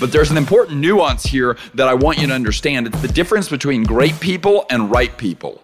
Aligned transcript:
But 0.00 0.12
there's 0.12 0.30
an 0.30 0.36
important 0.36 0.78
nuance 0.78 1.24
here 1.24 1.56
that 1.74 1.88
I 1.88 1.94
want 1.94 2.18
you 2.18 2.26
to 2.26 2.32
understand. 2.32 2.86
It's 2.86 3.00
the 3.00 3.08
difference 3.08 3.48
between 3.48 3.84
great 3.84 4.18
people 4.20 4.66
and 4.70 4.90
right 4.90 5.16
people. 5.16 5.62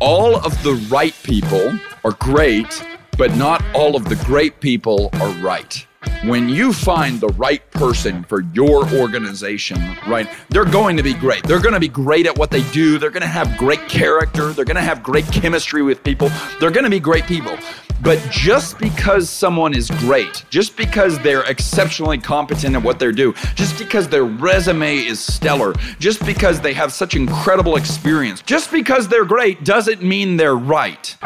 All 0.00 0.36
of 0.36 0.62
the 0.62 0.74
right 0.90 1.14
people 1.22 1.78
are 2.04 2.12
great, 2.12 2.84
but 3.16 3.36
not 3.36 3.62
all 3.74 3.96
of 3.96 4.08
the 4.08 4.16
great 4.24 4.60
people 4.60 5.10
are 5.14 5.32
right 5.42 5.84
when 6.24 6.48
you 6.48 6.72
find 6.72 7.20
the 7.20 7.28
right 7.28 7.68
person 7.70 8.24
for 8.24 8.40
your 8.52 8.88
organization, 8.94 9.78
right, 10.06 10.28
they're 10.48 10.64
going 10.64 10.96
to 10.96 11.02
be 11.02 11.14
great. 11.14 11.42
They're 11.44 11.60
going 11.60 11.74
to 11.74 11.80
be 11.80 11.88
great 11.88 12.26
at 12.26 12.36
what 12.36 12.50
they 12.50 12.62
do. 12.70 12.98
They're 12.98 13.10
going 13.10 13.22
to 13.22 13.26
have 13.26 13.56
great 13.56 13.88
character. 13.88 14.52
They're 14.52 14.64
going 14.64 14.76
to 14.76 14.82
have 14.82 15.02
great 15.02 15.26
chemistry 15.26 15.82
with 15.82 16.02
people. 16.02 16.30
They're 16.60 16.70
going 16.70 16.84
to 16.84 16.90
be 16.90 17.00
great 17.00 17.24
people. 17.24 17.56
But 18.00 18.24
just 18.30 18.78
because 18.78 19.28
someone 19.28 19.74
is 19.74 19.90
great, 19.90 20.44
just 20.50 20.76
because 20.76 21.18
they're 21.18 21.42
exceptionally 21.42 22.18
competent 22.18 22.76
at 22.76 22.82
what 22.82 22.98
they 22.98 23.10
do, 23.12 23.34
just 23.54 23.78
because 23.78 24.08
their 24.08 24.24
resume 24.24 24.98
is 24.98 25.18
stellar, 25.18 25.74
just 25.98 26.24
because 26.24 26.60
they 26.60 26.72
have 26.74 26.92
such 26.92 27.14
incredible 27.14 27.76
experience, 27.76 28.40
just 28.42 28.70
because 28.70 29.08
they're 29.08 29.24
great 29.24 29.64
doesn't 29.64 30.02
mean 30.02 30.36
they're 30.36 30.56
right. 30.56 31.16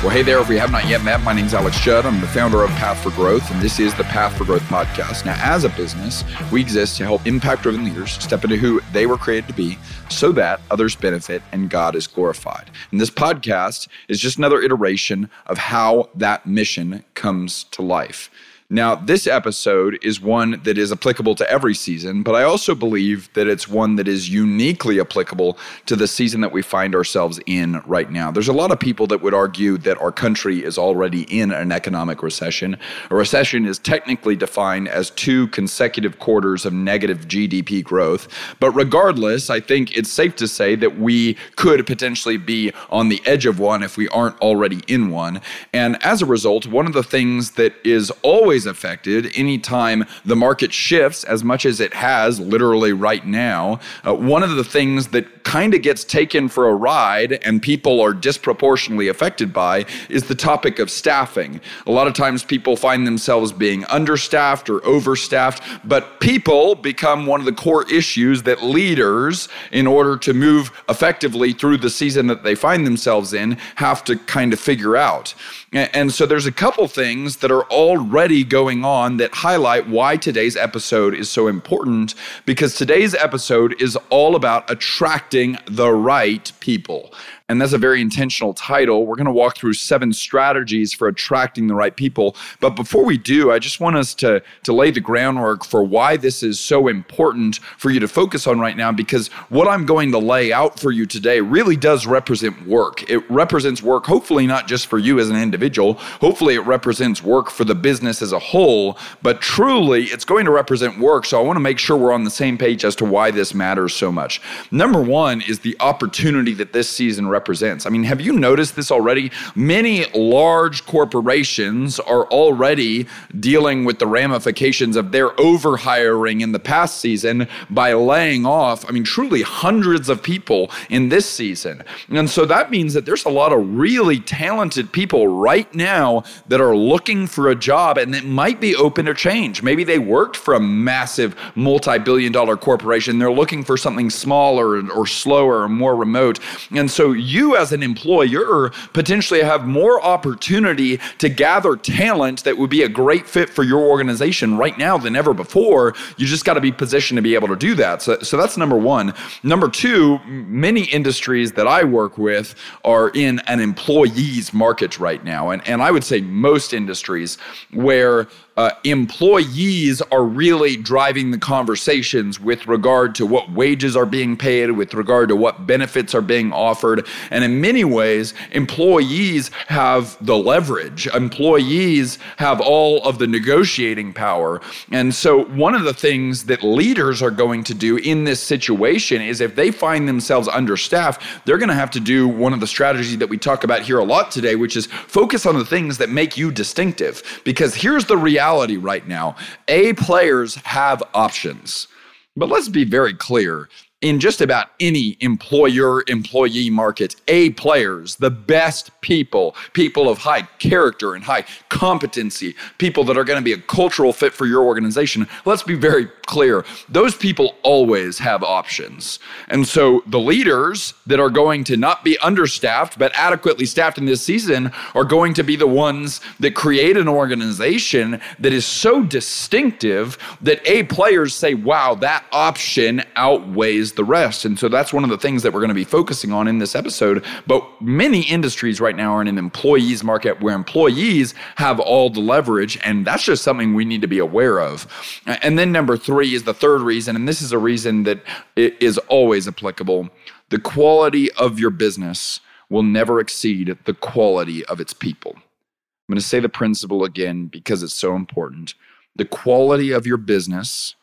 Well, 0.00 0.10
hey 0.10 0.22
there, 0.22 0.38
if 0.38 0.48
we 0.48 0.56
have 0.58 0.70
not 0.70 0.86
yet 0.86 1.02
met, 1.02 1.22
my 1.22 1.32
name 1.32 1.46
is 1.46 1.54
Alex 1.54 1.80
Judd. 1.80 2.06
I'm 2.06 2.20
the 2.20 2.28
founder 2.28 2.62
of 2.62 2.70
Path 2.70 3.02
for 3.02 3.10
Growth, 3.10 3.50
and 3.50 3.60
this 3.60 3.80
is 3.80 3.92
the 3.96 4.04
Path 4.04 4.38
for 4.38 4.44
Growth 4.44 4.62
podcast. 4.62 5.24
Now, 5.24 5.34
as 5.40 5.64
a 5.64 5.70
business, 5.70 6.22
we 6.52 6.60
exist 6.60 6.98
to 6.98 7.04
help 7.04 7.26
impact 7.26 7.64
driven 7.64 7.84
leaders 7.84 8.12
step 8.12 8.44
into 8.44 8.56
who 8.56 8.80
they 8.92 9.06
were 9.06 9.16
created 9.16 9.48
to 9.48 9.54
be 9.54 9.76
so 10.08 10.30
that 10.30 10.60
others 10.70 10.94
benefit 10.94 11.42
and 11.50 11.68
God 11.68 11.96
is 11.96 12.06
glorified. 12.06 12.70
And 12.92 13.00
this 13.00 13.10
podcast 13.10 13.88
is 14.06 14.20
just 14.20 14.38
another 14.38 14.62
iteration 14.62 15.28
of 15.46 15.58
how 15.58 16.10
that 16.14 16.46
mission 16.46 17.02
comes 17.14 17.64
to 17.72 17.82
life. 17.82 18.30
Now, 18.70 18.96
this 18.96 19.26
episode 19.26 19.98
is 20.02 20.20
one 20.20 20.60
that 20.64 20.76
is 20.76 20.92
applicable 20.92 21.34
to 21.36 21.50
every 21.50 21.74
season, 21.74 22.22
but 22.22 22.34
I 22.34 22.42
also 22.42 22.74
believe 22.74 23.32
that 23.32 23.46
it's 23.46 23.66
one 23.66 23.96
that 23.96 24.06
is 24.06 24.28
uniquely 24.28 25.00
applicable 25.00 25.56
to 25.86 25.96
the 25.96 26.06
season 26.06 26.42
that 26.42 26.52
we 26.52 26.60
find 26.60 26.94
ourselves 26.94 27.40
in 27.46 27.80
right 27.86 28.10
now. 28.10 28.30
There's 28.30 28.46
a 28.48 28.52
lot 28.52 28.70
of 28.70 28.78
people 28.78 29.06
that 29.06 29.22
would 29.22 29.32
argue 29.32 29.78
that 29.78 29.96
our 29.96 30.12
country 30.12 30.62
is 30.62 30.76
already 30.76 31.22
in 31.34 31.50
an 31.50 31.72
economic 31.72 32.22
recession. 32.22 32.76
A 33.08 33.14
recession 33.14 33.64
is 33.64 33.78
technically 33.78 34.36
defined 34.36 34.88
as 34.88 35.12
two 35.12 35.46
consecutive 35.48 36.18
quarters 36.18 36.66
of 36.66 36.74
negative 36.74 37.26
GDP 37.26 37.82
growth. 37.82 38.28
But 38.60 38.72
regardless, 38.72 39.48
I 39.48 39.60
think 39.60 39.96
it's 39.96 40.12
safe 40.12 40.36
to 40.36 40.46
say 40.46 40.74
that 40.74 40.98
we 40.98 41.38
could 41.56 41.86
potentially 41.86 42.36
be 42.36 42.72
on 42.90 43.08
the 43.08 43.22
edge 43.24 43.46
of 43.46 43.58
one 43.58 43.82
if 43.82 43.96
we 43.96 44.08
aren't 44.08 44.38
already 44.40 44.82
in 44.88 45.08
one. 45.08 45.40
And 45.72 45.96
as 46.04 46.20
a 46.20 46.26
result, 46.26 46.66
one 46.66 46.86
of 46.86 46.92
the 46.92 47.02
things 47.02 47.52
that 47.52 47.72
is 47.82 48.10
always 48.22 48.57
always 48.58 48.66
affected 48.66 49.30
anytime 49.36 50.04
the 50.24 50.34
market 50.34 50.72
shifts 50.72 51.22
as 51.24 51.44
much 51.44 51.64
as 51.64 51.78
it 51.80 51.94
has 51.94 52.40
literally 52.40 52.92
right 52.92 53.24
now. 53.24 53.78
Uh, 54.04 54.12
one 54.14 54.42
of 54.42 54.56
the 54.56 54.64
things 54.64 55.08
that 55.08 55.37
kind 55.48 55.72
of 55.72 55.80
gets 55.80 56.04
taken 56.04 56.46
for 56.46 56.68
a 56.68 56.74
ride 56.74 57.32
and 57.42 57.62
people 57.62 58.02
are 58.02 58.12
disproportionately 58.12 59.08
affected 59.08 59.50
by 59.50 59.86
is 60.10 60.24
the 60.24 60.34
topic 60.34 60.78
of 60.78 60.90
staffing. 60.90 61.58
A 61.86 61.90
lot 61.90 62.06
of 62.06 62.12
times 62.12 62.44
people 62.44 62.76
find 62.76 63.06
themselves 63.06 63.50
being 63.50 63.82
understaffed 63.86 64.68
or 64.68 64.84
overstaffed, 64.84 65.62
but 65.84 66.20
people 66.20 66.74
become 66.74 67.24
one 67.24 67.40
of 67.40 67.46
the 67.46 67.54
core 67.54 67.90
issues 67.90 68.42
that 68.42 68.62
leaders, 68.62 69.48
in 69.72 69.86
order 69.86 70.18
to 70.18 70.34
move 70.34 70.70
effectively 70.86 71.54
through 71.54 71.78
the 71.78 71.88
season 71.88 72.26
that 72.26 72.42
they 72.42 72.54
find 72.54 72.86
themselves 72.86 73.32
in, 73.32 73.52
have 73.76 74.04
to 74.04 74.16
kind 74.16 74.52
of 74.52 74.60
figure 74.60 74.98
out. 74.98 75.34
And 75.72 76.12
so 76.12 76.24
there's 76.24 76.46
a 76.46 76.52
couple 76.52 76.88
things 76.88 77.38
that 77.38 77.50
are 77.50 77.64
already 77.64 78.42
going 78.42 78.84
on 78.84 79.18
that 79.18 79.34
highlight 79.34 79.86
why 79.86 80.16
today's 80.16 80.56
episode 80.56 81.14
is 81.14 81.30
so 81.30 81.46
important 81.46 82.14
because 82.46 82.74
today's 82.74 83.14
episode 83.14 83.80
is 83.80 83.96
all 84.08 84.34
about 84.34 84.70
attracting 84.70 85.37
the 85.66 85.92
right 85.92 86.52
people. 86.60 87.12
And 87.50 87.58
that's 87.62 87.72
a 87.72 87.78
very 87.78 88.02
intentional 88.02 88.52
title. 88.52 89.06
We're 89.06 89.16
going 89.16 89.24
to 89.24 89.32
walk 89.32 89.56
through 89.56 89.72
seven 89.72 90.12
strategies 90.12 90.92
for 90.92 91.08
attracting 91.08 91.66
the 91.66 91.74
right 91.74 91.96
people. 91.96 92.36
But 92.60 92.76
before 92.76 93.06
we 93.06 93.16
do, 93.16 93.50
I 93.50 93.58
just 93.58 93.80
want 93.80 93.96
us 93.96 94.14
to, 94.16 94.42
to 94.64 94.72
lay 94.74 94.90
the 94.90 95.00
groundwork 95.00 95.64
for 95.64 95.82
why 95.82 96.18
this 96.18 96.42
is 96.42 96.60
so 96.60 96.88
important 96.88 97.56
for 97.78 97.90
you 97.90 98.00
to 98.00 98.08
focus 98.08 98.46
on 98.46 98.60
right 98.60 98.76
now, 98.76 98.92
because 98.92 99.28
what 99.48 99.66
I'm 99.66 99.86
going 99.86 100.12
to 100.12 100.18
lay 100.18 100.52
out 100.52 100.78
for 100.78 100.90
you 100.90 101.06
today 101.06 101.40
really 101.40 101.74
does 101.74 102.06
represent 102.06 102.66
work. 102.66 103.08
It 103.08 103.24
represents 103.30 103.82
work, 103.82 104.04
hopefully, 104.04 104.46
not 104.46 104.68
just 104.68 104.86
for 104.86 104.98
you 104.98 105.18
as 105.18 105.30
an 105.30 105.36
individual, 105.36 105.94
hopefully, 105.94 106.54
it 106.54 106.66
represents 106.66 107.22
work 107.22 107.48
for 107.48 107.64
the 107.64 107.74
business 107.74 108.20
as 108.20 108.32
a 108.32 108.38
whole, 108.38 108.98
but 109.22 109.40
truly, 109.40 110.04
it's 110.04 110.26
going 110.26 110.44
to 110.44 110.50
represent 110.50 110.98
work. 110.98 111.24
So 111.24 111.40
I 111.40 111.42
want 111.42 111.56
to 111.56 111.60
make 111.60 111.78
sure 111.78 111.96
we're 111.96 112.12
on 112.12 112.24
the 112.24 112.30
same 112.30 112.58
page 112.58 112.84
as 112.84 112.94
to 112.96 113.06
why 113.06 113.30
this 113.30 113.54
matters 113.54 113.94
so 113.94 114.12
much. 114.12 114.42
Number 114.70 115.00
one 115.00 115.40
is 115.40 115.60
the 115.60 115.78
opportunity 115.80 116.52
that 116.52 116.74
this 116.74 116.90
season 116.90 117.24
represents 117.24 117.37
represents. 117.38 117.86
I 117.86 117.90
mean, 117.90 118.02
have 118.02 118.20
you 118.20 118.32
noticed 118.32 118.74
this 118.74 118.90
already? 118.90 119.30
Many 119.54 120.06
large 120.12 120.84
corporations 120.86 122.00
are 122.00 122.24
already 122.40 123.06
dealing 123.38 123.84
with 123.84 123.98
the 124.00 124.08
ramifications 124.08 124.96
of 124.96 125.12
their 125.12 125.28
overhiring 125.50 126.42
in 126.42 126.50
the 126.50 126.58
past 126.58 126.98
season 126.98 127.46
by 127.70 127.92
laying 127.92 128.44
off, 128.44 128.84
I 128.88 128.90
mean, 128.92 129.04
truly 129.04 129.42
hundreds 129.42 130.08
of 130.08 130.20
people 130.22 130.70
in 130.90 131.10
this 131.10 131.26
season. 131.30 131.84
And 132.08 132.28
so 132.28 132.44
that 132.46 132.70
means 132.70 132.94
that 132.94 133.04
there's 133.06 133.24
a 133.24 133.30
lot 133.30 133.52
of 133.52 133.60
really 133.86 134.18
talented 134.18 134.92
people 134.92 135.28
right 135.28 135.72
now 135.74 136.24
that 136.48 136.60
are 136.60 136.74
looking 136.74 137.28
for 137.28 137.50
a 137.50 137.54
job 137.54 137.98
and 137.98 138.12
that 138.14 138.24
might 138.24 138.60
be 138.60 138.74
open 138.74 139.06
to 139.06 139.14
change. 139.14 139.62
Maybe 139.62 139.84
they 139.84 140.00
worked 140.00 140.36
for 140.36 140.54
a 140.54 140.60
massive 140.60 141.36
multi 141.54 141.98
billion 141.98 142.32
dollar 142.32 142.56
corporation. 142.56 143.18
They're 143.18 143.38
looking 143.42 143.62
for 143.62 143.76
something 143.76 144.10
smaller 144.10 144.68
or 144.90 145.06
slower 145.06 145.62
or 145.62 145.68
more 145.68 145.94
remote. 145.94 146.40
And 146.72 146.90
so 146.90 147.12
you 147.28 147.56
as 147.56 147.72
an 147.72 147.82
employer 147.82 148.70
potentially 148.92 149.42
have 149.42 149.66
more 149.66 150.02
opportunity 150.02 150.98
to 151.18 151.28
gather 151.28 151.76
talent 151.76 152.44
that 152.44 152.56
would 152.56 152.70
be 152.70 152.82
a 152.82 152.88
great 152.88 153.26
fit 153.26 153.50
for 153.50 153.62
your 153.62 153.80
organization 153.80 154.56
right 154.56 154.76
now 154.78 154.98
than 154.98 155.14
ever 155.14 155.34
before. 155.34 155.94
You 156.16 156.26
just 156.26 156.44
got 156.44 156.54
to 156.54 156.60
be 156.60 156.72
positioned 156.72 157.16
to 157.16 157.22
be 157.22 157.34
able 157.34 157.48
to 157.48 157.56
do 157.56 157.74
that. 157.76 158.02
So, 158.02 158.18
so 158.20 158.36
that's 158.36 158.56
number 158.56 158.76
one. 158.76 159.14
Number 159.42 159.68
two, 159.68 160.18
many 160.26 160.84
industries 160.84 161.52
that 161.52 161.66
I 161.66 161.84
work 161.84 162.18
with 162.18 162.54
are 162.84 163.10
in 163.10 163.40
an 163.46 163.60
employees 163.60 164.52
market 164.52 164.98
right 164.98 165.22
now. 165.24 165.50
And, 165.50 165.66
and 165.68 165.82
I 165.82 165.90
would 165.90 166.04
say 166.04 166.20
most 166.20 166.72
industries 166.72 167.38
where 167.72 168.28
uh, 168.58 168.72
employees 168.82 170.02
are 170.10 170.24
really 170.24 170.76
driving 170.76 171.30
the 171.30 171.38
conversations 171.38 172.40
with 172.40 172.66
regard 172.66 173.14
to 173.14 173.24
what 173.24 173.48
wages 173.52 173.94
are 173.94 174.04
being 174.04 174.36
paid, 174.36 174.72
with 174.72 174.94
regard 174.94 175.28
to 175.28 175.36
what 175.36 175.64
benefits 175.64 176.12
are 176.12 176.20
being 176.20 176.52
offered. 176.52 177.06
And 177.30 177.44
in 177.44 177.60
many 177.60 177.84
ways, 177.84 178.34
employees 178.50 179.52
have 179.68 180.16
the 180.26 180.36
leverage, 180.36 181.06
employees 181.06 182.18
have 182.38 182.60
all 182.60 183.00
of 183.04 183.20
the 183.20 183.28
negotiating 183.28 184.12
power. 184.12 184.60
And 184.90 185.14
so, 185.14 185.44
one 185.44 185.76
of 185.76 185.84
the 185.84 185.94
things 185.94 186.46
that 186.46 186.64
leaders 186.64 187.22
are 187.22 187.30
going 187.30 187.62
to 187.62 187.74
do 187.74 187.98
in 187.98 188.24
this 188.24 188.42
situation 188.42 189.22
is 189.22 189.40
if 189.40 189.54
they 189.54 189.70
find 189.70 190.08
themselves 190.08 190.48
understaffed, 190.48 191.22
they're 191.44 191.58
going 191.58 191.68
to 191.68 191.76
have 191.76 191.92
to 191.92 192.00
do 192.00 192.26
one 192.26 192.52
of 192.52 192.58
the 192.58 192.66
strategies 192.66 193.18
that 193.18 193.28
we 193.28 193.38
talk 193.38 193.62
about 193.62 193.82
here 193.82 194.00
a 194.00 194.04
lot 194.04 194.32
today, 194.32 194.56
which 194.56 194.76
is 194.76 194.86
focus 194.86 195.46
on 195.46 195.56
the 195.56 195.64
things 195.64 195.98
that 195.98 196.10
make 196.10 196.36
you 196.36 196.50
distinctive. 196.50 197.40
Because 197.44 197.72
here's 197.72 198.06
the 198.06 198.16
reality 198.16 198.47
reality 198.48 198.78
right 198.78 199.06
now. 199.06 199.36
A 199.68 199.92
players 199.94 200.54
have 200.56 201.02
options. 201.12 201.86
But 202.34 202.48
let's 202.48 202.68
be 202.68 202.84
very 202.84 203.12
clear 203.12 203.68
in 204.00 204.20
just 204.20 204.40
about 204.40 204.68
any 204.78 205.16
employer 205.20 206.04
employee 206.06 206.70
market, 206.70 207.16
A 207.26 207.50
players, 207.50 208.14
the 208.16 208.30
best 208.30 208.92
people, 209.00 209.56
people 209.72 210.08
of 210.08 210.18
high 210.18 210.42
character 210.60 211.14
and 211.14 211.24
high 211.24 211.44
competency, 211.68 212.54
people 212.78 213.02
that 213.04 213.18
are 213.18 213.24
going 213.24 213.40
to 213.40 213.44
be 213.44 213.52
a 213.52 213.58
cultural 213.58 214.12
fit 214.12 214.32
for 214.32 214.46
your 214.46 214.62
organization. 214.62 215.26
Let's 215.44 215.64
be 215.64 215.74
very 215.74 216.06
clear. 216.26 216.64
Those 216.88 217.16
people 217.16 217.56
always 217.62 218.18
have 218.18 218.44
options. 218.44 219.18
And 219.48 219.66
so 219.66 220.02
the 220.06 220.20
leaders 220.20 220.94
that 221.06 221.18
are 221.18 221.30
going 221.30 221.64
to 221.64 221.76
not 221.76 222.04
be 222.04 222.16
understaffed, 222.18 222.98
but 223.00 223.10
adequately 223.16 223.66
staffed 223.66 223.98
in 223.98 224.04
this 224.04 224.22
season 224.22 224.70
are 224.94 225.04
going 225.04 225.34
to 225.34 225.42
be 225.42 225.56
the 225.56 225.66
ones 225.66 226.20
that 226.38 226.54
create 226.54 226.96
an 226.96 227.08
organization 227.08 228.20
that 228.38 228.52
is 228.52 228.64
so 228.64 229.02
distinctive 229.02 230.18
that 230.40 230.60
A 230.68 230.84
players 230.84 231.34
say, 231.34 231.54
wow, 231.54 231.96
that 231.96 232.24
option 232.30 233.02
outweighs 233.16 233.87
is 233.88 233.94
the 233.94 234.04
rest. 234.04 234.44
And 234.44 234.58
so 234.58 234.68
that's 234.68 234.92
one 234.92 235.04
of 235.04 235.10
the 235.10 235.18
things 235.18 235.42
that 235.42 235.52
we're 235.52 235.60
going 235.60 235.76
to 235.76 235.84
be 235.84 235.84
focusing 235.98 236.32
on 236.32 236.48
in 236.48 236.58
this 236.58 236.74
episode. 236.74 237.24
But 237.46 237.62
many 237.80 238.22
industries 238.22 238.80
right 238.80 238.96
now 238.96 239.14
are 239.14 239.22
in 239.22 239.28
an 239.28 239.38
employees 239.38 240.02
market 240.04 240.40
where 240.40 240.54
employees 240.54 241.34
have 241.56 241.80
all 241.80 242.10
the 242.10 242.20
leverage. 242.20 242.78
And 242.84 243.06
that's 243.06 243.24
just 243.24 243.42
something 243.42 243.74
we 243.74 243.84
need 243.84 244.02
to 244.02 244.08
be 244.08 244.18
aware 244.18 244.60
of. 244.60 244.86
And 245.26 245.58
then 245.58 245.72
number 245.72 245.96
three 245.96 246.34
is 246.34 246.44
the 246.44 246.54
third 246.54 246.82
reason. 246.82 247.16
And 247.16 247.26
this 247.26 247.42
is 247.42 247.52
a 247.52 247.58
reason 247.58 248.04
that 248.04 248.20
is 248.56 248.98
always 249.08 249.48
applicable. 249.48 250.08
The 250.50 250.60
quality 250.60 251.30
of 251.32 251.58
your 251.58 251.70
business 251.70 252.40
will 252.70 252.82
never 252.82 253.20
exceed 253.20 253.76
the 253.84 253.94
quality 253.94 254.64
of 254.66 254.80
its 254.80 254.92
people. 254.92 255.32
I'm 255.36 256.14
going 256.14 256.20
to 256.22 256.26
say 256.26 256.40
the 256.40 256.48
principle 256.48 257.04
again 257.04 257.46
because 257.46 257.82
it's 257.82 257.94
so 257.94 258.14
important. 258.14 258.74
the 259.18 259.24
quality 259.24 259.90
of 259.90 260.06
your 260.06 260.16
business 260.16 260.94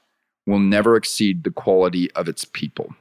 will 0.45 0.59
never 0.59 0.95
exceed 0.95 1.43
the 1.43 1.51
quality 1.51 2.11
of 2.11 2.27
its 2.27 2.45
people. 2.45 2.93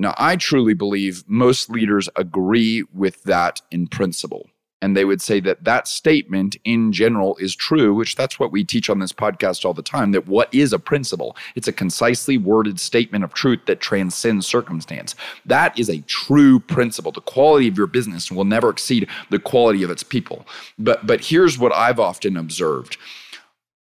Now, 0.00 0.14
I 0.16 0.36
truly 0.36 0.74
believe 0.74 1.24
most 1.26 1.70
leaders 1.70 2.08
agree 2.16 2.84
with 2.94 3.22
that 3.24 3.60
in 3.70 3.88
principle. 3.88 4.48
And 4.80 4.96
they 4.96 5.04
would 5.04 5.20
say 5.20 5.40
that 5.40 5.64
that 5.64 5.88
statement 5.88 6.56
in 6.64 6.92
general 6.92 7.36
is 7.38 7.56
true, 7.56 7.92
which 7.94 8.14
that's 8.14 8.38
what 8.38 8.52
we 8.52 8.62
teach 8.62 8.88
on 8.88 9.00
this 9.00 9.12
podcast 9.12 9.64
all 9.64 9.74
the 9.74 9.82
time 9.82 10.12
that 10.12 10.28
what 10.28 10.54
is 10.54 10.72
a 10.72 10.78
principle? 10.78 11.36
It's 11.56 11.66
a 11.66 11.72
concisely 11.72 12.38
worded 12.38 12.78
statement 12.78 13.24
of 13.24 13.34
truth 13.34 13.58
that 13.66 13.80
transcends 13.80 14.46
circumstance. 14.46 15.16
That 15.44 15.76
is 15.76 15.90
a 15.90 16.02
true 16.02 16.60
principle. 16.60 17.10
The 17.10 17.20
quality 17.20 17.66
of 17.66 17.76
your 17.76 17.88
business 17.88 18.30
will 18.30 18.44
never 18.44 18.70
exceed 18.70 19.08
the 19.30 19.40
quality 19.40 19.82
of 19.82 19.90
its 19.90 20.04
people. 20.04 20.46
But, 20.78 21.04
but 21.08 21.24
here's 21.24 21.58
what 21.58 21.72
I've 21.72 21.98
often 21.98 22.36
observed 22.36 22.98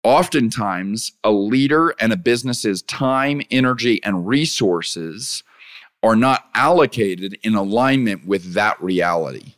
oftentimes 0.05 1.13
a 1.23 1.31
leader 1.31 1.95
and 1.99 2.13
a 2.13 2.17
business's 2.17 2.83
time, 2.83 3.41
energy, 3.49 4.01
and 4.03 4.27
resources 4.27 5.43
are 6.03 6.15
not 6.15 6.45
allocated 6.53 7.35
in 7.41 7.55
alignment 7.55 8.27
with 8.27 8.53
that 8.53 8.81
reality 8.81 9.54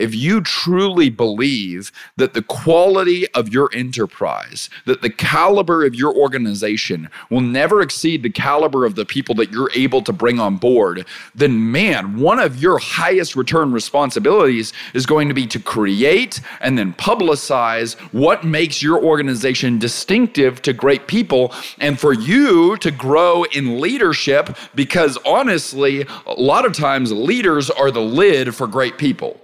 if 0.00 0.14
you 0.14 0.40
truly 0.40 1.10
believe 1.10 1.92
that 2.16 2.32
the 2.34 2.42
quality 2.42 3.28
of 3.34 3.52
your 3.52 3.70
enterprise, 3.74 4.70
that 4.86 5.02
the 5.02 5.10
caliber 5.10 5.84
of 5.84 5.94
your 5.94 6.14
organization 6.14 7.08
will 7.28 7.42
never 7.42 7.82
exceed 7.82 8.22
the 8.22 8.30
caliber 8.30 8.84
of 8.86 8.94
the 8.94 9.04
people 9.04 9.34
that 9.34 9.52
you're 9.52 9.70
able 9.74 10.02
to 10.02 10.12
bring 10.12 10.40
on 10.40 10.56
board, 10.56 11.04
then 11.34 11.70
man, 11.70 12.18
one 12.18 12.38
of 12.38 12.62
your 12.62 12.78
highest 12.78 13.36
return 13.36 13.72
responsibilities 13.72 14.72
is 14.94 15.04
going 15.04 15.28
to 15.28 15.34
be 15.34 15.46
to 15.46 15.60
create 15.60 16.40
and 16.60 16.78
then 16.78 16.94
publicize 16.94 17.94
what 18.12 18.44
makes 18.44 18.82
your 18.82 19.02
organization 19.02 19.78
distinctive 19.78 20.62
to 20.62 20.72
great 20.72 21.06
people 21.06 21.52
and 21.78 22.00
for 22.00 22.14
you 22.14 22.76
to 22.78 22.90
grow 22.90 23.44
in 23.52 23.80
leadership 23.80 24.56
because 24.74 25.18
honestly, 25.26 26.06
a 26.26 26.32
lot 26.32 26.64
of 26.64 26.72
times 26.72 27.12
leaders 27.12 27.68
are 27.68 27.90
the 27.90 28.00
lid 28.00 28.54
for 28.54 28.66
great 28.66 28.96
people 28.96 29.38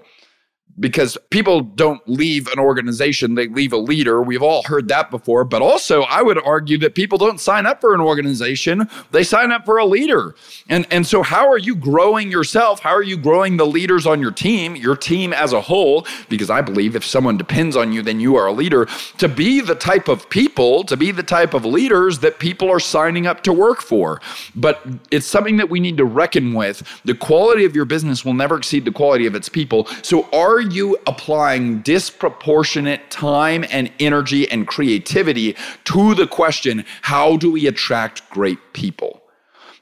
because 0.79 1.17
people 1.31 1.61
don't 1.63 2.07
leave 2.07 2.49
an 2.49 2.59
organization, 2.59 3.35
they 3.35 3.49
leave 3.49 3.73
a 3.73 3.79
leader. 3.79 4.23
We've 4.23 4.43
all 4.43 4.63
heard 4.65 4.89
that 4.89 5.11
before. 5.11 5.45
But 5.45 5.63
also, 5.63 6.03
I 6.03 6.23
would 6.23 6.39
argue 6.45 6.79
that 6.79 6.95
people 6.95 7.19
don't 7.19 7.41
sign 7.41 7.67
up 7.67 7.81
for 7.81 7.95
an 7.95 8.01
organization, 8.01 8.89
they 9.11 9.25
sign 9.25 9.53
up 9.53 9.65
for 9.65 9.79
a 9.79 9.87
leader. 9.87 10.35
And, 10.69 10.87
and 10.91 11.07
so, 11.07 11.23
how 11.23 11.49
are 11.49 11.59
you 11.59 11.75
growing 11.75 12.31
yourself? 12.31 12.81
How 12.81 12.91
are 12.91 13.03
you 13.03 13.17
growing 13.17 13.57
the 13.57 13.67
leaders 13.67 14.07
on 14.07 14.21
your 14.21 14.31
team, 14.31 14.77
your 14.77 14.97
team 14.97 15.33
as 15.33 15.53
a 15.53 15.61
whole? 15.61 16.07
Because 16.29 16.51
I 16.51 16.61
believe 16.61 16.95
if 16.95 17.05
someone 17.05 17.37
depends 17.37 17.77
on 17.77 17.93
you, 17.93 18.03
then 18.03 18.21
you 18.21 18.37
are 18.37 18.47
a 18.47 18.53
leader 18.53 18.87
to 19.19 19.29
be 19.29 19.61
the 19.61 19.75
type 19.75 20.09
of 20.09 20.29
people, 20.29 20.85
to 20.85 20.97
be 20.97 21.11
the 21.11 21.23
type 21.23 21.55
of 21.55 21.65
leaders 21.65 22.19
that 22.19 22.39
people 22.39 22.71
are 22.71 22.81
signing 22.81 23.27
up 23.27 23.43
to 23.45 23.53
work 23.53 23.81
for. 23.81 24.21
But 24.55 24.83
it's 25.11 25.27
something 25.27 25.57
that 25.57 25.71
we 25.71 25.81
need 25.81 25.97
to 25.97 26.05
reckon 26.05 26.53
with. 26.53 26.83
The 27.05 27.15
quality 27.15 27.65
of 27.65 27.75
your 27.75 27.87
business 27.87 28.25
will 28.25 28.35
never 28.35 28.57
exceed 28.57 28.85
the 28.85 28.93
quality 28.93 29.27
of 29.27 29.35
its 29.35 29.49
people. 29.49 29.87
So, 30.03 30.29
are 30.33 30.66
you 30.73 30.99
applying 31.07 31.81
disproportionate 31.83 33.11
time 33.11 33.65
and 33.71 33.93
energy 34.01 34.51
and 34.51 34.67
creativity 34.67 35.57
to 35.85 36.15
the 36.15 36.27
question 36.27 36.85
how 37.03 37.37
do 37.37 37.51
we 37.51 37.67
attract 37.67 38.29
great 38.31 38.59
people? 38.73 39.23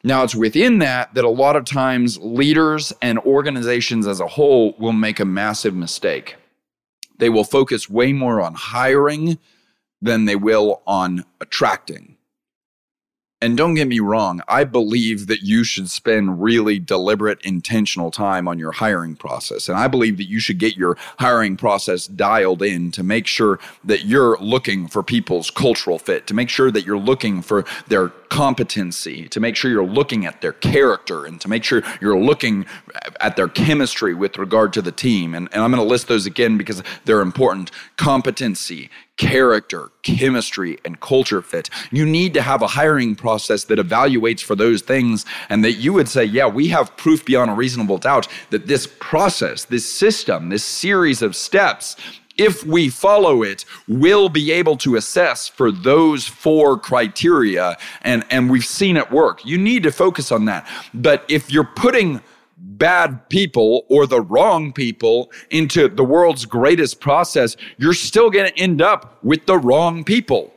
Now, 0.02 0.22
it's 0.22 0.34
within 0.34 0.78
that 0.80 1.14
that 1.14 1.24
a 1.24 1.30
lot 1.30 1.56
of 1.56 1.64
times 1.64 2.18
leaders 2.18 2.92
and 3.00 3.18
organizations 3.20 4.06
as 4.06 4.20
a 4.20 4.26
whole 4.26 4.74
will 4.78 4.92
make 4.92 5.18
a 5.18 5.24
massive 5.24 5.74
mistake. 5.74 6.36
They 7.18 7.30
will 7.30 7.44
focus 7.44 7.88
way 7.88 8.12
more 8.12 8.40
on 8.40 8.54
hiring 8.54 9.38
than 10.02 10.26
they 10.26 10.36
will 10.36 10.82
on 10.86 11.24
attracting. 11.40 12.13
And 13.42 13.58
don't 13.58 13.74
get 13.74 13.88
me 13.88 14.00
wrong, 14.00 14.40
I 14.48 14.64
believe 14.64 15.26
that 15.26 15.42
you 15.42 15.64
should 15.64 15.90
spend 15.90 16.42
really 16.42 16.78
deliberate, 16.78 17.42
intentional 17.42 18.10
time 18.10 18.48
on 18.48 18.58
your 18.58 18.72
hiring 18.72 19.16
process. 19.16 19.68
And 19.68 19.76
I 19.76 19.86
believe 19.86 20.16
that 20.16 20.28
you 20.28 20.38
should 20.38 20.58
get 20.58 20.76
your 20.76 20.96
hiring 21.18 21.58
process 21.58 22.06
dialed 22.06 22.62
in 22.62 22.90
to 22.92 23.02
make 23.02 23.26
sure 23.26 23.58
that 23.84 24.06
you're 24.06 24.38
looking 24.38 24.88
for 24.88 25.02
people's 25.02 25.50
cultural 25.50 25.98
fit, 25.98 26.26
to 26.28 26.34
make 26.34 26.48
sure 26.48 26.70
that 26.70 26.86
you're 26.86 26.96
looking 26.96 27.42
for 27.42 27.66
their 27.88 28.08
competency, 28.34 29.28
to 29.28 29.38
make 29.38 29.54
sure 29.54 29.70
you're 29.70 29.86
looking 29.86 30.26
at 30.26 30.40
their 30.40 30.54
character, 30.54 31.24
and 31.24 31.40
to 31.40 31.48
make 31.48 31.62
sure 31.62 31.84
you're 32.00 32.18
looking 32.18 32.66
at 33.20 33.36
their 33.36 33.46
chemistry 33.46 34.12
with 34.12 34.36
regard 34.38 34.72
to 34.72 34.82
the 34.82 34.90
team. 34.90 35.36
And, 35.36 35.48
and 35.52 35.62
I'm 35.62 35.70
going 35.70 35.80
to 35.80 35.88
list 35.88 36.08
those 36.08 36.26
again 36.26 36.58
because 36.58 36.82
they're 37.04 37.20
important 37.20 37.70
competency, 37.96 38.90
character, 39.16 39.90
chemistry, 40.02 40.78
and 40.84 40.98
culture 40.98 41.42
fit. 41.42 41.70
You 41.92 42.04
need 42.04 42.34
to 42.34 42.42
have 42.42 42.60
a 42.60 42.66
hiring 42.66 43.14
process 43.14 43.62
that 43.66 43.78
evaluates 43.78 44.40
for 44.40 44.56
those 44.56 44.82
things 44.82 45.24
and 45.48 45.64
that 45.64 45.74
you 45.74 45.92
would 45.92 46.08
say, 46.08 46.24
yeah, 46.24 46.48
we 46.48 46.66
have 46.68 46.96
proof 46.96 47.24
beyond 47.24 47.52
a 47.52 47.54
reasonable 47.54 47.98
doubt 47.98 48.26
that 48.50 48.66
this 48.66 48.88
process, 48.98 49.64
this 49.64 49.88
system, 49.88 50.48
this 50.48 50.64
series 50.64 51.22
of 51.22 51.36
steps 51.36 51.94
if 52.36 52.64
we 52.64 52.88
follow 52.88 53.42
it, 53.42 53.64
we'll 53.88 54.28
be 54.28 54.52
able 54.52 54.76
to 54.78 54.96
assess 54.96 55.48
for 55.48 55.70
those 55.70 56.26
four 56.26 56.78
criteria. 56.78 57.76
And, 58.02 58.24
and 58.30 58.50
we've 58.50 58.64
seen 58.64 58.96
it 58.96 59.10
work. 59.10 59.44
You 59.44 59.58
need 59.58 59.82
to 59.84 59.92
focus 59.92 60.32
on 60.32 60.44
that. 60.46 60.68
But 60.92 61.24
if 61.28 61.50
you're 61.50 61.64
putting 61.64 62.20
bad 62.56 63.28
people 63.28 63.84
or 63.88 64.06
the 64.06 64.20
wrong 64.20 64.72
people 64.72 65.30
into 65.50 65.88
the 65.88 66.04
world's 66.04 66.44
greatest 66.44 67.00
process, 67.00 67.56
you're 67.78 67.94
still 67.94 68.30
going 68.30 68.50
to 68.50 68.58
end 68.58 68.82
up 68.82 69.22
with 69.22 69.46
the 69.46 69.58
wrong 69.58 70.04
people. 70.04 70.52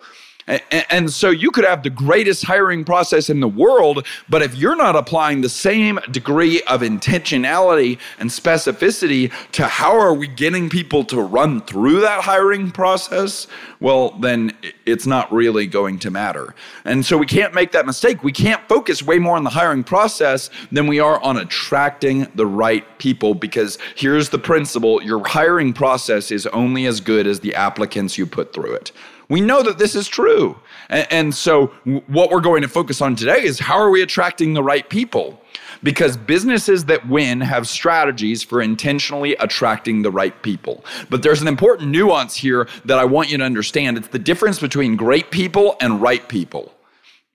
And 0.47 1.11
so 1.11 1.29
you 1.29 1.51
could 1.51 1.65
have 1.65 1.83
the 1.83 1.89
greatest 1.89 2.45
hiring 2.45 2.85
process 2.85 3.29
in 3.29 3.41
the 3.41 3.49
world, 3.49 4.05
but 4.29 4.41
if 4.41 4.55
you're 4.55 4.77
not 4.77 4.95
applying 4.95 5.41
the 5.41 5.49
same 5.49 5.99
degree 6.09 6.61
of 6.63 6.81
intentionality 6.81 7.99
and 8.17 8.29
specificity 8.29 9.31
to 9.51 9.67
how 9.67 9.99
are 9.99 10.13
we 10.13 10.27
getting 10.27 10.69
people 10.69 11.03
to 11.05 11.21
run 11.21 11.61
through 11.61 11.99
that 11.99 12.21
hiring 12.21 12.71
process, 12.71 13.47
well, 13.81 14.11
then 14.19 14.55
it's 14.85 15.05
not 15.05 15.31
really 15.33 15.67
going 15.67 15.99
to 15.99 16.09
matter. 16.09 16.55
And 16.85 17.05
so 17.05 17.17
we 17.17 17.25
can't 17.25 17.53
make 17.53 17.73
that 17.73 17.85
mistake. 17.85 18.23
We 18.23 18.31
can't 18.31 18.65
focus 18.69 19.03
way 19.03 19.19
more 19.19 19.35
on 19.35 19.43
the 19.43 19.49
hiring 19.49 19.83
process 19.83 20.49
than 20.71 20.87
we 20.87 21.01
are 21.01 21.21
on 21.21 21.35
attracting 21.35 22.27
the 22.35 22.45
right 22.45 22.85
people 22.99 23.33
because 23.33 23.77
here's 23.95 24.29
the 24.29 24.39
principle 24.39 25.03
your 25.03 25.27
hiring 25.27 25.73
process 25.73 26.31
is 26.31 26.47
only 26.47 26.85
as 26.85 27.01
good 27.01 27.27
as 27.27 27.41
the 27.41 27.53
applicants 27.53 28.17
you 28.17 28.25
put 28.25 28.53
through 28.53 28.73
it. 28.73 28.93
We 29.29 29.41
know 29.41 29.61
that 29.63 29.77
this 29.77 29.95
is 29.95 30.07
true. 30.07 30.57
And, 30.89 31.07
and 31.11 31.35
so, 31.35 31.67
what 32.07 32.31
we're 32.31 32.41
going 32.41 32.61
to 32.61 32.67
focus 32.67 33.01
on 33.01 33.15
today 33.15 33.43
is 33.43 33.59
how 33.59 33.77
are 33.77 33.89
we 33.89 34.01
attracting 34.01 34.53
the 34.53 34.63
right 34.63 34.87
people? 34.89 35.41
Because 35.83 36.17
businesses 36.17 36.85
that 36.85 37.07
win 37.07 37.41
have 37.41 37.67
strategies 37.67 38.41
for 38.41 38.61
intentionally 38.61 39.35
attracting 39.35 40.01
the 40.01 40.11
right 40.11 40.41
people. 40.41 40.83
But 41.09 41.23
there's 41.23 41.41
an 41.41 41.47
important 41.47 41.91
nuance 41.91 42.35
here 42.35 42.67
that 42.85 42.97
I 42.97 43.05
want 43.05 43.29
you 43.29 43.37
to 43.37 43.43
understand 43.43 43.97
it's 43.97 44.07
the 44.07 44.19
difference 44.19 44.59
between 44.59 44.95
great 44.95 45.29
people 45.29 45.75
and 45.81 46.01
right 46.01 46.27
people. 46.27 46.73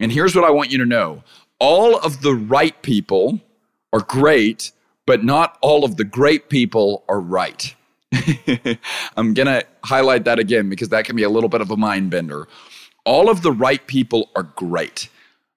And 0.01 0.11
here's 0.11 0.35
what 0.35 0.45
I 0.45 0.51
want 0.51 0.73
you 0.73 0.79
to 0.79 0.87
know 0.87 1.23
all 1.59 1.97
of 1.99 2.23
the 2.23 2.35
right 2.35 2.81
people 2.83 3.39
are 3.93 4.01
great, 4.01 4.73
but 5.07 5.23
not 5.23 5.59
all 5.61 5.85
of 5.85 5.97
the 5.97 6.05
great 6.05 6.49
people 6.49 7.05
are 7.09 7.21
right. 7.21 7.75
I'm 9.16 9.35
going 9.35 9.47
to 9.47 9.64
highlight 9.85 10.25
that 10.25 10.38
again 10.38 10.69
because 10.69 10.90
that 10.90 11.04
can 11.04 11.16
be 11.16 11.23
a 11.23 11.31
little 11.31 11.49
bit 11.49 11.61
of 11.61 11.71
a 11.71 11.76
mind 11.76 12.11
bender. 12.11 12.47
All 13.04 13.28
of 13.28 13.42
the 13.42 13.52
right 13.52 13.85
people 13.87 14.31
are 14.37 14.45
great 14.45 15.09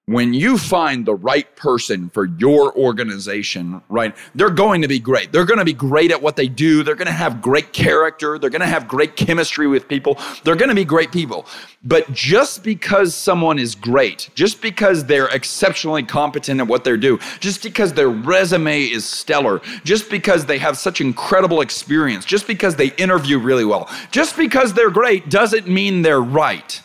when 0.08 0.32
you 0.32 0.56
find 0.56 1.04
the 1.04 1.16
right 1.16 1.56
person 1.56 2.08
for 2.10 2.26
your 2.26 2.72
organization, 2.78 3.82
right, 3.88 4.14
they're 4.36 4.50
going 4.50 4.82
to 4.82 4.86
be 4.86 5.00
great. 5.00 5.32
They're 5.32 5.44
going 5.44 5.58
to 5.58 5.64
be 5.64 5.72
great 5.72 6.12
at 6.12 6.22
what 6.22 6.36
they 6.36 6.46
do. 6.46 6.84
They're 6.84 6.94
going 6.94 7.06
to 7.06 7.12
have 7.12 7.42
great 7.42 7.72
character. 7.72 8.38
They're 8.38 8.50
going 8.50 8.60
to 8.60 8.68
have 8.68 8.86
great 8.86 9.16
chemistry 9.16 9.66
with 9.66 9.88
people. 9.88 10.16
They're 10.44 10.54
going 10.54 10.68
to 10.68 10.76
be 10.76 10.84
great 10.84 11.10
people. 11.10 11.44
But 11.82 12.12
just 12.12 12.62
because 12.62 13.16
someone 13.16 13.58
is 13.58 13.74
great, 13.74 14.30
just 14.36 14.62
because 14.62 15.04
they're 15.04 15.26
exceptionally 15.26 16.04
competent 16.04 16.60
at 16.60 16.68
what 16.68 16.84
they 16.84 16.96
do, 16.96 17.18
just 17.40 17.64
because 17.64 17.92
their 17.92 18.08
resume 18.08 18.82
is 18.82 19.04
stellar, 19.04 19.60
just 19.82 20.08
because 20.08 20.46
they 20.46 20.58
have 20.58 20.78
such 20.78 21.00
incredible 21.00 21.62
experience, 21.62 22.24
just 22.24 22.46
because 22.46 22.76
they 22.76 22.92
interview 22.94 23.40
really 23.40 23.64
well, 23.64 23.90
just 24.12 24.36
because 24.36 24.72
they're 24.72 24.88
great 24.88 25.30
doesn't 25.30 25.66
mean 25.66 26.02
they're 26.02 26.22
right. 26.22 26.80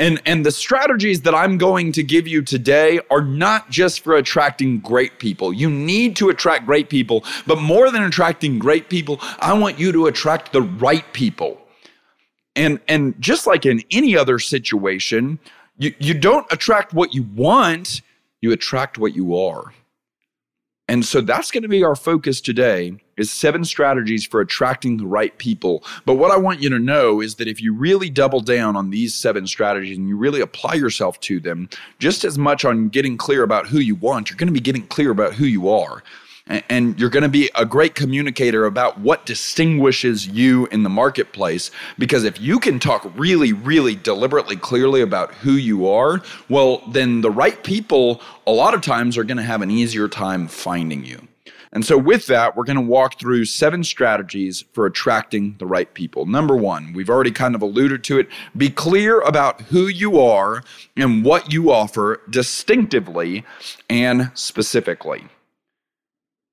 And, 0.00 0.20
and 0.24 0.46
the 0.46 0.50
strategies 0.50 1.20
that 1.22 1.34
I'm 1.34 1.58
going 1.58 1.92
to 1.92 2.02
give 2.02 2.26
you 2.26 2.40
today 2.40 3.00
are 3.10 3.20
not 3.20 3.68
just 3.68 4.00
for 4.00 4.14
attracting 4.14 4.80
great 4.80 5.18
people. 5.18 5.52
You 5.52 5.68
need 5.68 6.16
to 6.16 6.30
attract 6.30 6.64
great 6.64 6.88
people, 6.88 7.22
but 7.46 7.60
more 7.60 7.90
than 7.90 8.02
attracting 8.02 8.58
great 8.58 8.88
people, 8.88 9.20
I 9.40 9.52
want 9.52 9.78
you 9.78 9.92
to 9.92 10.06
attract 10.06 10.52
the 10.52 10.62
right 10.62 11.04
people. 11.12 11.60
And, 12.56 12.80
and 12.88 13.14
just 13.20 13.46
like 13.46 13.66
in 13.66 13.82
any 13.90 14.16
other 14.16 14.38
situation, 14.38 15.38
you, 15.76 15.94
you 15.98 16.14
don't 16.14 16.50
attract 16.50 16.94
what 16.94 17.12
you 17.12 17.24
want, 17.34 18.00
you 18.40 18.52
attract 18.52 18.96
what 18.96 19.14
you 19.14 19.36
are. 19.36 19.74
And 20.88 21.04
so 21.04 21.20
that's 21.20 21.50
going 21.50 21.62
to 21.62 21.68
be 21.68 21.84
our 21.84 21.94
focus 21.94 22.40
today 22.40 22.98
is 23.20 23.30
seven 23.30 23.64
strategies 23.64 24.26
for 24.26 24.40
attracting 24.40 24.96
the 24.96 25.06
right 25.06 25.36
people. 25.38 25.84
But 26.04 26.14
what 26.14 26.30
I 26.30 26.36
want 26.36 26.60
you 26.60 26.68
to 26.70 26.78
know 26.78 27.20
is 27.20 27.36
that 27.36 27.48
if 27.48 27.60
you 27.60 27.72
really 27.72 28.10
double 28.10 28.40
down 28.40 28.76
on 28.76 28.90
these 28.90 29.14
seven 29.14 29.46
strategies 29.46 29.98
and 29.98 30.08
you 30.08 30.16
really 30.16 30.40
apply 30.40 30.74
yourself 30.74 31.20
to 31.20 31.38
them, 31.38 31.68
just 31.98 32.24
as 32.24 32.38
much 32.38 32.64
on 32.64 32.88
getting 32.88 33.16
clear 33.16 33.42
about 33.42 33.68
who 33.68 33.78
you 33.78 33.94
want, 33.94 34.30
you're 34.30 34.36
going 34.36 34.48
to 34.48 34.52
be 34.52 34.60
getting 34.60 34.86
clear 34.86 35.10
about 35.10 35.34
who 35.34 35.44
you 35.44 35.68
are 35.68 36.02
and 36.50 36.98
you're 36.98 37.10
going 37.10 37.22
to 37.22 37.28
be 37.28 37.50
a 37.54 37.64
great 37.64 37.94
communicator 37.94 38.64
about 38.64 38.98
what 38.98 39.24
distinguishes 39.24 40.26
you 40.26 40.66
in 40.66 40.82
the 40.82 40.88
marketplace. 40.88 41.70
Because 41.98 42.24
if 42.24 42.40
you 42.40 42.58
can 42.58 42.78
talk 42.78 43.10
really, 43.16 43.52
really 43.52 43.94
deliberately, 43.94 44.56
clearly 44.56 45.00
about 45.00 45.32
who 45.34 45.52
you 45.52 45.88
are, 45.88 46.20
well, 46.48 46.82
then 46.88 47.20
the 47.20 47.30
right 47.30 47.62
people 47.62 48.20
a 48.46 48.52
lot 48.52 48.74
of 48.74 48.80
times 48.80 49.16
are 49.16 49.24
going 49.24 49.36
to 49.36 49.42
have 49.42 49.62
an 49.62 49.70
easier 49.70 50.08
time 50.08 50.48
finding 50.48 51.04
you. 51.04 51.28
And 51.72 51.84
so, 51.84 51.96
with 51.96 52.26
that, 52.26 52.56
we're 52.56 52.64
going 52.64 52.76
to 52.76 52.82
walk 52.82 53.18
through 53.20 53.44
seven 53.44 53.84
strategies 53.84 54.64
for 54.72 54.86
attracting 54.86 55.54
the 55.58 55.66
right 55.66 55.92
people. 55.94 56.26
Number 56.26 56.56
one, 56.56 56.92
we've 56.92 57.10
already 57.10 57.30
kind 57.30 57.54
of 57.54 57.62
alluded 57.62 58.02
to 58.04 58.18
it 58.18 58.28
be 58.56 58.70
clear 58.70 59.20
about 59.20 59.60
who 59.62 59.86
you 59.86 60.18
are 60.20 60.64
and 60.96 61.24
what 61.24 61.52
you 61.52 61.70
offer 61.70 62.22
distinctively 62.28 63.44
and 63.88 64.32
specifically. 64.34 65.28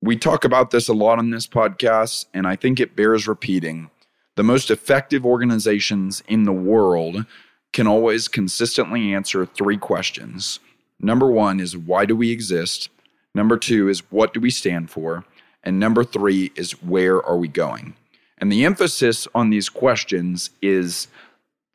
We 0.03 0.15
talk 0.15 0.45
about 0.45 0.69
this 0.69 0.87
a 0.87 0.93
lot 0.93 1.17
on 1.17 1.31
this 1.31 1.47
podcast, 1.47 2.27
and 2.31 2.45
I 2.45 2.55
think 2.55 2.79
it 2.79 2.95
bears 2.95 3.27
repeating. 3.27 3.89
The 4.35 4.43
most 4.43 4.69
effective 4.69 5.25
organizations 5.25 6.21
in 6.27 6.43
the 6.43 6.53
world 6.53 7.25
can 7.73 7.87
always 7.87 8.27
consistently 8.27 9.15
answer 9.15 9.47
three 9.47 9.77
questions. 9.77 10.59
Number 10.99 11.31
one 11.31 11.59
is 11.59 11.75
why 11.75 12.05
do 12.05 12.15
we 12.15 12.31
exist? 12.31 12.89
Number 13.37 13.55
two 13.55 13.87
is 13.87 13.99
what 14.11 14.33
do 14.33 14.39
we 14.39 14.49
stand 14.49 14.89
for? 14.89 15.23
And 15.63 15.79
number 15.79 16.03
three 16.03 16.51
is 16.55 16.71
where 16.81 17.23
are 17.23 17.37
we 17.37 17.47
going? 17.47 17.93
And 18.39 18.51
the 18.51 18.65
emphasis 18.65 19.27
on 19.35 19.51
these 19.51 19.69
questions 19.69 20.49
is 20.59 21.07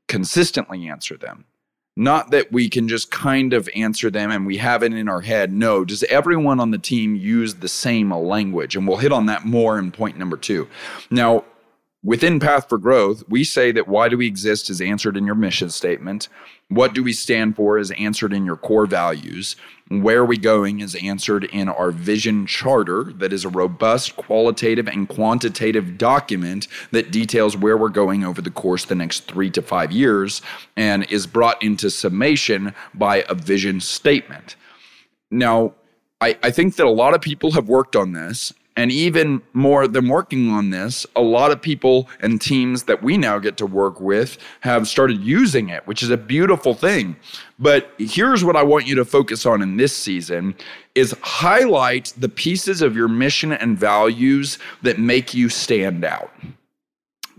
consistently 0.09 0.88
answer 0.88 1.16
them. 1.16 1.45
Not 1.97 2.33
that 2.33 2.50
we 2.50 2.69
can 2.69 2.88
just 2.88 3.12
kind 3.12 3.52
of 3.52 3.69
answer 3.76 4.11
them 4.11 4.33
and 4.33 4.45
we 4.45 4.57
have 4.57 4.83
it 4.83 4.92
in 4.92 5.09
our 5.09 5.21
head. 5.21 5.52
No, 5.52 5.85
does 5.85 6.02
everyone 6.04 6.59
on 6.59 6.73
the 6.73 6.78
team 6.78 7.14
use 7.14 7.54
the 7.54 7.69
same 7.69 8.11
language? 8.11 8.75
And 8.75 8.88
we'll 8.88 8.97
hit 8.97 9.12
on 9.12 9.26
that 9.26 9.45
more 9.45 9.78
in 9.78 9.92
point 9.92 10.19
number 10.19 10.37
two. 10.37 10.66
Now, 11.12 11.45
Within 12.05 12.41
Path 12.41 12.69
for 12.69 12.79
Growth, 12.79 13.23
we 13.29 13.45
say 13.45 13.71
that 13.71 13.87
why 13.87 14.09
do 14.09 14.17
we 14.17 14.27
exist 14.27 14.69
is 14.69 14.81
answered 14.81 15.17
in 15.17 15.25
your 15.25 15.37
mission 15.37 15.71
statement. 15.71 16.29
What 16.69 16.95
do 16.95 17.03
we 17.05 17.13
stand 17.13 17.55
for 17.55 17.79
is 17.79 17.93
answered 17.93 18.33
in 18.33 18.45
your 18.45 18.57
core 18.57 18.87
values. 18.87 19.55
Where 19.89 20.19
are 20.19 20.25
we 20.25 20.37
going 20.37 20.81
is 20.81 20.97
answered 20.97 21.45
in 21.45 21.69
our 21.69 21.93
vision 21.93 22.45
charter, 22.47 23.13
that 23.19 23.33
is 23.33 23.45
a 23.45 23.49
robust 23.49 24.17
qualitative 24.17 24.89
and 24.89 25.09
quantitative 25.09 25.97
document 25.97 26.67
that 26.91 27.13
details 27.13 27.57
where 27.57 27.77
we're 27.77 27.89
going 27.89 28.25
over 28.25 28.43
the 28.43 28.51
course 28.51 28.85
the 28.85 28.97
next 28.97 29.29
three 29.29 29.51
to 29.51 29.63
five 29.63 29.93
years 29.93 30.43
and 30.77 31.05
is 31.09 31.29
brought 31.29 31.63
into 31.63 31.89
summation 31.89 32.75
by 32.95 33.25
a 33.29 33.35
vision 33.35 33.79
statement. 33.79 34.57
Now, 35.31 35.75
I, 36.21 36.37
I 36.43 36.51
think 36.51 36.75
that 36.77 36.87
a 36.87 36.91
lot 36.91 37.15
of 37.15 37.21
people 37.21 37.53
have 37.53 37.69
worked 37.69 37.95
on 37.95 38.13
this 38.13 38.53
and 38.76 38.91
even 38.91 39.43
more 39.52 39.87
than 39.87 40.09
working 40.09 40.50
on 40.50 40.71
this, 40.71 41.07
a 41.14 41.21
lot 41.21 41.50
of 41.50 41.61
people 41.61 42.09
and 42.21 42.41
teams 42.41 42.85
that 42.85 43.02
we 43.02 43.19
now 43.19 43.38
get 43.38 43.57
to 43.59 43.67
work 43.67 44.00
with 44.00 44.38
have 44.61 44.88
started 44.88 45.21
using 45.21 45.69
it, 45.69 45.87
which 45.87 46.02
is 46.02 46.11
a 46.11 46.17
beautiful 46.17 46.73
thing. 46.75 47.17
But 47.59 47.93
here's 47.99 48.45
what 48.45 48.57
I 48.57 48.62
want 48.62 48.87
you 48.87 48.95
to 48.97 49.05
focus 49.05 49.45
on 49.45 49.61
in 49.61 49.76
this 49.76 49.95
season 49.95 50.55
is 50.95 51.14
highlight 51.23 52.12
the 52.17 52.29
pieces 52.29 52.81
of 52.83 52.97
your 52.97 53.09
mission 53.09 53.52
and 53.52 53.79
values 53.79 54.59
that 54.83 54.99
make 54.99 55.35
you 55.35 55.49
stand 55.49 56.05
out. 56.05 56.33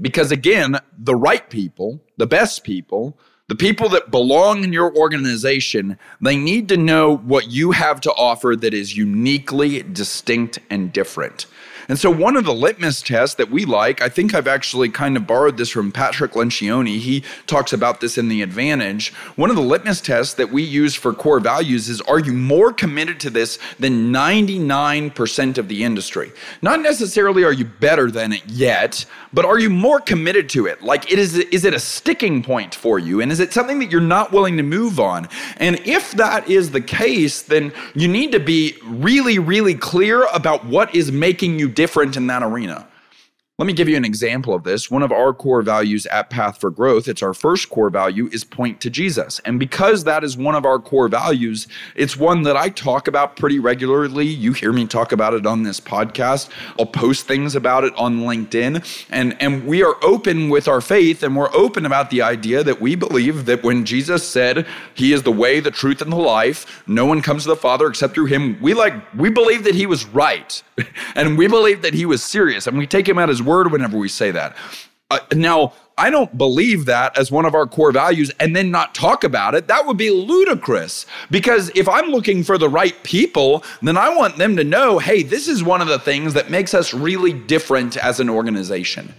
Because 0.01 0.31
again, 0.31 0.79
the 0.97 1.15
right 1.15 1.49
people, 1.49 1.99
the 2.17 2.27
best 2.27 2.63
people, 2.63 3.17
the 3.49 3.55
people 3.55 3.89
that 3.89 4.09
belong 4.09 4.63
in 4.63 4.71
your 4.71 4.95
organization, 4.95 5.97
they 6.21 6.37
need 6.37 6.69
to 6.69 6.77
know 6.77 7.17
what 7.17 7.51
you 7.51 7.71
have 7.71 7.99
to 8.01 8.11
offer 8.13 8.55
that 8.55 8.73
is 8.73 8.95
uniquely 8.95 9.83
distinct 9.83 10.59
and 10.69 10.93
different. 10.93 11.45
And 11.87 11.99
so, 11.99 12.09
one 12.09 12.37
of 12.37 12.45
the 12.45 12.53
litmus 12.53 13.01
tests 13.01 13.35
that 13.35 13.49
we 13.49 13.65
like, 13.65 14.01
I 14.01 14.09
think 14.09 14.33
I've 14.33 14.47
actually 14.47 14.89
kind 14.89 15.17
of 15.17 15.27
borrowed 15.27 15.57
this 15.57 15.69
from 15.69 15.91
Patrick 15.91 16.33
Lencioni. 16.33 16.99
He 16.99 17.23
talks 17.47 17.73
about 17.73 17.99
this 18.01 18.17
in 18.17 18.29
The 18.29 18.41
Advantage. 18.41 19.13
One 19.35 19.49
of 19.49 19.55
the 19.55 19.61
litmus 19.61 20.01
tests 20.01 20.33
that 20.35 20.51
we 20.51 20.63
use 20.63 20.95
for 20.95 21.13
core 21.13 21.39
values 21.39 21.89
is 21.89 22.01
are 22.01 22.19
you 22.19 22.33
more 22.33 22.71
committed 22.71 23.19
to 23.21 23.29
this 23.29 23.59
than 23.79 24.11
99% 24.11 25.57
of 25.57 25.67
the 25.67 25.83
industry? 25.83 26.31
Not 26.61 26.81
necessarily 26.81 27.43
are 27.43 27.53
you 27.53 27.65
better 27.65 28.09
than 28.09 28.33
it 28.33 28.43
yet, 28.47 29.05
but 29.33 29.45
are 29.45 29.59
you 29.59 29.69
more 29.69 29.99
committed 29.99 30.49
to 30.49 30.67
it? 30.67 30.81
Like, 30.81 31.11
it 31.11 31.19
is, 31.19 31.35
is 31.37 31.65
it 31.65 31.73
a 31.73 31.79
sticking 31.79 32.43
point 32.43 32.75
for 32.75 32.99
you? 32.99 33.21
And 33.21 33.31
is 33.31 33.39
it 33.39 33.53
something 33.53 33.79
that 33.79 33.91
you're 33.91 34.01
not 34.01 34.31
willing 34.31 34.57
to 34.57 34.63
move 34.63 34.99
on? 34.99 35.27
And 35.57 35.79
if 35.85 36.11
that 36.11 36.47
is 36.47 36.71
the 36.71 36.81
case, 36.81 37.41
then 37.41 37.73
you 37.95 38.07
need 38.07 38.31
to 38.31 38.39
be 38.39 38.75
really, 38.83 39.39
really 39.39 39.75
clear 39.75 40.25
about 40.33 40.65
what 40.65 40.93
is 40.93 41.11
making 41.11 41.59
you 41.59 41.69
different 41.73 42.17
in 42.17 42.27
that 42.27 42.43
arena. 42.43 42.87
Let 43.59 43.67
me 43.67 43.73
give 43.73 43.87
you 43.87 43.97
an 43.97 44.03
example 44.03 44.55
of 44.55 44.63
this. 44.63 44.89
One 44.89 45.03
of 45.03 45.11
our 45.11 45.31
core 45.31 45.61
values 45.61 46.07
at 46.07 46.31
Path 46.31 46.59
for 46.59 46.71
Growth, 46.71 47.07
it's 47.07 47.21
our 47.21 47.35
first 47.35 47.69
core 47.69 47.91
value, 47.91 48.27
is 48.31 48.43
point 48.43 48.81
to 48.81 48.89
Jesus. 48.89 49.39
And 49.45 49.59
because 49.59 50.05
that 50.05 50.23
is 50.23 50.35
one 50.35 50.55
of 50.55 50.65
our 50.65 50.79
core 50.79 51.07
values, 51.07 51.67
it's 51.95 52.17
one 52.17 52.41
that 52.43 52.57
I 52.57 52.69
talk 52.69 53.07
about 53.07 53.35
pretty 53.35 53.59
regularly. 53.59 54.25
You 54.25 54.53
hear 54.53 54.73
me 54.73 54.87
talk 54.87 55.11
about 55.11 55.35
it 55.35 55.45
on 55.45 55.61
this 55.61 55.79
podcast. 55.79 56.49
I'll 56.79 56.87
post 56.87 57.27
things 57.27 57.53
about 57.53 57.83
it 57.83 57.93
on 57.95 58.21
LinkedIn. 58.21 59.05
And, 59.11 59.39
and 59.39 59.67
we 59.67 59.83
are 59.83 60.03
open 60.03 60.49
with 60.49 60.67
our 60.67 60.81
faith 60.81 61.21
and 61.21 61.35
we're 61.35 61.53
open 61.53 61.85
about 61.85 62.09
the 62.09 62.23
idea 62.23 62.63
that 62.63 62.81
we 62.81 62.95
believe 62.95 63.45
that 63.45 63.61
when 63.61 63.85
Jesus 63.85 64.27
said 64.27 64.65
he 64.95 65.13
is 65.13 65.21
the 65.21 65.31
way, 65.31 65.59
the 65.59 65.69
truth, 65.69 66.01
and 66.01 66.11
the 66.11 66.15
life, 66.15 66.81
no 66.87 67.05
one 67.05 67.21
comes 67.21 67.43
to 67.43 67.49
the 67.49 67.55
Father 67.55 67.85
except 67.85 68.15
through 68.15 68.25
him, 68.25 68.59
we 68.63 68.73
like 68.73 68.95
we 69.13 69.29
believe 69.29 69.63
that 69.65 69.75
he 69.75 69.85
was 69.85 70.07
right. 70.07 70.63
and 71.15 71.37
we 71.37 71.47
believe 71.47 71.83
that 71.83 71.93
he 71.93 72.07
was 72.07 72.23
serious. 72.23 72.65
And 72.65 72.79
we 72.79 72.87
take 72.87 73.07
him 73.07 73.19
at 73.19 73.29
his 73.29 73.42
word 73.45 73.71
whenever 73.71 73.97
we 73.97 74.09
say 74.09 74.31
that. 74.31 74.55
Uh, 75.11 75.19
now, 75.33 75.73
I 75.97 76.09
don't 76.09 76.35
believe 76.37 76.85
that 76.85 77.17
as 77.17 77.31
one 77.31 77.45
of 77.45 77.53
our 77.53 77.67
core 77.67 77.91
values 77.91 78.31
and 78.39 78.55
then 78.55 78.71
not 78.71 78.95
talk 78.95 79.23
about 79.23 79.53
it. 79.53 79.67
That 79.67 79.85
would 79.85 79.97
be 79.97 80.09
ludicrous 80.09 81.05
because 81.29 81.69
if 81.75 81.87
I'm 81.87 82.09
looking 82.09 82.43
for 82.43 82.57
the 82.57 82.69
right 82.69 82.95
people, 83.03 83.63
then 83.81 83.95
I 83.95 84.09
want 84.15 84.37
them 84.37 84.55
to 84.55 84.63
know 84.63 84.97
hey, 84.97 85.21
this 85.21 85.47
is 85.47 85.63
one 85.63 85.81
of 85.81 85.87
the 85.87 85.99
things 85.99 86.33
that 86.33 86.49
makes 86.49 86.73
us 86.73 86.93
really 86.93 87.33
different 87.33 87.95
as 87.97 88.19
an 88.19 88.29
organization. 88.29 89.13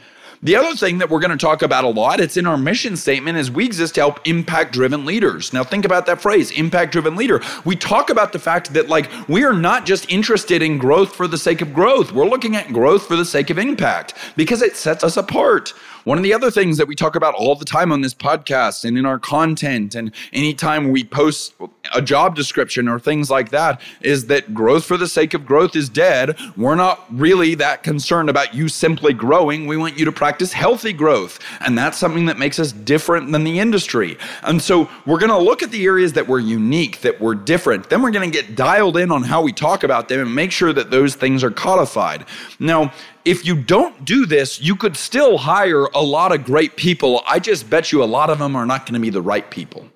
The 0.45 0.57
other 0.57 0.77
thing 0.77 0.99
that 0.99 1.09
we're 1.09 1.21
going 1.21 1.31
to 1.31 1.39
talk 1.39 1.63
about 1.63 1.85
a 1.85 1.89
lot, 1.89 2.21
it's 2.21 2.37
in 2.37 2.45
our 2.45 2.59
mission 2.59 2.99
statement, 2.99 3.39
is 3.39 3.51
we 3.51 3.65
exist 3.65 3.95
to 3.95 4.03
help 4.03 4.21
impact 4.27 4.75
driven 4.75 5.07
leaders. 5.07 5.55
Now, 5.55 5.65
think 5.65 5.87
about 5.87 6.05
that 6.05 6.21
phrase, 6.21 6.51
impact 6.51 6.93
driven 6.93 7.17
leader. 7.17 7.41
We 7.65 7.77
talk 7.77 8.11
about 8.11 8.35
the 8.35 8.39
fact 8.39 8.75
that, 8.75 8.91
like, 8.91 9.11
we 9.27 9.43
are 9.45 9.55
not 9.55 9.87
just 9.87 10.11
interested 10.13 10.61
in 10.61 10.77
growth 10.77 11.17
for 11.17 11.27
the 11.27 11.39
sake 11.39 11.63
of 11.63 11.73
growth, 11.73 12.13
we're 12.13 12.29
looking 12.29 12.57
at 12.57 12.75
growth 12.75 13.07
for 13.07 13.17
the 13.17 13.25
sake 13.25 13.49
of 13.49 13.57
impact 13.59 14.13
because 14.37 14.61
it 14.61 14.77
sets 14.77 15.03
us 15.03 15.17
apart. 15.17 15.73
One 16.05 16.19
of 16.19 16.25
the 16.25 16.35
other 16.35 16.51
things 16.51 16.77
that 16.77 16.87
we 16.87 16.95
talk 16.95 17.17
about 17.17 17.35
all 17.35 17.57
the 17.57 17.65
time 17.65 17.91
on 17.91 18.03
this 18.03 18.15
podcast 18.15 18.85
and 18.85 18.99
in 18.99 19.07
our 19.07 19.19
content, 19.19 19.95
and 19.95 20.13
anytime 20.33 20.91
we 20.91 21.03
post 21.03 21.55
a 21.95 22.03
job 22.03 22.37
description 22.37 22.89
or 22.89 22.99
things 22.99 23.31
like 23.31 23.51
that, 23.51 23.81
is 24.03 24.27
that 24.27 24.53
growth 24.53 24.85
for 24.85 24.99
the 24.99 25.09
sake 25.09 25.33
of 25.33 25.47
growth 25.47 25.75
is 25.75 25.89
dead. 25.89 26.39
We're 26.57 26.75
not 26.75 27.05
really 27.11 27.55
that 27.57 27.83
concerned 27.83 28.29
about 28.29 28.55
you 28.55 28.69
simply 28.69 29.15
growing. 29.15 29.67
We 29.67 29.79
want 29.79 29.99
you 29.99 30.05
to 30.05 30.13
practice 30.13 30.53
healthy 30.53 30.93
growth. 30.93 31.39
And 31.61 31.77
that's 31.77 31.97
something 31.97 32.27
that 32.27 32.39
makes 32.39 32.59
us 32.59 32.73
different 32.73 33.33
than 33.33 33.45
the 33.45 33.59
industry. 33.59 34.19
And 34.43 34.61
so 34.61 34.91
we're 35.07 35.19
going 35.19 35.31
to 35.31 35.39
look 35.39 35.63
at 35.63 35.71
the 35.71 35.85
areas 35.87 36.13
that 36.15 36.29
we're 36.29 36.41
unique, 36.41 37.01
that 37.01 37.21
we're 37.21 37.35
different. 37.35 37.89
Then 37.89 38.03
we're 38.03 38.11
going 38.11 38.31
to 38.31 38.43
get 38.43 38.55
dialed 38.55 38.99
in 38.99 39.11
on 39.11 39.23
how 39.23 39.41
we 39.41 39.53
talk 39.53 39.85
about 39.85 40.09
them 40.09 40.21
and 40.21 40.35
make 40.35 40.53
sure 40.53 40.73
that 40.75 40.91
those 40.91 41.15
things 41.15 41.43
are 41.43 41.51
codified. 41.51 42.27
Now, 42.59 42.93
if 43.25 43.47
you 43.47 43.57
don't 43.57 44.05
do 44.05 44.27
this, 44.27 44.61
you 44.61 44.77
could 44.77 44.97
still 44.97 45.39
hire 45.39 45.87
a 45.87 46.03
lot 46.03 46.33
of 46.33 46.45
great 46.45 46.77
people. 46.77 47.23
I 47.27 47.39
just 47.39 47.71
bet 47.71 47.91
you 47.91 48.03
a 48.03 48.05
lot 48.05 48.31
of 48.31 48.39
them 48.39 48.55
are 48.55 48.67
not 48.67 48.85
going 48.85 48.95
to 48.95 49.01
be 49.01 49.11
the 49.11 49.23
right 49.23 49.51
people. 49.51 49.89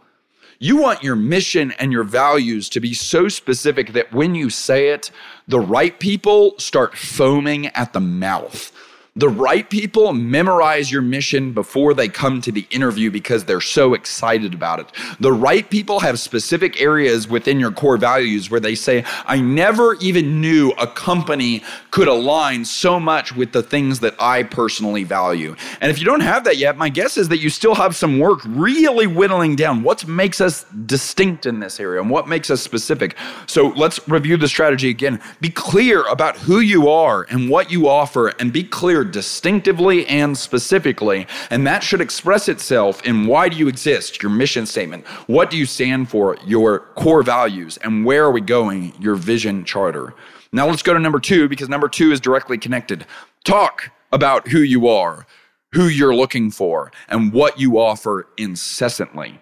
You 0.61 0.77
want 0.79 1.05
your 1.05 1.15
mission 1.15 1.73
and 1.73 1.93
your 1.93 2.03
values 2.05 2.69
to 2.71 2.81
be 2.81 2.93
so 2.95 3.29
specific 3.29 3.93
that 3.93 4.13
when 4.13 4.35
you 4.35 4.51
say 4.51 4.89
it, 4.89 5.11
the 5.47 5.61
right 5.61 5.99
people 6.01 6.59
start 6.59 6.97
foaming 6.97 7.67
at 7.69 7.93
the 7.93 8.01
mouth. 8.01 8.73
The 9.19 9.29
right 9.29 9.69
people 9.69 10.13
memorize 10.13 10.93
your 10.93 11.03
mission 11.03 11.53
before 11.53 11.93
they 11.93 12.09
come 12.09 12.41
to 12.43 12.53
the 12.53 12.69
interview 12.71 13.11
because 13.11 13.45
they're 13.45 13.61
so 13.61 13.95
excited 13.95 14.55
about 14.55 14.79
it. 14.79 14.87
The 15.19 15.33
right 15.33 15.69
people 15.69 15.99
have 15.99 16.21
specific 16.21 16.81
areas 16.81 17.27
within 17.27 17.59
your 17.59 17.73
core 17.73 17.97
values 17.97 18.49
where 18.49 18.61
they 18.61 18.77
say, 18.77 19.05
I 19.27 19.41
never 19.41 19.95
even 19.97 20.41
knew 20.41 20.71
a 20.79 20.87
company 20.87 21.65
could 21.91 22.07
align 22.07 22.65
so 22.65 23.01
much 23.01 23.35
with 23.35 23.51
the 23.51 23.63
things 23.63 23.99
that 24.01 24.15
I 24.21 24.45
personally 24.45 25.03
value. 25.03 25.57
And 25.81 25.91
if 25.91 25.99
you 25.99 26.05
don't 26.05 26.21
have 26.21 26.45
that 26.45 26.57
yet, 26.57 26.77
my 26.77 26.89
guess 26.89 27.17
is 27.17 27.29
that 27.31 27.39
you 27.39 27.51
still 27.51 27.75
have 27.75 27.97
some 27.97 28.21
work 28.21 28.39
really 28.47 29.09
whittling 29.09 29.57
down 29.57 29.83
what 29.83 30.07
makes 30.07 30.41
us 30.41 30.65
distinct 30.87 31.45
in 31.45 31.59
this 31.59 31.81
area 31.81 32.01
and 32.01 32.09
what 32.09 32.29
makes 32.29 32.51
us 32.51 32.63
specific. 32.63 33.17
So 33.49 33.71
let's 33.71 33.99
review 34.09 34.37
the 34.37 34.47
strategy 34.47 34.91
again. 34.91 35.21
Be 35.41 35.51
clear 35.51 36.07
about 36.07 36.37
who 36.37 36.61
you 36.61 36.89
are 36.89 37.27
and 37.29 37.51
what 37.51 37.73
you 37.73 37.89
offer, 37.89 38.29
and 38.29 38.53
be 38.53 38.63
clear 38.63 39.08
distinctively 39.11 40.07
and 40.07 40.37
specifically. 40.37 41.27
And 41.51 41.67
that 41.67 41.83
should 41.83 42.01
express 42.01 42.49
itself 42.49 43.03
in 43.05 43.27
why 43.27 43.49
do 43.49 43.57
you 43.57 43.69
exist, 43.69 44.23
your 44.23 44.31
mission 44.31 44.67
statement, 44.67 45.07
what 45.27 45.51
do 45.51 45.57
you 45.57 45.67
stand 45.67 46.09
for, 46.09 46.37
your 46.47 46.81
core 46.95 47.23
values, 47.23 47.79
and 47.79 48.05
where 48.05 48.25
are 48.25 48.33
we 48.33 48.41
going, 48.41 48.93
your 49.01 49.15
vision 49.17 49.65
charter. 49.65 50.15
Now 50.53 50.67
let's 50.69 50.83
go 50.83 50.95
to 50.95 51.01
number 51.01 51.21
two 51.21 51.49
because 51.49 51.69
number 51.69 51.89
two 51.89 52.13
is 52.13 52.21
directly 52.21 52.59
connected. 52.59 53.07
Talk 53.45 53.91
about 54.13 54.49
who 54.49 54.61
you 54.61 54.89
are, 54.89 55.27
who 55.73 55.89
you're 55.89 56.15
looking 56.15 56.51
for, 56.51 56.91
and 57.09 57.33
what 57.33 57.61
you 57.61 57.79
offer 57.79 58.29
incessantly. 58.39 59.41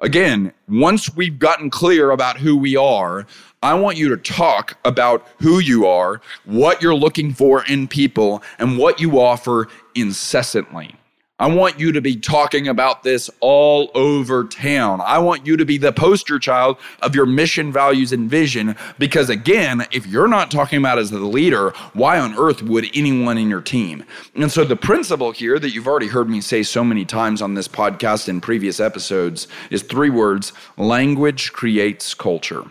Again, 0.00 0.52
once 0.68 1.14
we've 1.16 1.38
gotten 1.38 1.70
clear 1.70 2.10
about 2.10 2.36
who 2.36 2.54
we 2.56 2.76
are, 2.76 3.26
I 3.62 3.72
want 3.74 3.96
you 3.96 4.10
to 4.10 4.18
talk 4.18 4.76
about 4.84 5.26
who 5.40 5.58
you 5.58 5.86
are, 5.86 6.20
what 6.44 6.82
you're 6.82 6.94
looking 6.94 7.32
for 7.32 7.64
in 7.64 7.88
people, 7.88 8.42
and 8.58 8.76
what 8.76 9.00
you 9.00 9.18
offer 9.18 9.68
incessantly. 9.94 10.94
I 11.38 11.48
want 11.48 11.78
you 11.78 11.92
to 11.92 12.00
be 12.00 12.16
talking 12.16 12.66
about 12.66 13.02
this 13.02 13.28
all 13.40 13.90
over 13.94 14.44
town. 14.44 15.02
I 15.02 15.18
want 15.18 15.46
you 15.46 15.58
to 15.58 15.66
be 15.66 15.76
the 15.76 15.92
poster 15.92 16.38
child 16.38 16.78
of 17.02 17.14
your 17.14 17.26
mission, 17.26 17.70
values, 17.70 18.10
and 18.10 18.30
vision. 18.30 18.74
Because 18.98 19.28
again, 19.28 19.84
if 19.92 20.06
you're 20.06 20.28
not 20.28 20.50
talking 20.50 20.78
about 20.78 20.98
as 20.98 21.10
the 21.10 21.18
leader, 21.18 21.74
why 21.92 22.18
on 22.18 22.34
earth 22.38 22.62
would 22.62 22.86
anyone 22.94 23.36
in 23.36 23.50
your 23.50 23.60
team? 23.60 24.02
And 24.34 24.50
so 24.50 24.64
the 24.64 24.76
principle 24.76 25.30
here 25.30 25.58
that 25.58 25.74
you've 25.74 25.86
already 25.86 26.06
heard 26.06 26.30
me 26.30 26.40
say 26.40 26.62
so 26.62 26.82
many 26.82 27.04
times 27.04 27.42
on 27.42 27.52
this 27.52 27.68
podcast 27.68 28.30
in 28.30 28.40
previous 28.40 28.80
episodes 28.80 29.46
is 29.70 29.82
three 29.82 30.10
words 30.10 30.54
language 30.78 31.52
creates 31.52 32.14
culture. 32.14 32.64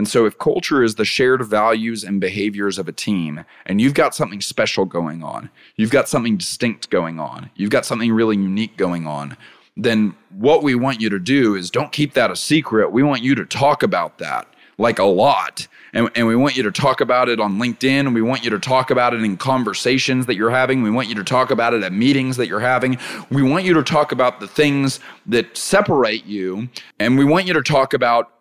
And 0.00 0.08
so, 0.08 0.24
if 0.24 0.38
culture 0.38 0.82
is 0.82 0.94
the 0.94 1.04
shared 1.04 1.44
values 1.44 2.04
and 2.04 2.22
behaviors 2.22 2.78
of 2.78 2.88
a 2.88 2.92
team, 2.92 3.44
and 3.66 3.82
you've 3.82 3.92
got 3.92 4.14
something 4.14 4.40
special 4.40 4.86
going 4.86 5.22
on, 5.22 5.50
you've 5.76 5.90
got 5.90 6.08
something 6.08 6.38
distinct 6.38 6.88
going 6.88 7.20
on, 7.20 7.50
you've 7.54 7.68
got 7.68 7.84
something 7.84 8.10
really 8.10 8.36
unique 8.36 8.78
going 8.78 9.06
on, 9.06 9.36
then 9.76 10.16
what 10.30 10.62
we 10.62 10.74
want 10.74 11.02
you 11.02 11.10
to 11.10 11.18
do 11.18 11.54
is 11.54 11.70
don't 11.70 11.92
keep 11.92 12.14
that 12.14 12.30
a 12.30 12.36
secret. 12.36 12.92
We 12.92 13.02
want 13.02 13.20
you 13.20 13.34
to 13.34 13.44
talk 13.44 13.82
about 13.82 14.16
that 14.16 14.48
like 14.78 14.98
a 14.98 15.04
lot. 15.04 15.68
And, 15.92 16.08
and 16.14 16.26
we 16.26 16.34
want 16.34 16.56
you 16.56 16.62
to 16.62 16.72
talk 16.72 17.02
about 17.02 17.28
it 17.28 17.38
on 17.38 17.58
LinkedIn. 17.58 18.00
And 18.00 18.14
we 18.14 18.22
want 18.22 18.42
you 18.42 18.48
to 18.48 18.58
talk 18.58 18.90
about 18.90 19.12
it 19.12 19.22
in 19.22 19.36
conversations 19.36 20.24
that 20.24 20.36
you're 20.36 20.48
having. 20.48 20.82
We 20.82 20.90
want 20.90 21.08
you 21.08 21.14
to 21.16 21.24
talk 21.24 21.50
about 21.50 21.74
it 21.74 21.82
at 21.82 21.92
meetings 21.92 22.38
that 22.38 22.48
you're 22.48 22.60
having. 22.60 22.96
We 23.30 23.42
want 23.42 23.66
you 23.66 23.74
to 23.74 23.82
talk 23.82 24.12
about 24.12 24.40
the 24.40 24.48
things 24.48 24.98
that 25.26 25.58
separate 25.58 26.24
you. 26.24 26.70
And 26.98 27.18
we 27.18 27.26
want 27.26 27.44
you 27.44 27.52
to 27.52 27.62
talk 27.62 27.92
about 27.92 28.32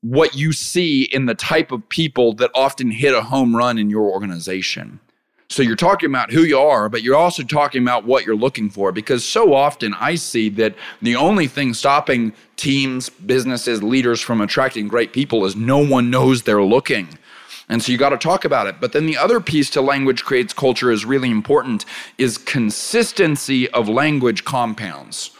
what 0.00 0.34
you 0.34 0.52
see 0.52 1.02
in 1.02 1.26
the 1.26 1.34
type 1.34 1.72
of 1.72 1.88
people 1.88 2.32
that 2.34 2.50
often 2.54 2.90
hit 2.90 3.14
a 3.14 3.22
home 3.22 3.56
run 3.56 3.78
in 3.78 3.90
your 3.90 4.10
organization. 4.10 5.00
So 5.48 5.62
you're 5.62 5.76
talking 5.76 6.10
about 6.10 6.32
who 6.32 6.42
you 6.42 6.58
are, 6.58 6.88
but 6.88 7.02
you're 7.02 7.16
also 7.16 7.44
talking 7.44 7.82
about 7.82 8.04
what 8.04 8.26
you're 8.26 8.34
looking 8.34 8.68
for 8.68 8.90
because 8.90 9.24
so 9.24 9.54
often 9.54 9.94
I 9.94 10.16
see 10.16 10.48
that 10.50 10.74
the 11.00 11.14
only 11.14 11.46
thing 11.46 11.72
stopping 11.72 12.32
teams, 12.56 13.08
businesses, 13.08 13.82
leaders 13.82 14.20
from 14.20 14.40
attracting 14.40 14.88
great 14.88 15.12
people 15.12 15.44
is 15.44 15.54
no 15.54 15.78
one 15.78 16.10
knows 16.10 16.42
they're 16.42 16.62
looking. 16.62 17.08
And 17.68 17.82
so 17.82 17.92
you 17.92 17.98
got 17.98 18.10
to 18.10 18.18
talk 18.18 18.44
about 18.44 18.66
it. 18.66 18.80
But 18.80 18.92
then 18.92 19.06
the 19.06 19.16
other 19.16 19.40
piece 19.40 19.70
to 19.70 19.80
language 19.80 20.24
creates 20.24 20.52
culture 20.52 20.90
is 20.90 21.04
really 21.04 21.30
important 21.30 21.84
is 22.18 22.38
consistency 22.38 23.68
of 23.70 23.88
language 23.88 24.44
compounds. 24.44 25.30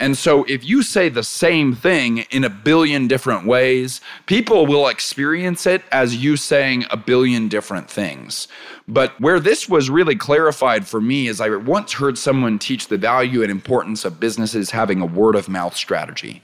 And 0.00 0.18
so 0.18 0.44
if 0.44 0.64
you 0.64 0.82
say 0.82 1.08
the 1.08 1.22
same 1.22 1.74
thing 1.74 2.18
in 2.30 2.44
a 2.44 2.50
billion 2.50 3.06
different 3.06 3.46
ways, 3.46 4.00
people 4.26 4.66
will 4.66 4.88
experience 4.88 5.66
it 5.66 5.82
as 5.92 6.16
you 6.16 6.36
saying 6.36 6.84
a 6.90 6.96
billion 6.96 7.48
different 7.48 7.88
things. 7.88 8.48
But 8.88 9.18
where 9.20 9.40
this 9.40 9.68
was 9.68 9.88
really 9.90 10.16
clarified 10.16 10.86
for 10.86 11.00
me 11.00 11.28
is 11.28 11.40
I 11.40 11.48
once 11.56 11.92
heard 11.92 12.18
someone 12.18 12.58
teach 12.58 12.88
the 12.88 12.98
value 12.98 13.42
and 13.42 13.50
importance 13.50 14.04
of 14.04 14.20
businesses 14.20 14.70
having 14.70 15.00
a 15.00 15.06
word 15.06 15.36
of 15.36 15.48
mouth 15.48 15.76
strategy. 15.76 16.42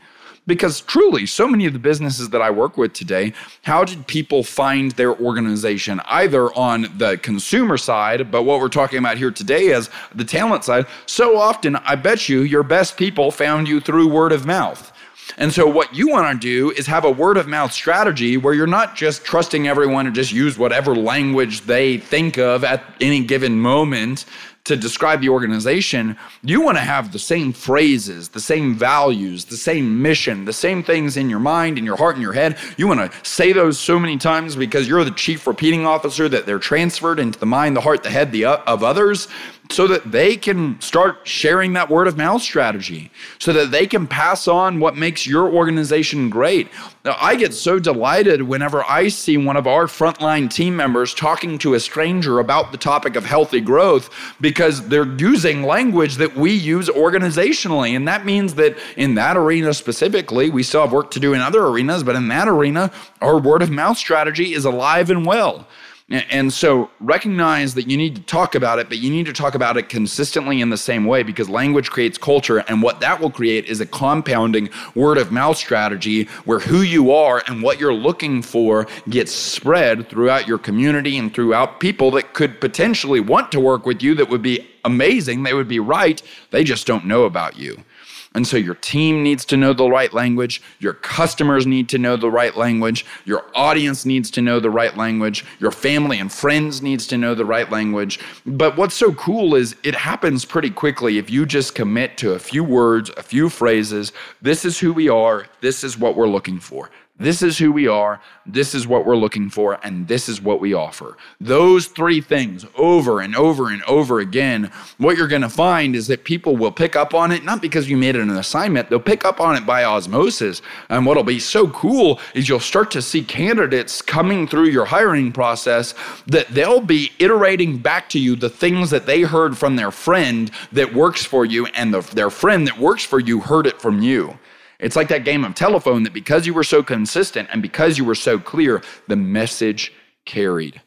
Because 0.50 0.80
truly, 0.80 1.26
so 1.26 1.46
many 1.46 1.64
of 1.66 1.74
the 1.74 1.78
businesses 1.78 2.30
that 2.30 2.42
I 2.42 2.50
work 2.50 2.76
with 2.76 2.92
today, 2.92 3.34
how 3.62 3.84
did 3.84 4.08
people 4.08 4.42
find 4.42 4.90
their 4.90 5.16
organization? 5.16 6.00
Either 6.06 6.52
on 6.54 6.88
the 6.98 7.18
consumer 7.18 7.76
side, 7.76 8.32
but 8.32 8.42
what 8.42 8.58
we're 8.58 8.68
talking 8.68 8.98
about 8.98 9.16
here 9.16 9.30
today 9.30 9.66
is 9.66 9.88
the 10.12 10.24
talent 10.24 10.64
side. 10.64 10.86
So 11.06 11.38
often, 11.38 11.76
I 11.76 11.94
bet 11.94 12.28
you 12.28 12.40
your 12.40 12.64
best 12.64 12.96
people 12.96 13.30
found 13.30 13.68
you 13.68 13.78
through 13.78 14.08
word 14.08 14.32
of 14.32 14.44
mouth. 14.44 14.92
And 15.38 15.52
so, 15.52 15.68
what 15.68 15.94
you 15.94 16.08
want 16.08 16.42
to 16.42 16.44
do 16.44 16.72
is 16.72 16.88
have 16.88 17.04
a 17.04 17.10
word 17.12 17.36
of 17.36 17.46
mouth 17.46 17.72
strategy 17.72 18.36
where 18.36 18.52
you're 18.52 18.66
not 18.66 18.96
just 18.96 19.24
trusting 19.24 19.68
everyone 19.68 20.06
to 20.06 20.10
just 20.10 20.32
use 20.32 20.58
whatever 20.58 20.96
language 20.96 21.60
they 21.60 21.98
think 21.98 22.38
of 22.38 22.64
at 22.64 22.82
any 23.00 23.22
given 23.22 23.60
moment 23.60 24.24
to 24.64 24.76
describe 24.76 25.20
the 25.20 25.28
organization, 25.28 26.16
you 26.42 26.60
want 26.60 26.76
to 26.76 26.82
have 26.82 27.12
the 27.12 27.18
same 27.18 27.52
phrases, 27.52 28.28
the 28.28 28.40
same 28.40 28.74
values, 28.74 29.46
the 29.46 29.56
same 29.56 30.02
mission, 30.02 30.44
the 30.44 30.52
same 30.52 30.82
things 30.82 31.16
in 31.16 31.30
your 31.30 31.38
mind, 31.38 31.78
in 31.78 31.84
your 31.84 31.96
heart, 31.96 32.16
in 32.16 32.22
your 32.22 32.34
head. 32.34 32.58
You 32.76 32.86
want 32.86 33.00
to 33.00 33.28
say 33.28 33.52
those 33.52 33.78
so 33.78 33.98
many 33.98 34.18
times 34.18 34.56
because 34.56 34.86
you're 34.86 35.04
the 35.04 35.10
chief 35.12 35.46
repeating 35.46 35.86
officer 35.86 36.28
that 36.28 36.46
they're 36.46 36.58
transferred 36.58 37.18
into 37.18 37.38
the 37.38 37.46
mind, 37.46 37.74
the 37.76 37.80
heart, 37.80 38.02
the 38.02 38.10
head 38.10 38.32
the, 38.32 38.44
uh, 38.44 38.58
of 38.66 38.84
others 38.84 39.28
so 39.70 39.86
that 39.86 40.10
they 40.10 40.36
can 40.36 40.80
start 40.80 41.26
sharing 41.26 41.72
that 41.74 41.88
word 41.88 42.08
of 42.08 42.16
mouth 42.16 42.42
strategy, 42.42 43.10
so 43.38 43.52
that 43.52 43.70
they 43.70 43.86
can 43.86 44.06
pass 44.06 44.48
on 44.48 44.80
what 44.80 44.96
makes 44.96 45.26
your 45.26 45.48
organization 45.48 46.28
great. 46.28 46.68
Now, 47.04 47.16
I 47.18 47.36
get 47.36 47.54
so 47.54 47.78
delighted 47.78 48.42
whenever 48.42 48.84
I 48.84 49.08
see 49.08 49.38
one 49.38 49.56
of 49.56 49.66
our 49.66 49.86
frontline 49.86 50.52
team 50.52 50.76
members 50.76 51.14
talking 51.14 51.56
to 51.58 51.74
a 51.74 51.80
stranger 51.80 52.40
about 52.40 52.72
the 52.72 52.78
topic 52.78 53.16
of 53.16 53.24
healthy 53.24 53.60
growth 53.60 54.10
because 54.40 54.86
they're 54.88 55.06
using 55.16 55.62
language 55.62 56.16
that 56.16 56.36
we 56.36 56.52
use 56.52 56.88
organizationally. 56.88 57.96
And 57.96 58.06
that 58.06 58.26
means 58.26 58.54
that 58.56 58.76
in 58.96 59.14
that 59.14 59.36
arena 59.36 59.72
specifically, 59.72 60.50
we 60.50 60.62
still 60.62 60.82
have 60.82 60.92
work 60.92 61.10
to 61.12 61.20
do 61.20 61.32
in 61.32 61.40
other 61.40 61.64
arenas, 61.64 62.02
but 62.02 62.16
in 62.16 62.28
that 62.28 62.48
arena, 62.48 62.90
our 63.22 63.38
word 63.38 63.62
of 63.62 63.70
mouth 63.70 63.96
strategy 63.96 64.52
is 64.52 64.64
alive 64.64 65.10
and 65.10 65.24
well. 65.24 65.66
And 66.10 66.52
so 66.52 66.90
recognize 66.98 67.74
that 67.74 67.88
you 67.88 67.96
need 67.96 68.16
to 68.16 68.22
talk 68.22 68.56
about 68.56 68.80
it, 68.80 68.88
but 68.88 68.98
you 68.98 69.10
need 69.10 69.26
to 69.26 69.32
talk 69.32 69.54
about 69.54 69.76
it 69.76 69.88
consistently 69.88 70.60
in 70.60 70.68
the 70.68 70.76
same 70.76 71.04
way 71.04 71.22
because 71.22 71.48
language 71.48 71.88
creates 71.88 72.18
culture. 72.18 72.58
And 72.58 72.82
what 72.82 72.98
that 72.98 73.20
will 73.20 73.30
create 73.30 73.66
is 73.66 73.80
a 73.80 73.86
compounding 73.86 74.70
word 74.96 75.18
of 75.18 75.30
mouth 75.30 75.56
strategy 75.56 76.24
where 76.44 76.58
who 76.58 76.82
you 76.82 77.12
are 77.12 77.44
and 77.46 77.62
what 77.62 77.78
you're 77.78 77.94
looking 77.94 78.42
for 78.42 78.88
gets 79.08 79.30
spread 79.30 80.08
throughout 80.08 80.48
your 80.48 80.58
community 80.58 81.16
and 81.16 81.32
throughout 81.32 81.78
people 81.78 82.10
that 82.12 82.34
could 82.34 82.60
potentially 82.60 83.20
want 83.20 83.52
to 83.52 83.60
work 83.60 83.86
with 83.86 84.02
you 84.02 84.16
that 84.16 84.28
would 84.28 84.42
be 84.42 84.68
amazing. 84.84 85.44
They 85.44 85.54
would 85.54 85.68
be 85.68 85.78
right. 85.78 86.20
They 86.50 86.64
just 86.64 86.88
don't 86.88 87.04
know 87.04 87.22
about 87.22 87.56
you. 87.56 87.84
And 88.32 88.46
so 88.46 88.56
your 88.56 88.76
team 88.76 89.24
needs 89.24 89.44
to 89.46 89.56
know 89.56 89.72
the 89.72 89.90
right 89.90 90.12
language, 90.12 90.62
your 90.78 90.92
customers 90.92 91.66
need 91.66 91.88
to 91.88 91.98
know 91.98 92.16
the 92.16 92.30
right 92.30 92.56
language, 92.56 93.04
your 93.24 93.44
audience 93.56 94.06
needs 94.06 94.30
to 94.32 94.40
know 94.40 94.60
the 94.60 94.70
right 94.70 94.96
language, 94.96 95.44
your 95.58 95.72
family 95.72 96.20
and 96.20 96.30
friends 96.30 96.80
needs 96.80 97.08
to 97.08 97.18
know 97.18 97.34
the 97.34 97.44
right 97.44 97.68
language. 97.70 98.20
But 98.46 98.76
what's 98.76 98.94
so 98.94 99.12
cool 99.14 99.56
is 99.56 99.74
it 99.82 99.96
happens 99.96 100.44
pretty 100.44 100.70
quickly 100.70 101.18
if 101.18 101.28
you 101.28 101.44
just 101.44 101.74
commit 101.74 102.16
to 102.18 102.34
a 102.34 102.38
few 102.38 102.62
words, 102.62 103.10
a 103.16 103.22
few 103.22 103.48
phrases. 103.48 104.12
This 104.40 104.64
is 104.64 104.78
who 104.78 104.92
we 104.92 105.08
are, 105.08 105.46
this 105.60 105.82
is 105.82 105.98
what 105.98 106.14
we're 106.14 106.28
looking 106.28 106.60
for. 106.60 106.88
This 107.20 107.42
is 107.42 107.58
who 107.58 107.70
we 107.70 107.86
are. 107.86 108.18
This 108.46 108.74
is 108.74 108.86
what 108.86 109.04
we're 109.04 109.14
looking 109.14 109.50
for. 109.50 109.78
And 109.84 110.08
this 110.08 110.26
is 110.26 110.40
what 110.40 110.58
we 110.58 110.72
offer. 110.72 111.18
Those 111.38 111.86
three 111.86 112.22
things 112.22 112.64
over 112.76 113.20
and 113.20 113.36
over 113.36 113.68
and 113.68 113.82
over 113.82 114.20
again, 114.20 114.72
what 114.96 115.18
you're 115.18 115.28
going 115.28 115.42
to 115.42 115.50
find 115.50 115.94
is 115.94 116.06
that 116.06 116.24
people 116.24 116.56
will 116.56 116.72
pick 116.72 116.96
up 116.96 117.12
on 117.12 117.30
it, 117.30 117.44
not 117.44 117.60
because 117.60 117.90
you 117.90 117.98
made 117.98 118.16
it 118.16 118.22
an 118.22 118.30
assignment, 118.30 118.88
they'll 118.88 118.98
pick 118.98 119.26
up 119.26 119.38
on 119.38 119.54
it 119.54 119.66
by 119.66 119.84
osmosis. 119.84 120.62
And 120.88 121.04
what'll 121.04 121.22
be 121.22 121.38
so 121.38 121.68
cool 121.68 122.18
is 122.34 122.48
you'll 122.48 122.58
start 122.58 122.90
to 122.92 123.02
see 123.02 123.22
candidates 123.22 124.00
coming 124.00 124.48
through 124.48 124.68
your 124.68 124.86
hiring 124.86 125.30
process 125.30 125.94
that 126.26 126.48
they'll 126.48 126.80
be 126.80 127.12
iterating 127.18 127.76
back 127.76 128.08
to 128.10 128.18
you 128.18 128.34
the 128.34 128.48
things 128.48 128.88
that 128.90 129.04
they 129.04 129.20
heard 129.20 129.58
from 129.58 129.76
their 129.76 129.90
friend 129.90 130.50
that 130.72 130.94
works 130.94 131.22
for 131.22 131.44
you, 131.44 131.66
and 131.66 131.92
the, 131.92 132.00
their 132.14 132.30
friend 132.30 132.66
that 132.66 132.78
works 132.78 133.04
for 133.04 133.20
you 133.20 133.40
heard 133.40 133.66
it 133.66 133.78
from 133.80 134.00
you. 134.00 134.38
It's 134.80 134.96
like 134.96 135.08
that 135.08 135.24
game 135.24 135.44
of 135.44 135.54
telephone 135.54 136.02
that 136.04 136.12
because 136.12 136.46
you 136.46 136.54
were 136.54 136.64
so 136.64 136.82
consistent 136.82 137.48
and 137.52 137.62
because 137.62 137.98
you 137.98 138.04
were 138.04 138.14
so 138.14 138.38
clear, 138.38 138.82
the 139.08 139.16
message 139.16 139.92
carried. 140.24 140.80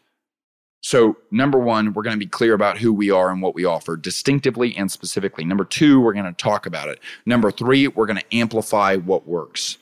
So, 0.82 1.16
number 1.32 1.58
one, 1.58 1.94
we're 1.94 2.04
going 2.04 2.16
to 2.16 2.26
be 2.26 2.30
clear 2.30 2.54
about 2.54 2.78
who 2.78 2.92
we 2.92 3.10
are 3.10 3.30
and 3.30 3.42
what 3.42 3.56
we 3.56 3.64
offer 3.64 3.96
distinctively 3.96 4.76
and 4.76 4.92
specifically. 4.92 5.46
Number 5.46 5.64
two, 5.64 6.02
we're 6.02 6.14
going 6.14 6.26
to 6.26 6.34
talk 6.34 6.66
about 6.66 6.90
it. 6.90 7.00
Number 7.26 7.52
three, 7.52 7.88
we're 7.88 8.06
going 8.06 8.20
to 8.20 8.36
amplify 8.36 8.98
what 8.98 9.26
works. 9.26 9.78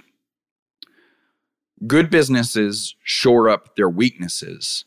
Good 1.87 2.11
businesses 2.11 2.95
shore 3.03 3.49
up 3.49 3.75
their 3.75 3.89
weaknesses. 3.89 4.85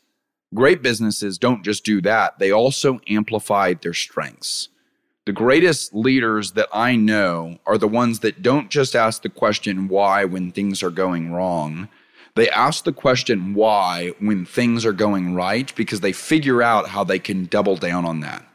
Great 0.53 0.81
businesses 0.81 1.37
don't 1.37 1.65
just 1.65 1.83
do 1.83 1.99
that, 2.01 2.39
they 2.39 2.51
also 2.51 2.99
amplify 3.09 3.73
their 3.73 3.93
strengths. 3.93 4.69
The 5.25 5.33
greatest 5.33 5.93
leaders 5.93 6.51
that 6.51 6.69
I 6.71 6.95
know 6.95 7.57
are 7.65 7.77
the 7.77 7.87
ones 7.87 8.19
that 8.19 8.41
don't 8.41 8.69
just 8.69 8.95
ask 8.95 9.23
the 9.23 9.29
question 9.29 9.87
why 9.87 10.25
when 10.25 10.51
things 10.51 10.83
are 10.83 10.91
going 10.91 11.31
wrong 11.31 11.89
they 12.35 12.49
ask 12.49 12.83
the 12.83 12.93
question 12.93 13.53
why 13.53 14.13
when 14.19 14.45
things 14.45 14.85
are 14.85 14.93
going 14.93 15.33
right 15.33 15.73
because 15.75 16.01
they 16.01 16.11
figure 16.11 16.61
out 16.61 16.89
how 16.89 17.03
they 17.03 17.17
can 17.17 17.45
double 17.45 17.77
down 17.77 18.05
on 18.05 18.19
that. 18.19 18.45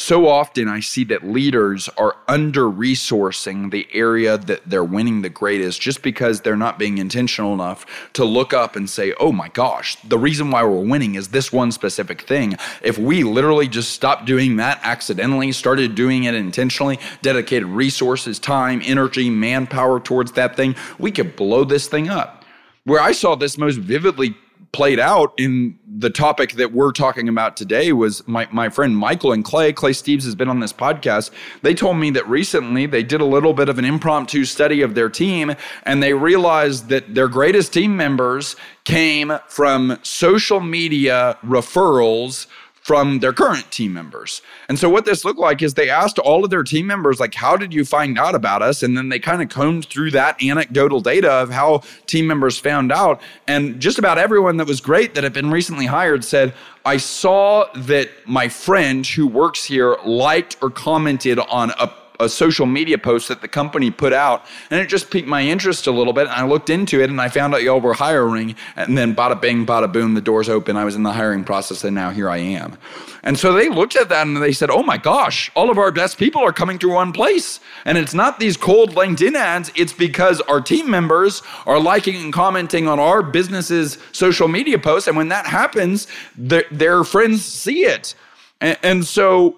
So 0.00 0.28
often 0.28 0.68
I 0.68 0.78
see 0.78 1.02
that 1.04 1.26
leaders 1.26 1.88
are 1.98 2.14
under 2.28 2.62
resourcing 2.62 3.72
the 3.72 3.88
area 3.92 4.38
that 4.38 4.62
they're 4.64 4.84
winning 4.84 5.22
the 5.22 5.28
greatest 5.28 5.80
just 5.80 6.02
because 6.02 6.40
they're 6.40 6.56
not 6.56 6.78
being 6.78 6.98
intentional 6.98 7.52
enough 7.52 7.84
to 8.12 8.24
look 8.24 8.54
up 8.54 8.76
and 8.76 8.88
say, 8.88 9.12
oh 9.18 9.32
my 9.32 9.48
gosh, 9.48 9.96
the 10.02 10.16
reason 10.16 10.52
why 10.52 10.62
we're 10.62 10.84
winning 10.84 11.16
is 11.16 11.28
this 11.28 11.52
one 11.52 11.72
specific 11.72 12.22
thing. 12.22 12.56
If 12.80 12.96
we 12.96 13.24
literally 13.24 13.66
just 13.66 13.90
stopped 13.90 14.24
doing 14.24 14.54
that 14.56 14.78
accidentally, 14.84 15.50
started 15.50 15.96
doing 15.96 16.24
it 16.24 16.34
intentionally, 16.34 17.00
dedicated 17.22 17.66
resources, 17.66 18.38
time, 18.38 18.80
energy, 18.84 19.28
manpower 19.28 19.98
towards 19.98 20.30
that 20.32 20.54
thing, 20.54 20.76
we 21.00 21.10
could 21.10 21.34
blow 21.34 21.64
this 21.64 21.88
thing 21.88 22.08
up 22.08 22.44
where 22.88 23.02
I 23.02 23.12
saw 23.12 23.34
this 23.34 23.58
most 23.58 23.76
vividly 23.76 24.34
played 24.72 25.00
out 25.00 25.32
in 25.38 25.78
the 25.98 26.10
topic 26.10 26.52
that 26.52 26.72
we're 26.72 26.92
talking 26.92 27.28
about 27.28 27.56
today 27.56 27.92
was 27.92 28.26
my, 28.28 28.46
my 28.52 28.68
friend 28.68 28.96
Michael 28.96 29.32
and 29.32 29.44
Clay. 29.44 29.72
Clay 29.72 29.92
Steves 29.92 30.24
has 30.24 30.34
been 30.34 30.48
on 30.48 30.60
this 30.60 30.72
podcast. 30.72 31.30
They 31.62 31.74
told 31.74 31.96
me 31.96 32.10
that 32.10 32.28
recently 32.28 32.86
they 32.86 33.02
did 33.02 33.20
a 33.20 33.24
little 33.24 33.54
bit 33.54 33.68
of 33.68 33.78
an 33.78 33.84
impromptu 33.84 34.44
study 34.44 34.82
of 34.82 34.94
their 34.94 35.08
team 35.08 35.54
and 35.84 36.02
they 36.02 36.12
realized 36.12 36.88
that 36.90 37.14
their 37.14 37.28
greatest 37.28 37.72
team 37.72 37.96
members 37.96 38.56
came 38.84 39.38
from 39.48 39.98
social 40.02 40.60
media 40.60 41.38
referrals 41.42 42.46
from 42.88 43.18
their 43.18 43.34
current 43.34 43.70
team 43.70 43.92
members. 43.92 44.40
And 44.70 44.78
so 44.78 44.88
what 44.88 45.04
this 45.04 45.22
looked 45.22 45.38
like 45.38 45.60
is 45.60 45.74
they 45.74 45.90
asked 45.90 46.18
all 46.18 46.42
of 46.42 46.48
their 46.48 46.62
team 46.62 46.86
members 46.86 47.20
like 47.20 47.34
how 47.34 47.54
did 47.54 47.74
you 47.74 47.84
find 47.84 48.18
out 48.18 48.34
about 48.34 48.62
us 48.62 48.82
and 48.82 48.96
then 48.96 49.10
they 49.10 49.18
kind 49.18 49.42
of 49.42 49.50
combed 49.50 49.84
through 49.84 50.12
that 50.12 50.42
anecdotal 50.42 51.02
data 51.02 51.30
of 51.30 51.50
how 51.50 51.82
team 52.06 52.26
members 52.26 52.58
found 52.58 52.90
out 52.90 53.20
and 53.46 53.78
just 53.78 53.98
about 53.98 54.16
everyone 54.16 54.56
that 54.56 54.66
was 54.66 54.80
great 54.80 55.14
that 55.14 55.22
had 55.22 55.34
been 55.34 55.50
recently 55.50 55.84
hired 55.84 56.24
said 56.24 56.54
I 56.86 56.96
saw 56.96 57.66
that 57.74 58.08
my 58.24 58.48
friend 58.48 59.06
who 59.06 59.26
works 59.26 59.64
here 59.64 59.98
liked 60.06 60.56
or 60.62 60.70
commented 60.70 61.38
on 61.38 61.72
a 61.72 61.92
a 62.20 62.28
social 62.28 62.66
media 62.66 62.98
post 62.98 63.28
that 63.28 63.40
the 63.40 63.48
company 63.48 63.90
put 63.90 64.12
out, 64.12 64.44
and 64.70 64.80
it 64.80 64.88
just 64.88 65.10
piqued 65.10 65.28
my 65.28 65.42
interest 65.42 65.86
a 65.86 65.90
little 65.90 66.12
bit. 66.12 66.26
And 66.26 66.36
I 66.36 66.44
looked 66.44 66.70
into 66.70 67.00
it, 67.00 67.10
and 67.10 67.20
I 67.20 67.28
found 67.28 67.54
out 67.54 67.62
y'all 67.62 67.80
were 67.80 67.94
hiring, 67.94 68.56
and 68.76 68.96
then 68.96 69.14
bada 69.14 69.40
bing, 69.40 69.66
bada 69.66 69.92
boom, 69.92 70.14
the 70.14 70.20
doors 70.20 70.48
open. 70.48 70.76
I 70.76 70.84
was 70.84 70.94
in 70.94 71.02
the 71.02 71.12
hiring 71.12 71.44
process, 71.44 71.84
and 71.84 71.94
now 71.94 72.10
here 72.10 72.28
I 72.28 72.38
am. 72.38 72.78
And 73.22 73.38
so 73.38 73.52
they 73.52 73.68
looked 73.68 73.96
at 73.96 74.08
that 74.08 74.26
and 74.26 74.36
they 74.36 74.52
said, 74.52 74.70
"Oh 74.70 74.82
my 74.82 74.96
gosh, 74.96 75.50
all 75.54 75.70
of 75.70 75.78
our 75.78 75.90
best 75.90 76.18
people 76.18 76.42
are 76.42 76.52
coming 76.52 76.78
through 76.78 76.94
one 76.94 77.12
place." 77.12 77.60
And 77.84 77.98
it's 77.98 78.14
not 78.14 78.38
these 78.38 78.56
cold 78.56 78.94
LinkedIn 78.94 79.34
ads; 79.34 79.70
it's 79.74 79.92
because 79.92 80.40
our 80.42 80.60
team 80.60 80.90
members 80.90 81.42
are 81.66 81.80
liking 81.80 82.16
and 82.16 82.32
commenting 82.32 82.88
on 82.88 82.98
our 82.98 83.22
business's 83.22 83.98
social 84.12 84.48
media 84.48 84.78
posts, 84.78 85.08
and 85.08 85.16
when 85.16 85.28
that 85.28 85.46
happens, 85.46 86.06
their, 86.36 86.64
their 86.70 87.04
friends 87.04 87.44
see 87.44 87.84
it. 87.84 88.14
And, 88.60 88.78
and, 88.82 89.04
so 89.06 89.56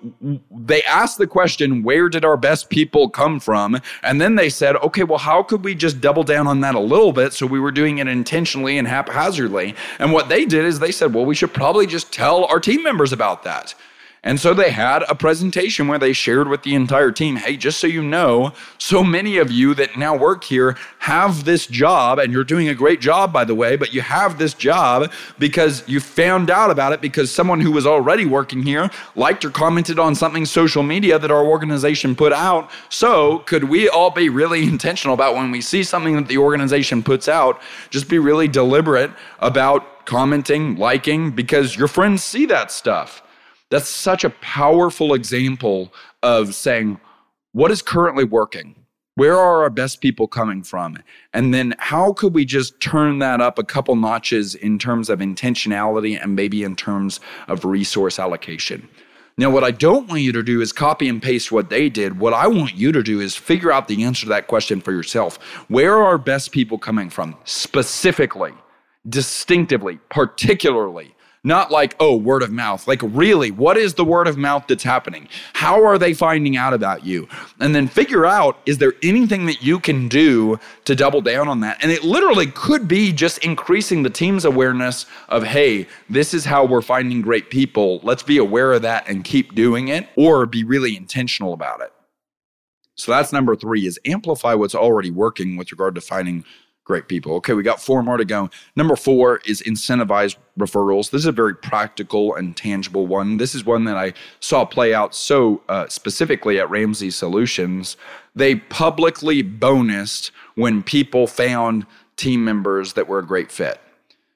they 0.51 0.83
asked 0.83 1.17
the 1.17 1.27
question, 1.27 1.83
where 1.83 2.11
did 2.11 2.23
our 2.23 2.37
best 2.37 2.69
people 2.69 3.09
come 3.09 3.41
from? 3.41 3.81
And 4.03 4.21
then 4.21 4.35
they 4.35 4.51
said, 4.51 4.77
okay, 4.77 5.05
well, 5.05 5.19
how 5.19 5.43
could 5.43 5.65
we 5.65 5.75
just 5.75 6.03
double 6.03 6.23
down 6.23 6.47
on 6.47 6.61
that 6.61 6.75
a 6.75 6.81
little 6.81 7.13
bit? 7.13 7.33
So 7.33 7.47
we 7.47 7.61
were 7.61 7.71
doing 7.71 7.99
it 7.99 8.09
intentionally 8.09 8.77
and 8.77 8.87
haphazardly. 8.87 9.75
And 9.99 10.13
what 10.13 10.29
they 10.29 10.45
did 10.45 10.67
is 10.67 10.79
they 10.81 10.93
said, 10.93 11.15
well, 11.15 11.25
we 11.25 11.35
should 11.35 11.55
probably 11.55 11.87
just 11.87 12.13
tell 12.13 12.45
our 12.45 12.61
team 12.61 12.83
members 12.83 13.13
about 13.13 13.43
that. 13.45 13.75
And 14.23 14.39
so 14.39 14.53
they 14.53 14.71
had 14.71 15.03
a 15.09 15.15
presentation 15.15 15.89
where 15.89 15.99
they 15.99 16.13
shared 16.13 16.47
with 16.47 16.63
the 16.63 16.75
entire 16.75 17.11
team 17.11 17.37
hey, 17.37 17.57
just 17.57 17.81
so 17.81 17.87
you 17.87 18.03
know, 18.03 18.53
so 18.77 19.03
many 19.03 19.39
of 19.39 19.51
you 19.51 19.73
that 19.75 19.97
now 19.97 20.15
work 20.15 20.45
here 20.45 20.77
have 20.99 21.45
this 21.45 21.67
job, 21.67 22.19
and 22.19 22.31
you're 22.31 22.45
doing 22.45 22.69
a 22.69 22.75
great 22.75 23.01
job, 23.01 23.33
by 23.33 23.45
the 23.45 23.55
way, 23.55 23.77
but 23.77 23.95
you 23.95 24.03
have 24.03 24.39
this 24.39 24.53
job 24.53 25.11
because 25.39 25.83
you 25.89 26.01
found 26.01 26.51
out 26.51 26.71
about 26.71 26.93
it 26.93 27.01
because 27.01 27.31
someone 27.31 27.61
who 27.61 27.73
was 27.73 27.87
already 27.87 28.27
working 28.27 28.63
here 28.63 28.91
liked 29.15 29.43
or 29.43 29.51
commented 29.51 29.99
on 29.99 30.15
something 30.15 30.45
social 30.45 30.83
media 30.83 31.19
that 31.19 31.31
our 31.31 31.47
organization 31.47 32.15
put 32.15 32.35
out. 32.35 32.71
So, 32.91 33.39
could 33.41 33.65
we 33.65 33.89
all 33.89 34.11
be 34.11 34.29
really 34.29 34.65
intentional 34.69 35.15
about 35.15 35.35
when 35.35 35.51
we 35.51 35.63
see 35.63 35.83
something 35.83 36.17
that 36.17 36.29
the 36.29 36.39
organization 36.39 37.03
puts 37.03 37.27
out, 37.27 37.63
just 37.89 38.07
be 38.07 38.19
really 38.19 38.49
deliberate 38.49 39.13
about 39.39 40.05
commenting, 40.05 40.77
liking, 40.77 41.31
because 41.31 41.75
your 41.75 41.89
friends 41.89 42.23
see 42.23 42.45
that 42.45 42.71
stuff? 42.71 43.23
That's 43.71 43.89
such 43.89 44.25
a 44.25 44.31
powerful 44.31 45.15
example 45.15 45.93
of 46.23 46.55
saying, 46.55 47.01
what 47.53 47.71
is 47.71 47.83
currently 47.83 48.25
working? 48.25 48.75
Where 49.15 49.37
are 49.37 49.63
our 49.63 49.71
best 49.71 50.01
people 50.01 50.29
coming 50.29 50.63
from? 50.63 50.99
And 51.35 51.53
then 51.53 51.75
how 51.79 52.13
could 52.13 52.33
we 52.33 52.45
just 52.45 52.81
turn 52.81 53.19
that 53.19 53.41
up 53.41 53.59
a 53.59 53.65
couple 53.65 53.95
notches 53.97 54.55
in 54.55 54.79
terms 54.79 55.11
of 55.11 55.19
intentionality 55.19 56.21
and 56.21 56.35
maybe 56.35 56.63
in 56.63 56.75
terms 56.75 57.21
of 57.49 57.65
resource 57.65 58.19
allocation? 58.19 58.89
Now, 59.37 59.51
what 59.51 59.65
I 59.65 59.71
don't 59.71 60.09
want 60.09 60.23
you 60.23 60.33
to 60.33 60.43
do 60.43 60.61
is 60.61 60.73
copy 60.73 61.09
and 61.09 61.23
paste 61.23 61.51
what 61.51 61.71
they 61.71 61.89
did. 61.89 62.19
What 62.19 62.35
I 62.35 62.47
want 62.47 62.75
you 62.77 62.93
to 62.93 63.03
do 63.03 63.21
is 63.21 63.37
figure 63.37 63.73
out 63.73 63.89
the 63.89 64.05
answer 64.05 64.23
to 64.27 64.29
that 64.31 64.49
question 64.49 64.81
for 64.81 64.93
yourself. 64.93 65.37
Where 65.69 65.95
are 65.95 66.05
our 66.05 66.19
best 66.19 66.53
people 66.53 66.79
coming 66.79 67.09
from? 67.09 67.37
Specifically, 67.45 68.53
distinctively, 69.09 69.99
particularly. 70.09 71.15
Not 71.43 71.71
like, 71.71 71.97
oh, 71.99 72.17
word 72.17 72.43
of 72.43 72.51
mouth. 72.51 72.87
Like, 72.87 73.01
really, 73.03 73.51
what 73.51 73.79
is 73.79 73.95
the 73.95 74.05
word 74.05 74.29
of 74.29 74.37
mouth 74.37 74.67
that's 74.69 74.83
happening? 74.83 75.27
How 75.55 75.83
are 75.83 75.97
they 75.97 76.13
finding 76.13 76.59
out 76.59 76.75
about 76.75 77.07
you? 77.07 77.29
And 77.61 77.75
then 77.75 77.89
figure 77.89 78.27
out, 78.27 78.59
is 78.67 78.77
there 78.77 78.93
anything 79.03 79.47
that 79.47 79.63
you 79.63 79.81
can 79.81 80.07
do 80.07 80.61
to 80.85 80.95
double 80.95 81.23
down 81.23 81.49
on 81.49 81.61
that? 81.61 81.83
And 81.83 81.91
it 81.91 82.05
literally 82.05 82.49
could 82.49 82.87
be 82.87 83.11
just 83.11 83.39
increasing 83.39 84.03
the 84.03 84.11
team's 84.11 84.45
awareness 84.45 85.07
of, 85.31 85.43
hey, 85.43 85.87
this 86.11 86.35
is 86.35 86.45
how 86.45 86.67
we're 86.67 86.83
finding 86.83 87.23
great 87.23 87.49
people. 87.49 88.01
Let's 88.03 88.23
be 88.23 88.37
aware 88.37 88.75
of 88.75 88.83
that 88.83 89.09
and 89.09 89.25
keep 89.25 89.55
doing 89.55 89.89
it, 89.89 90.09
or 90.17 90.45
be 90.45 90.63
really 90.63 90.95
intentional 90.95 91.55
about 91.55 91.81
it. 91.81 91.91
So 92.97 93.13
that's 93.13 93.33
number 93.33 93.57
three 93.57 93.87
is 93.87 93.99
amplify 94.05 94.53
what's 94.53 94.75
already 94.75 95.11
working 95.11 95.57
with 95.57 95.73
regard 95.73 95.95
to 95.95 96.03
finding 96.03 96.45
great 96.91 97.07
people. 97.07 97.35
Okay, 97.35 97.53
we 97.53 97.63
got 97.63 97.81
four 97.81 98.03
more 98.03 98.17
to 98.17 98.25
go. 98.25 98.51
Number 98.75 98.97
four 98.97 99.41
is 99.45 99.63
incentivize 99.63 100.35
referrals. 100.59 101.11
This 101.11 101.21
is 101.21 101.27
a 101.27 101.31
very 101.31 101.55
practical 101.55 102.35
and 102.35 102.57
tangible 102.57 103.07
one. 103.07 103.37
This 103.37 103.55
is 103.55 103.65
one 103.65 103.85
that 103.85 103.97
I 103.97 104.13
saw 104.41 104.65
play 104.65 104.93
out 104.93 105.15
so 105.15 105.63
uh, 105.69 105.87
specifically 105.87 106.59
at 106.59 106.69
Ramsey 106.69 107.13
Solutions. 107.13 107.97
They 108.35 108.57
publicly 108.57 109.41
bonused 109.45 110.33
when 110.57 110.83
people 110.83 111.29
found 111.29 111.87
team 112.17 112.45
members 112.45 112.95
that 112.95 113.07
were 113.07 113.21
a 113.21 113.25
great 113.25 113.53
fit. 113.53 113.81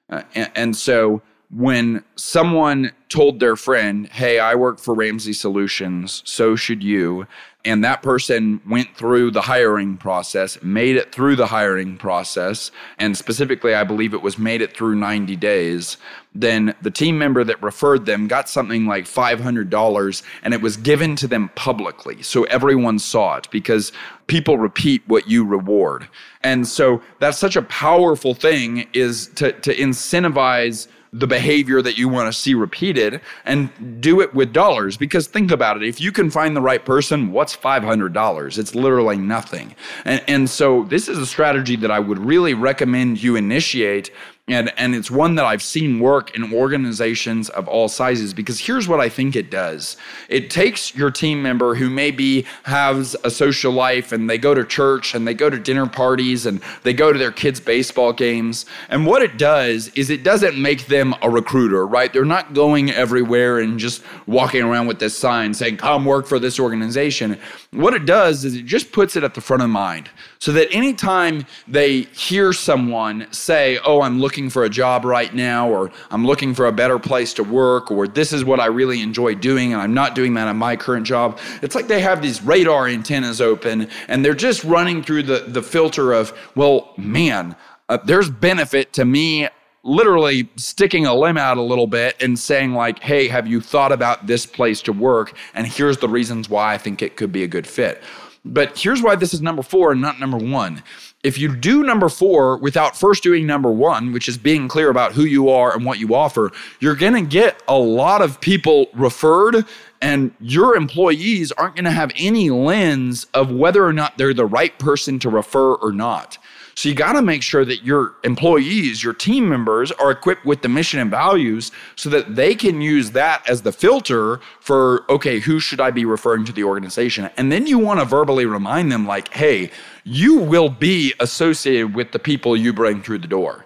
Uh, 0.09 0.23
and, 0.37 0.51
and 0.55 0.77
so 0.77 1.23
when 1.50 2.04
someone 2.16 2.92
told 3.09 3.40
their 3.40 3.57
friend, 3.57 4.09
Hey, 4.09 4.38
I 4.38 4.54
work 4.54 4.78
for 4.78 4.94
Ramsey 4.94 5.33
Solutions, 5.33 6.22
so 6.24 6.57
should 6.57 6.83
you, 6.83 7.26
and 7.64 7.83
that 7.83 8.02
person 8.02 8.61
went 8.68 8.94
through 8.94 9.30
the 9.30 9.40
hiring 9.40 9.96
process, 9.96 10.62
made 10.62 10.96
it 10.96 11.12
through 11.12 11.37
the 11.37 11.46
hiring 11.46 11.96
process, 11.96 12.70
and 12.98 13.16
specifically, 13.16 13.74
I 13.74 13.85
believe 13.85 14.12
it 14.12 14.20
was 14.20 14.38
made 14.38 14.61
it 14.61 14.76
through 14.76 14.96
90 14.96 15.35
days, 15.37 15.96
then 16.35 16.74
the 16.83 16.90
team 16.90 17.16
member 17.16 17.42
that 17.42 17.62
referred 17.62 18.04
them 18.04 18.28
got 18.28 18.48
something 18.48 18.87
like 18.87 19.04
$500 19.04 20.22
and 20.42 20.52
it 20.52 20.61
was 20.61 20.76
given 20.76 21.16
to 21.16 21.26
them 21.26 21.48
publicly. 21.54 22.22
So 22.22 22.44
everyone 22.44 22.98
saw 22.98 23.37
it 23.37 23.48
because 23.50 23.92
people 24.26 24.59
repeat 24.59 25.02
what 25.07 25.28
you 25.28 25.44
reward. 25.44 26.09
And 26.42 26.66
so 26.66 27.00
that's 27.20 27.38
such 27.38 27.57
a 27.57 27.62
powerful 27.62 28.35
thing 28.35 28.88
is 28.92 29.28
to, 29.37 29.52
to 29.52 29.74
incentivize 29.74 30.88
the 31.14 31.29
behavior 31.29 31.81
that 31.81 31.96
you 31.96 32.09
want 32.09 32.27
to 32.27 32.33
see 32.33 32.55
repeated 32.55 33.20
and 33.44 33.70
do 34.00 34.20
it 34.20 34.35
with 34.35 34.53
dollars. 34.53 34.96
Because 34.96 35.29
think 35.29 35.53
about 35.53 35.77
it 35.77 35.85
if 35.85 36.00
you 36.00 36.11
can 36.11 36.29
find 36.29 36.57
the 36.57 36.61
right 36.61 36.85
person, 36.85 37.31
what's 37.31 37.57
$500? 37.57 38.59
It's 38.59 38.74
literally 38.74 39.16
nothing. 39.16 39.77
And, 40.05 40.22
and 40.27 40.50
so, 40.50 40.85
this 40.85 41.09
is 41.09 41.18
a 41.18 41.27
strategy 41.27 41.77
that 41.77 41.90
I 41.90 42.00
would 42.00 42.18
really 42.18 42.53
recommend 42.53 43.22
you 43.22 43.37
initiate 43.37 44.11
And, 44.46 44.74
and 44.76 44.94
it's 44.94 45.11
one 45.11 45.37
that 45.37 45.46
I've 45.46 45.62
seen 45.62 46.00
work 46.00 46.37
in 46.37 46.52
organizations 46.52 47.48
of 47.48 47.66
all 47.66 47.88
sizes 47.88 48.35
because 48.35 48.61
here's 48.61 48.87
what 48.87 49.00
I 49.00 49.09
think 49.09 49.37
it 49.37 49.50
does. 49.50 49.96
It 50.28 50.50
takes 50.50 50.94
your 50.94 51.11
team 51.11 51.42
member 51.42 51.74
who 51.74 51.88
maybe 51.88 52.44
has 52.64 53.16
a 53.24 53.30
social 53.30 53.72
life 53.72 54.12
and 54.12 54.28
they 54.28 54.37
go 54.37 54.52
to 54.52 54.62
church 54.62 55.14
and 55.14 55.26
they 55.26 55.33
go 55.33 55.48
to 55.48 55.59
dinner 55.59 55.87
parties 55.87 56.44
and 56.44 56.61
they 56.83 56.92
go 56.92 57.11
to 57.11 57.18
their 57.18 57.33
kids' 57.33 57.59
baseball 57.59 58.12
games. 58.12 58.66
And 58.90 59.07
what 59.07 59.22
it 59.22 59.38
does 59.38 59.88
is 59.94 60.11
it 60.11 60.22
doesn't 60.22 60.61
make 60.61 60.88
them 60.88 61.14
a 61.22 61.30
recruiter, 61.30 61.87
right? 61.87 62.12
They're 62.12 62.26
not 62.26 62.52
going 62.52 62.90
everywhere 62.90 63.61
and 63.61 63.78
just 63.78 64.02
walking 64.26 64.61
around 64.61 64.88
with 64.88 64.98
this 64.98 65.16
sign 65.16 65.54
saying, 65.54 65.78
come 65.78 66.04
work 66.04 66.26
for 66.26 66.38
this 66.38 66.61
organization. 66.61 67.38
What 67.70 67.94
it 67.94 68.04
does 68.04 68.44
is 68.44 68.57
it 68.57 68.66
just 68.66 68.92
puts 68.92 69.16
it 69.16 69.24
at 69.24 69.33
the 69.33 69.40
front 69.40 69.62
of 69.62 69.70
mind 69.70 70.11
so 70.44 70.52
that 70.52 70.68
anytime 70.72 71.46
they 71.66 72.02
hear 72.02 72.52
someone 72.52 73.26
say, 73.30 73.78
oh, 73.83 74.02
I'm 74.02 74.20
looking 74.20 74.50
for 74.50 74.64
a 74.64 74.68
job 74.68 75.07
right 75.07 75.35
now, 75.35 75.70
or 75.70 75.90
I'm 76.11 76.26
looking 76.26 76.52
for 76.52 76.66
a 76.66 76.72
better 76.72 76.98
place 76.98 77.33
to 77.35 77.42
work, 77.42 77.90
or 77.90 78.07
this 78.07 78.30
is 78.30 78.44
what 78.44 78.61
I 78.61 78.66
really 78.66 79.00
enjoy 79.00 79.37
doing, 79.37 79.72
and 79.72 79.80
I'm 79.80 79.94
not 79.94 80.14
doing 80.14 80.35
that 80.35 80.46
in 80.46 80.59
my 80.59 80.76
current 80.76 81.07
job. 81.07 81.38
It's 81.62 81.74
like 81.74 81.88
they 81.88 82.02
have 82.02 82.20
these 82.20 82.42
radar 82.42 82.88
antennas 82.88 83.40
open, 83.40 83.88
and 84.07 84.22
they're 84.22 84.35
just 84.35 84.64
running 84.64 85.02
through 85.02 85.22
the, 85.22 85.46
the 85.48 85.62
filter 85.62 86.12
of, 86.12 86.38
well, 86.54 86.92
man, 86.98 87.57
uh, 87.88 87.96
there's 88.04 88.28
benefit 88.28 88.92
to 88.92 89.07
me 89.07 89.48
literally 89.83 90.48
sticking 90.57 91.07
a 91.07 91.14
limb 91.14 91.38
out 91.38 91.57
a 91.57 91.62
little 91.62 91.87
bit 91.87 92.22
and 92.22 92.38
saying 92.38 92.72
like 92.72 93.00
hey 93.00 93.28
have 93.28 93.46
you 93.46 93.61
thought 93.61 93.92
about 93.92 94.26
this 94.26 94.46
place 94.46 94.80
to 94.80 94.94
work 94.94 95.37
and 95.52 95.66
here's 95.66 95.98
the 95.98 96.09
reasons 96.09 96.48
why 96.48 96.72
i 96.72 96.78
think 96.78 97.02
it 97.02 97.16
could 97.16 97.30
be 97.30 97.42
a 97.42 97.46
good 97.46 97.66
fit 97.66 98.02
but 98.44 98.78
here's 98.78 99.02
why 99.02 99.14
this 99.14 99.35
is 99.35 99.40
number 99.40 99.62
four 99.62 99.92
and 99.92 100.00
not 100.00 100.20
number 100.20 100.37
one 100.37 100.83
if 101.24 101.38
you 101.38 101.57
do 101.57 101.83
number 101.83 102.11
four 102.11 102.59
without 102.59 102.96
first 102.96 103.22
doing 103.22 103.46
number 103.46 103.72
one, 103.72 104.12
which 104.12 104.28
is 104.28 104.37
being 104.37 104.68
clear 104.68 104.90
about 104.90 105.12
who 105.12 105.24
you 105.24 105.48
are 105.48 105.74
and 105.74 105.85
what 105.85 105.98
you 105.98 106.14
offer, 106.14 106.52
you're 106.80 106.94
going 106.94 107.14
to 107.14 107.22
get 107.22 107.62
a 107.66 107.78
lot 107.78 108.20
of 108.20 108.40
people 108.42 108.88
referred, 108.92 109.64
and 110.02 110.33
your 110.38 110.76
employees 110.76 111.50
aren't 111.52 111.76
going 111.76 111.87
to 111.87 111.90
have 111.90 112.12
any 112.16 112.50
lens 112.50 113.26
of 113.33 113.50
whether 113.50 113.85
or 113.85 113.92
not 113.94 114.18
they're 114.18 114.35
the 114.35 114.44
right 114.44 114.78
person 114.78 115.18
to 115.20 115.30
refer 115.30 115.74
or 115.76 115.92
not. 115.92 116.37
So 116.76 116.88
you 116.88 116.94
got 116.94 117.12
to 117.12 117.22
make 117.22 117.42
sure 117.42 117.64
that 117.64 117.84
your 117.84 118.14
employees, 118.24 119.02
your 119.02 119.12
team 119.12 119.48
members 119.48 119.92
are 119.92 120.10
equipped 120.10 120.44
with 120.44 120.62
the 120.62 120.68
mission 120.68 120.98
and 120.98 121.10
values 121.10 121.70
so 121.94 122.10
that 122.10 122.34
they 122.34 122.54
can 122.54 122.80
use 122.80 123.12
that 123.12 123.48
as 123.48 123.62
the 123.62 123.72
filter 123.72 124.40
for, 124.60 125.04
okay, 125.10 125.38
who 125.38 125.60
should 125.60 125.80
I 125.80 125.90
be 125.90 126.04
referring 126.04 126.44
to 126.46 126.52
the 126.52 126.64
organization? 126.64 127.30
And 127.37 127.52
then 127.52 127.66
you 127.66 127.78
want 127.78 128.00
to 128.00 128.06
verbally 128.06 128.46
remind 128.46 128.90
them, 128.90 129.06
like, 129.06 129.32
hey, 129.32 129.70
you 130.02 130.38
will 130.38 130.68
be 130.68 131.14
associated 131.20 131.94
with 131.94 132.12
the 132.12 132.18
people 132.18 132.56
you 132.56 132.72
bring 132.72 133.02
through 133.02 133.18
the 133.18 133.28
door. 133.28 133.64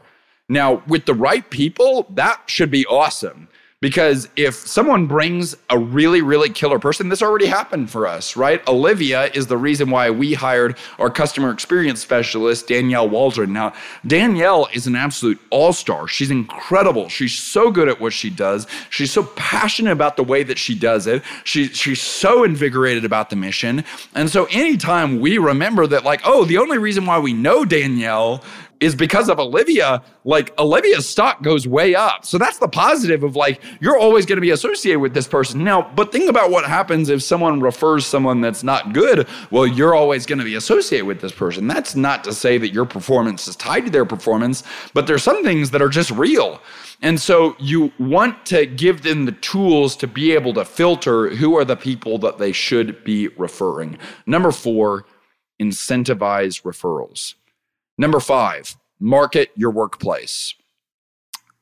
Now, 0.49 0.83
with 0.87 1.07
the 1.07 1.15
right 1.15 1.49
people, 1.51 2.07
that 2.11 2.43
should 2.47 2.71
be 2.71 2.87
awesome. 2.87 3.49
Because 3.81 4.29
if 4.35 4.57
someone 4.57 5.07
brings 5.07 5.57
a 5.71 5.79
really, 5.79 6.21
really 6.21 6.51
killer 6.51 6.81
person, 6.81 7.11
this 7.11 7.23
already 7.23 7.47
happened 7.47 7.91
for 7.91 8.09
us, 8.09 8.37
right? 8.37 8.67
Olivia 8.67 9.27
is 9.35 9.47
the 9.47 9.57
reason 9.57 9.89
why 9.89 10.11
we 10.11 10.35
hired 10.35 10.77
our 10.99 11.09
customer 11.09 11.53
experience 11.53 12.01
specialist, 12.01 12.67
Danielle 12.67 13.09
Waldron. 13.09 13.53
Now, 13.53 13.73
Danielle 14.05 14.69
is 14.73 14.89
an 14.89 14.97
absolute 14.97 15.41
all 15.51 15.73
star. 15.73 16.09
She's 16.09 16.29
incredible. 16.33 17.09
She's 17.09 17.39
so 17.39 17.71
good 17.71 17.89
at 17.89 18.01
what 18.01 18.13
she 18.13 18.31
does. 18.31 18.67
She's 18.91 19.13
so 19.13 19.23
passionate 19.37 19.93
about 19.93 20.17
the 20.17 20.25
way 20.25 20.43
that 20.43 20.59
she 20.59 20.75
does 20.75 21.07
it. 21.07 21.23
She, 21.45 21.69
she's 21.69 22.03
so 22.03 22.43
invigorated 22.43 23.05
about 23.05 23.31
the 23.31 23.37
mission. 23.37 23.85
And 24.13 24.29
so, 24.29 24.47
anytime 24.47 25.21
we 25.21 25.39
remember 25.39 25.87
that, 25.87 26.03
like, 26.03 26.23
oh, 26.25 26.45
the 26.45 26.59
only 26.59 26.79
reason 26.79 27.07
why 27.07 27.21
we 27.21 27.33
know 27.33 27.65
Danielle 27.65 28.43
is 28.81 28.95
because 28.95 29.29
of 29.29 29.39
Olivia, 29.39 30.03
like 30.25 30.57
Olivia's 30.59 31.09
stock 31.09 31.43
goes 31.43 31.67
way 31.67 31.95
up. 31.95 32.25
So 32.25 32.39
that's 32.39 32.59
the 32.59 32.69
positive 32.69 33.25
of 33.25 33.35
like, 33.35 33.61
you're 33.81 33.99
always 33.99 34.27
going 34.27 34.37
to 34.37 34.43
be 34.43 34.51
associated 34.51 35.01
with 35.01 35.15
this 35.15 35.27
person. 35.27 35.65
Now, 35.65 35.91
but 35.97 36.13
think 36.13 36.29
about 36.31 36.51
what 36.51 36.65
happens 36.65 37.09
if 37.09 37.23
someone 37.23 37.61
refers 37.61 38.07
someone 38.07 38.41
that's 38.41 38.63
not 38.63 38.93
good. 38.93 39.27
Well, 39.51 39.67
you're 39.67 39.95
always 39.95 40.27
going 40.27 40.39
to 40.39 40.45
be 40.45 40.55
associated 40.55 41.07
with 41.07 41.21
this 41.21 41.33
person. 41.33 41.67
That's 41.67 41.97
not 41.97 42.25
to 42.25 42.33
say 42.33 42.59
that 42.59 42.73
your 42.73 42.85
performance 42.85 43.49
is 43.49 43.57
tied 43.57 43.87
to 43.87 43.91
their 43.91 44.05
performance, 44.05 44.63
but 44.95 45.07
there's 45.07 45.23
some 45.23 45.43
things 45.43 45.71
that 45.73 45.83
are 45.83 45.89
just 45.89 46.11
real. 46.13 46.61
And 47.01 47.21
so 47.21 47.57
you 47.59 47.93
want 47.99 48.45
to 48.47 48.67
give 48.67 49.03
them 49.03 49.25
the 49.25 49.33
tools 49.33 49.97
to 49.97 50.07
be 50.07 50.33
able 50.33 50.53
to 50.55 50.65
filter 50.65 51.31
who 51.31 51.57
are 51.57 51.65
the 51.65 51.77
people 51.77 52.19
that 52.19 52.39
they 52.39 52.53
should 52.53 53.05
be 53.05 53.29
referring. 53.29 53.99
Number 54.27 54.51
four, 54.51 55.05
incentivize 55.61 56.63
referrals. 56.63 57.35
Number 58.01 58.21
five, 58.21 58.77
market 59.01 59.51
your 59.57 59.73
workplace. 59.73 60.55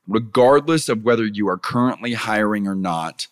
Regardless 0.07 0.90
of 0.90 1.03
whether 1.03 1.25
you 1.25 1.49
are 1.49 1.57
currently 1.57 2.12
hiring 2.12 2.68
or 2.68 2.75
not, 2.75 3.27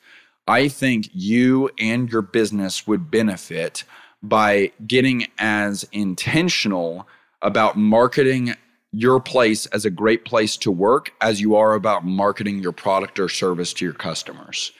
I 0.49 0.69
think 0.69 1.11
you 1.12 1.71
and 1.79 2.11
your 2.11 2.23
business 2.23 2.87
would 2.87 3.11
benefit 3.11 3.85
by 4.23 4.73
getting 4.87 5.27
as 5.38 5.87
intentional 5.93 7.07
about 7.43 7.77
marketing 7.77 8.55
your 8.90 9.21
place 9.21 9.67
as 9.67 9.85
a 9.85 9.90
great 9.90 10.25
place 10.25 10.57
to 10.57 10.71
work 10.71 11.12
as 11.21 11.43
you 11.43 11.57
are 11.57 11.75
about 11.75 12.07
marketing 12.07 12.61
your 12.61 12.73
product 12.73 13.19
or 13.21 13.29
service 13.29 13.75
to 13.75 13.85
your 13.85 13.95
customers. 13.95 14.73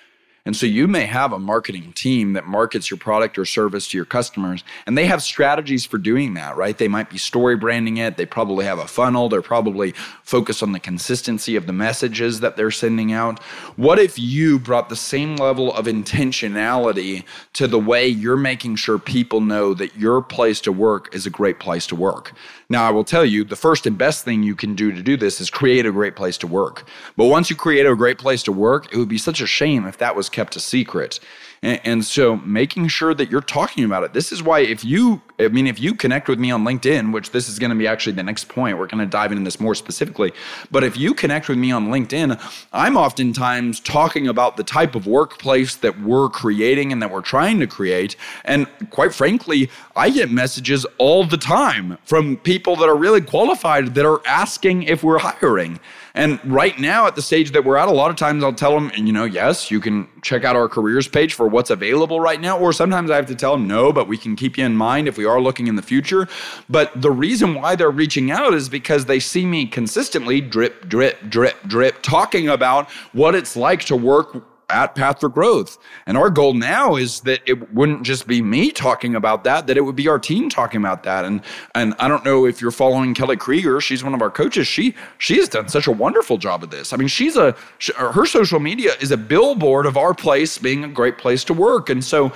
And 0.47 0.55
so 0.55 0.67
you 0.67 0.87
may 0.87 1.07
have 1.07 1.33
a 1.33 1.39
marketing 1.39 1.95
team 1.95 2.35
that 2.35 2.47
markets 2.47 2.91
your 2.91 2.99
product 2.99 3.39
or 3.39 3.47
service 3.47 3.89
to 3.89 3.97
your 3.97 4.05
customers, 4.05 4.63
and 4.87 4.97
they 4.97 5.07
have 5.07 5.23
strategies 5.23 5.87
for 5.87 5.97
doing 5.97 6.35
that, 6.35 6.55
right? 6.55 6.77
They 6.77 6.87
might 6.87 7.09
be 7.09 7.17
story 7.17 7.57
branding 7.57 7.97
it. 7.97 8.19
They 8.19 8.27
probably 8.27 8.67
have 8.67 8.79
a 8.79 8.87
funnel. 8.87 9.31
They're 9.31 9.41
probably 9.41 9.93
focused 10.23 10.63
on 10.63 10.73
the 10.73 10.81
consistency 10.81 11.57
of 11.57 11.67
the 11.67 11.73
messages 11.73 12.41
that 12.41 12.59
they're 12.59 12.71
sending 12.71 13.11
out. 13.11 13.43
What 13.77 13.99
if 13.99 14.19
you 14.19 14.59
brought 14.59 14.91
the 14.91 14.97
same 14.97 15.37
level 15.37 15.73
of 15.73 15.87
intentionality 15.87 17.25
to 17.55 17.67
the 17.67 17.81
way 17.81 18.07
you're 18.07 18.37
making 18.37 18.77
sure 18.77 18.99
people 18.99 19.41
know 19.41 19.73
that 19.73 19.97
your 19.97 20.21
place 20.21 20.61
to 20.63 20.73
work 20.73 21.15
is 21.15 21.25
a 21.25 21.31
great 21.31 21.59
place 21.59 21.87
to 21.87 21.97
work? 21.97 22.35
Now, 22.69 22.87
I 22.87 22.91
will 22.91 23.05
tell 23.05 23.25
you 23.25 23.45
the 23.45 23.57
first 23.57 23.87
and 23.87 23.97
best 23.97 24.25
thing 24.25 24.43
you 24.43 24.57
can 24.57 24.75
do 24.75 24.91
to 24.93 25.03
do 25.03 25.17
this 25.17 25.41
is 25.41 25.51
create 25.51 25.87
a 25.87 25.93
great 25.93 26.17
place 26.17 26.37
to 26.39 26.47
work. 26.47 26.87
But 27.17 27.27
once 27.27 27.49
you 27.49 27.57
create 27.57 27.87
a 27.87 27.95
great 27.95 28.19
place 28.19 28.43
to 28.45 28.53
work, 28.53 28.93
it 28.93 28.97
would 28.97 29.09
be 29.09 29.19
such 29.19 29.41
a 29.41 29.47
shame 29.47 29.87
if 29.87 29.99
that 29.99 30.17
was 30.17 30.29
kept 30.35 30.57
a 30.57 30.61
secret. 30.61 31.21
And, 31.65 31.81
and, 31.83 32.05
so 32.05 32.37
making 32.37 32.89
sure 32.89 33.15
that 33.15 33.31
you're 33.31 33.41
talking 33.41 33.85
about 33.85 34.05
it. 34.05 34.13
This 34.13 34.31
is 34.31 34.43
why 34.43 34.61
if 34.61 34.85
you, 34.85 35.23
I 35.39 35.49
mean, 35.49 35.67
if 35.67 35.81
you 35.81 35.95
connect 35.95 36.29
with 36.29 36.39
me 36.39 36.51
on 36.51 36.63
LinkedIn, 36.63 37.11
which 37.11 37.31
this 37.31 37.49
is 37.49 37.59
going 37.59 37.71
to 37.71 37.77
be 37.77 37.87
actually 37.87 38.13
the 38.13 38.23
next 38.23 38.49
point, 38.51 38.77
we're 38.79 38.87
going 38.87 39.03
to 39.03 39.11
dive 39.11 39.33
into 39.33 39.45
this 39.45 39.59
more 39.59 39.75
specifically. 39.75 40.33
But 40.71 40.85
if 40.85 40.99
you 40.99 41.15
connect 41.15 41.49
with 41.49 41.57
me 41.57 41.73
on 41.73 41.89
LinkedIn, 41.89 42.39
I'm 42.75 42.99
oftentimes 42.99 43.81
talking 43.81 44.29
about 44.29 44.59
the 44.59 44.63
type 44.63 44.95
of 44.95 45.07
workplace 45.07 45.77
that 45.77 45.99
we're 46.03 46.29
creating 46.29 46.93
and 46.93 47.01
that 47.01 47.11
we're 47.11 47.23
trying 47.23 47.59
to 47.61 47.67
create. 47.67 48.17
And 48.45 48.67
quite 48.91 49.15
frankly, 49.15 49.71
I 49.97 50.11
get 50.11 50.31
messages 50.31 50.85
all 50.99 51.25
the 51.25 51.39
time 51.39 51.97
from 52.05 52.37
people 52.37 52.77
that 52.77 52.89
are 52.91 52.97
really 52.97 53.23
qualified 53.23 53.95
that 53.95 54.05
are 54.05 54.21
asking 54.27 54.83
if 54.83 55.03
we're 55.03 55.19
hiring. 55.19 55.81
And 56.17 56.39
right 56.45 56.79
now, 56.79 57.09
at 57.09 57.17
the 57.17 57.23
stage 57.23 57.51
that 57.53 57.65
we're 57.65 57.77
at, 57.77 57.89
a 57.89 57.93
lot 57.93 58.09
of 58.09 58.17
times 58.17 58.45
I'll 58.45 58.53
tell 58.53 58.73
them, 58.73 58.93
you 58.95 59.13
know, 59.13 59.25
yes, 59.25 59.69
you 59.71 59.81
can 59.81 60.09
check 60.23 60.45
out 60.45 60.55
our 60.55 60.69
careers 60.69 61.09
page 61.09 61.35
for 61.35 61.49
what's 61.55 61.71
available 61.71 62.21
right 62.21 62.41
now. 62.41 62.59
Or 62.59 62.73
sometimes 62.73 63.11
I 63.11 63.17
have 63.17 63.27
to 63.27 63.35
tell 63.35 63.53
them, 63.53 63.67
no, 63.67 63.93
but 63.93 64.09
we 64.09 64.19
can 64.19 64.37
keep 64.37 64.59
you 64.59 64.67
in 64.67 64.77
mind 64.77 65.09
if 65.09 65.17
we 65.17 65.25
are 65.25 65.41
looking 65.41 65.69
in 65.69 65.77
the 65.77 65.83
future. 65.83 66.29
But 66.69 67.01
the 67.01 67.11
reason 67.11 67.55
why 67.55 67.77
they're 67.77 67.91
reaching 67.91 68.31
out 68.31 68.53
is 68.53 68.69
because 68.69 69.07
they 69.07 69.21
see 69.21 69.47
me 69.47 69.67
consistently 69.67 70.41
drip, 70.41 70.89
drip, 70.89 71.31
drip, 71.31 71.57
drip, 71.67 72.03
talking 72.03 72.49
about 72.49 72.91
what 73.13 73.35
it's 73.35 73.57
like 73.57 73.85
to 73.85 73.97
work 73.97 74.45
at 74.71 74.95
Path 74.95 75.21
for 75.21 75.29
Growth. 75.29 75.79
And 76.07 76.17
our 76.17 76.31
goal 76.31 76.55
now 76.55 76.97
is 76.97 77.21
that 77.21 77.41
it 77.47 77.73
wouldn't 77.73 78.03
just 78.03 78.27
be 78.27 78.43
me 78.43 78.71
talking 78.71 79.15
about 79.15 79.45
that, 79.45 79.67
that 79.67 79.77
it 79.77 79.83
would 79.83 79.97
be 79.97 80.09
our 80.09 80.19
team 80.19 80.49
talking 80.49 80.81
about 80.81 81.03
that. 81.05 81.25
And 81.25 81.43
and 81.75 81.95
I 81.99 82.09
don't 82.09 82.25
know 82.25 82.47
if 82.47 82.61
you're 82.61 82.71
following 82.71 83.15
Kelly 83.15 83.37
Krieger, 83.37 83.81
she's 83.81 84.05
one 84.05 84.15
of 84.15 84.23
our 84.23 84.31
coaches. 84.31 84.67
She 84.67 84.95
she 85.19 85.37
has 85.37 85.49
done 85.49 85.69
such 85.69 85.87
a 85.87 85.93
wonderful 85.93 86.39
job 86.39 86.63
of 86.63 86.71
this. 86.71 86.93
I 86.93 86.97
mean, 86.97 87.09
she's 87.09 87.37
a 87.37 87.57
her 87.97 88.27
social 88.27 88.61
media 88.61 88.93
is 89.01 89.11
a 89.11 89.17
billboard 89.17 89.87
of 89.87 89.97
our 89.97 90.15
place 90.15 90.59
being 90.59 90.85
a 90.85 90.89
great 90.89 91.19
place 91.19 91.45
to 91.45 91.55
work. 91.55 91.91
And 91.91 92.05
so 92.05 92.33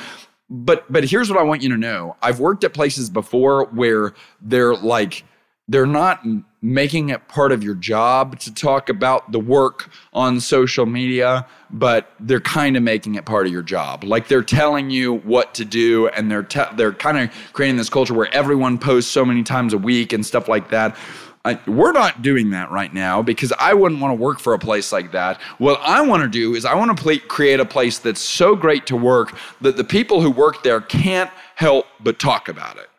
but 0.50 0.90
but 0.90 1.04
here's 1.04 1.30
what 1.30 1.38
I 1.38 1.42
want 1.42 1.62
you 1.62 1.68
to 1.70 1.76
know. 1.76 2.16
I've 2.22 2.40
worked 2.40 2.64
at 2.64 2.72
places 2.72 3.10
before 3.10 3.66
where 3.66 4.14
they're 4.40 4.74
like 4.74 5.24
they're 5.68 5.86
not 5.86 6.24
making 6.60 7.10
it 7.10 7.28
part 7.28 7.52
of 7.52 7.62
your 7.62 7.74
job 7.74 8.38
to 8.40 8.52
talk 8.52 8.88
about 8.88 9.30
the 9.30 9.38
work 9.38 9.90
on 10.12 10.40
social 10.40 10.86
media, 10.86 11.46
but 11.70 12.10
they're 12.18 12.40
kind 12.40 12.76
of 12.76 12.82
making 12.82 13.14
it 13.14 13.24
part 13.24 13.46
of 13.46 13.52
your 13.52 13.62
job. 13.62 14.02
Like 14.02 14.28
they're 14.28 14.42
telling 14.42 14.90
you 14.90 15.14
what 15.18 15.54
to 15.54 15.64
do, 15.64 16.08
and 16.08 16.30
they're 16.30 16.42
te- 16.42 16.74
they're 16.76 16.92
kind 16.92 17.18
of 17.18 17.30
creating 17.52 17.76
this 17.76 17.90
culture 17.90 18.14
where 18.14 18.32
everyone 18.34 18.78
posts 18.78 19.10
so 19.10 19.24
many 19.24 19.42
times 19.42 19.72
a 19.72 19.78
week 19.78 20.12
and 20.12 20.24
stuff 20.24 20.48
like 20.48 20.70
that. 20.70 20.96
I, 21.44 21.58
we're 21.66 21.92
not 21.92 22.20
doing 22.20 22.50
that 22.50 22.70
right 22.70 22.92
now 22.92 23.22
because 23.22 23.52
I 23.58 23.72
wouldn't 23.72 24.00
want 24.00 24.10
to 24.10 24.22
work 24.22 24.40
for 24.40 24.54
a 24.54 24.58
place 24.58 24.92
like 24.92 25.12
that. 25.12 25.40
What 25.58 25.80
I 25.82 26.00
want 26.00 26.22
to 26.22 26.28
do 26.28 26.54
is 26.54 26.64
I 26.64 26.74
want 26.74 26.98
to 26.98 27.18
create 27.20 27.60
a 27.60 27.64
place 27.64 27.98
that's 27.98 28.20
so 28.20 28.56
great 28.56 28.86
to 28.86 28.96
work 28.96 29.36
that 29.60 29.76
the 29.76 29.84
people 29.84 30.20
who 30.20 30.30
work 30.30 30.62
there 30.62 30.80
can't 30.80 31.30
help 31.54 31.86
but 32.00 32.18
talk 32.18 32.48
about 32.48 32.76
it. 32.76 32.90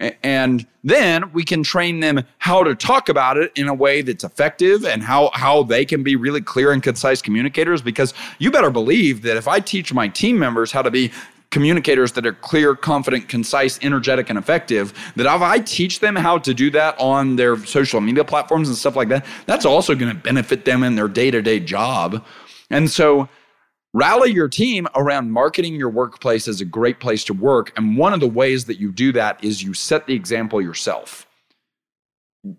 And 0.00 0.66
then 0.82 1.32
we 1.32 1.44
can 1.44 1.62
train 1.62 2.00
them 2.00 2.24
how 2.38 2.64
to 2.64 2.74
talk 2.74 3.08
about 3.08 3.36
it 3.36 3.52
in 3.54 3.68
a 3.68 3.74
way 3.74 4.02
that's 4.02 4.24
effective 4.24 4.84
and 4.84 5.02
how, 5.02 5.30
how 5.34 5.62
they 5.62 5.84
can 5.84 6.02
be 6.02 6.16
really 6.16 6.40
clear 6.40 6.72
and 6.72 6.82
concise 6.82 7.22
communicators. 7.22 7.80
Because 7.80 8.12
you 8.38 8.50
better 8.50 8.70
believe 8.70 9.22
that 9.22 9.36
if 9.36 9.46
I 9.46 9.60
teach 9.60 9.94
my 9.94 10.08
team 10.08 10.38
members 10.38 10.72
how 10.72 10.82
to 10.82 10.90
be 10.90 11.12
communicators 11.50 12.10
that 12.12 12.26
are 12.26 12.32
clear, 12.32 12.74
confident, 12.74 13.28
concise, 13.28 13.78
energetic, 13.80 14.28
and 14.28 14.36
effective, 14.36 14.92
that 15.14 15.32
if 15.32 15.40
I 15.40 15.60
teach 15.60 16.00
them 16.00 16.16
how 16.16 16.38
to 16.38 16.52
do 16.52 16.68
that 16.72 16.98
on 16.98 17.36
their 17.36 17.56
social 17.64 18.00
media 18.00 18.24
platforms 18.24 18.68
and 18.68 18.76
stuff 18.76 18.96
like 18.96 19.08
that, 19.10 19.24
that's 19.46 19.64
also 19.64 19.94
going 19.94 20.10
to 20.10 20.18
benefit 20.18 20.64
them 20.64 20.82
in 20.82 20.96
their 20.96 21.06
day 21.06 21.30
to 21.30 21.40
day 21.40 21.60
job. 21.60 22.24
And 22.70 22.90
so, 22.90 23.28
Rally 23.94 24.32
your 24.32 24.48
team 24.48 24.88
around 24.96 25.30
marketing 25.30 25.76
your 25.76 25.88
workplace 25.88 26.48
as 26.48 26.60
a 26.60 26.64
great 26.64 26.98
place 26.98 27.22
to 27.24 27.32
work. 27.32 27.72
And 27.76 27.96
one 27.96 28.12
of 28.12 28.18
the 28.18 28.28
ways 28.28 28.64
that 28.64 28.80
you 28.80 28.90
do 28.90 29.12
that 29.12 29.42
is 29.42 29.62
you 29.62 29.72
set 29.72 30.08
the 30.08 30.14
example 30.14 30.60
yourself 30.60 31.28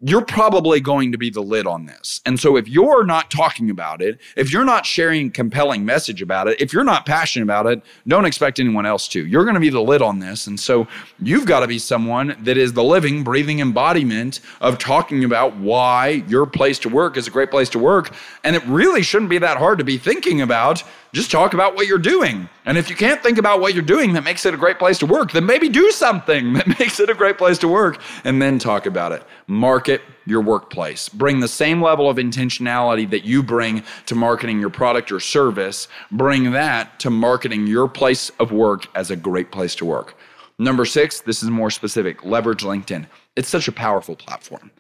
you're 0.02 0.26
probably 0.26 0.80
going 0.80 1.12
to 1.12 1.18
be 1.18 1.30
the 1.30 1.42
lid 1.42 1.68
on 1.68 1.86
this. 1.86 2.20
And 2.26 2.40
so 2.40 2.58
if 2.58 2.68
you're 2.68 3.04
not 3.04 3.30
talking 3.30 3.70
about 3.70 4.02
it, 4.02 4.20
if 4.36 4.52
you're 4.52 4.66
not 4.66 4.86
sharing 4.86 5.28
a 5.28 5.30
compelling 5.30 5.86
message 5.86 6.24
about 6.24 6.48
it, 6.48 6.60
if 6.60 6.74
you're 6.74 6.84
not 6.84 7.06
passionate 7.06 7.44
about 7.44 7.68
it, 7.68 7.84
don't 8.08 8.26
expect 8.26 8.60
anyone 8.60 8.88
else 8.88 9.08
to. 9.10 9.26
You're 9.28 9.44
going 9.44 9.54
to 9.54 9.60
be 9.60 9.70
the 9.70 9.82
lid 9.82 10.02
on 10.02 10.20
this. 10.20 10.48
And 10.48 10.60
so 10.60 10.88
you've 11.20 11.46
got 11.46 11.60
to 11.60 11.68
be 11.68 11.78
someone 11.78 12.36
that 12.42 12.58
is 12.58 12.74
the 12.74 12.84
living, 12.84 13.24
breathing 13.24 13.60
embodiment 13.60 14.40
of 14.60 14.80
talking 14.80 15.24
about 15.24 15.56
why 15.58 16.24
your 16.28 16.48
place 16.48 16.80
to 16.80 16.90
work 16.90 17.16
is 17.16 17.28
a 17.28 17.32
great 17.32 17.52
place 17.52 17.70
to 17.70 17.80
work. 17.80 18.12
And 18.44 18.56
it 18.56 18.66
really 18.66 19.04
shouldn't 19.04 19.30
be 19.30 19.38
that 19.38 19.58
hard 19.58 19.78
to 19.78 19.86
be 19.86 20.00
thinking 20.00 20.42
about 20.42 20.84
just 21.16 21.32
talk 21.32 21.54
about 21.54 21.76
what 21.76 21.88
you're 21.88 21.98
doing. 21.98 22.50
And 22.66 22.78
if 22.78 22.90
you 22.90 22.96
can't 22.96 23.24
think 23.24 23.38
about 23.38 23.62
what 23.62 23.74
you're 23.74 23.84
doing 23.84 24.12
that 24.14 24.26
makes 24.26 24.46
it 24.46 24.54
a 24.54 24.58
great 24.58 24.78
place 24.78 24.98
to 25.00 25.06
work, 25.06 25.32
then 25.32 25.46
maybe 25.46 25.70
do 25.70 25.90
something 25.92 26.54
that 26.56 26.68
makes 26.68 27.00
it 27.00 27.10
a 27.10 27.14
great 27.14 27.38
place 27.38 27.58
to 27.60 27.70
work 27.70 28.02
and 28.26 28.42
then 28.42 28.60
talk 28.60 28.86
about 28.86 29.14
it. 29.14 29.24
Market 29.48 30.02
your 30.26 30.42
workplace. 30.42 31.08
Bring 31.08 31.40
the 31.40 31.48
same 31.48 31.82
level 31.82 32.10
of 32.10 32.18
intentionality 32.18 33.10
that 33.12 33.24
you 33.24 33.42
bring 33.42 33.84
to 34.08 34.16
marketing 34.16 34.60
your 34.60 34.70
product 34.70 35.10
or 35.12 35.22
service, 35.22 35.88
bring 36.12 36.52
that 36.52 37.00
to 37.00 37.10
marketing 37.10 37.66
your 37.66 37.88
place 37.88 38.30
of 38.40 38.52
work 38.52 38.86
as 38.96 39.10
a 39.10 39.16
great 39.16 39.52
place 39.52 39.74
to 39.76 39.86
work. 39.86 40.18
Number 40.60 40.84
six, 40.84 41.22
this 41.22 41.42
is 41.42 41.50
more 41.50 41.72
specific 41.72 42.26
leverage 42.26 42.64
LinkedIn. 42.64 43.08
It's 43.38 43.50
such 43.50 43.70
a 43.70 43.72
powerful 43.72 44.16
platform. 44.18 44.72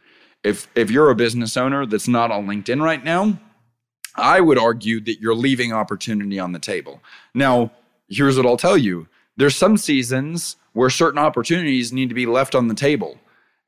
If, 0.44 0.68
if 0.76 0.92
you're 0.92 1.10
a 1.10 1.16
business 1.16 1.56
owner 1.56 1.86
that's 1.86 2.08
not 2.08 2.30
on 2.30 2.46
LinkedIn 2.46 2.82
right 2.82 3.04
now, 3.04 3.40
I 4.18 4.40
would 4.40 4.58
argue 4.58 5.00
that 5.02 5.20
you're 5.20 5.36
leaving 5.36 5.74
opportunity 5.74 6.40
on 6.40 6.52
the 6.52 6.60
table. 6.60 7.02
Now, 7.34 7.72
here's 8.08 8.38
what 8.38 8.46
I'll 8.46 8.58
tell 8.58 8.78
you 8.78 9.08
there's 9.38 9.56
some 9.56 9.78
seasons 9.78 10.56
where 10.74 10.90
certain 10.90 11.20
opportunities 11.20 11.92
need 11.92 12.10
to 12.10 12.16
be 12.16 12.26
left 12.26 12.56
on 12.56 12.68
the 12.68 12.76
table. 12.76 13.20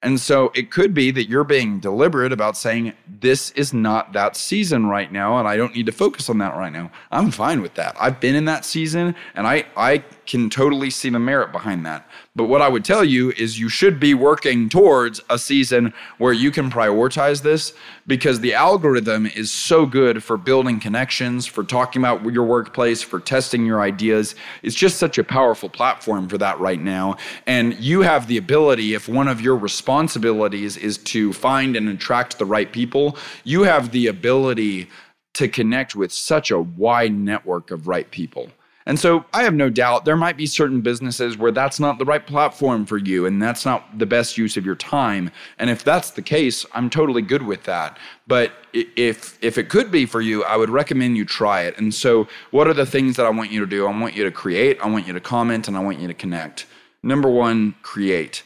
And 0.03 0.19
so 0.19 0.51
it 0.53 0.69
could 0.69 0.93
be 0.93 1.09
that 1.11 1.27
you're 1.27 1.43
being 1.43 1.79
deliberate 1.79 2.31
about 2.31 2.55
saying, 2.55 2.93
this 3.19 3.49
is 3.51 3.73
not 3.73 4.13
that 4.13 4.37
season 4.37 4.85
right 4.85 5.11
now, 5.11 5.39
and 5.39 5.47
I 5.47 5.57
don't 5.57 5.75
need 5.75 5.87
to 5.87 5.91
focus 5.91 6.29
on 6.29 6.37
that 6.37 6.55
right 6.55 6.71
now. 6.71 6.91
I'm 7.11 7.31
fine 7.31 7.63
with 7.63 7.73
that. 7.75 7.95
I've 7.99 8.19
been 8.19 8.35
in 8.35 8.45
that 8.45 8.63
season, 8.63 9.15
and 9.33 9.47
I, 9.47 9.65
I 9.75 10.03
can 10.27 10.51
totally 10.51 10.91
see 10.91 11.09
the 11.09 11.17
merit 11.17 11.51
behind 11.51 11.85
that. 11.87 12.07
But 12.35 12.43
what 12.43 12.61
I 12.61 12.67
would 12.67 12.85
tell 12.85 13.03
you 13.03 13.31
is 13.31 13.59
you 13.59 13.69
should 13.69 13.99
be 13.99 14.13
working 14.13 14.69
towards 14.69 15.21
a 15.31 15.39
season 15.39 15.93
where 16.19 16.33
you 16.33 16.51
can 16.51 16.69
prioritize 16.69 17.41
this 17.41 17.73
because 18.05 18.39
the 18.39 18.53
algorithm 18.53 19.25
is 19.25 19.51
so 19.51 19.87
good 19.87 20.23
for 20.23 20.37
building 20.37 20.79
connections, 20.79 21.47
for 21.47 21.63
talking 21.63 22.01
about 22.01 22.23
your 22.31 22.43
workplace, 22.43 23.01
for 23.01 23.19
testing 23.19 23.65
your 23.65 23.81
ideas. 23.81 24.35
It's 24.61 24.75
just 24.75 24.97
such 24.97 25.17
a 25.17 25.23
powerful 25.23 25.69
platform 25.69 26.27
for 26.27 26.37
that 26.37 26.59
right 26.59 26.79
now. 26.79 27.17
And 27.47 27.73
you 27.79 28.01
have 28.01 28.27
the 28.27 28.37
ability, 28.37 28.93
if 28.93 29.09
one 29.09 29.27
of 29.27 29.41
your 29.41 29.55
responsibilities 29.55 29.86
is 29.87 30.97
to 30.97 31.33
find 31.33 31.75
and 31.75 31.89
attract 31.89 32.37
the 32.37 32.45
right 32.45 32.71
people, 32.71 33.17
you 33.43 33.63
have 33.63 33.91
the 33.91 34.07
ability 34.07 34.89
to 35.33 35.47
connect 35.47 35.95
with 35.95 36.11
such 36.11 36.51
a 36.51 36.59
wide 36.59 37.13
network 37.13 37.71
of 37.71 37.87
right 37.87 38.09
people. 38.11 38.49
And 38.87 38.97
so 38.97 39.25
I 39.33 39.43
have 39.43 39.53
no 39.53 39.69
doubt 39.69 40.05
there 40.05 40.15
might 40.15 40.37
be 40.37 40.45
certain 40.45 40.79
businesses 40.79 41.37
where 41.37 41.51
that's 41.51 41.77
not 41.77 41.99
the 41.99 42.05
right 42.05 42.25
platform 42.25 42.85
for 42.85 42.97
you 42.97 43.25
and 43.25 43.41
that's 43.41 43.65
not 43.65 43.99
the 43.99 44.05
best 44.05 44.37
use 44.37 44.55
of 44.55 44.65
your 44.65 44.75
time. 44.75 45.29
And 45.59 45.69
if 45.69 45.83
that's 45.83 46.11
the 46.11 46.21
case, 46.21 46.65
I'm 46.73 46.89
totally 46.89 47.21
good 47.21 47.43
with 47.43 47.63
that. 47.65 47.97
But 48.27 48.53
if 48.73 49.37
if 49.43 49.57
it 49.57 49.67
could 49.67 49.91
be 49.91 50.05
for 50.05 50.21
you, 50.21 50.45
I 50.45 50.55
would 50.55 50.69
recommend 50.69 51.17
you 51.17 51.25
try 51.25 51.63
it. 51.63 51.77
And 51.77 51.93
so 51.93 52.29
what 52.51 52.65
are 52.65 52.73
the 52.73 52.85
things 52.85 53.17
that 53.17 53.25
I 53.25 53.29
want 53.29 53.51
you 53.51 53.59
to 53.59 53.65
do? 53.67 53.85
I 53.85 53.99
want 53.99 54.15
you 54.15 54.23
to 54.23 54.31
create, 54.31 54.79
I 54.81 54.87
want 54.87 55.05
you 55.05 55.11
to 55.11 55.19
comment, 55.19 55.67
and 55.67 55.75
I 55.75 55.81
want 55.81 55.99
you 55.99 56.07
to 56.07 56.13
connect. 56.13 56.65
Number 57.03 57.29
1, 57.29 57.75
create. 57.81 58.43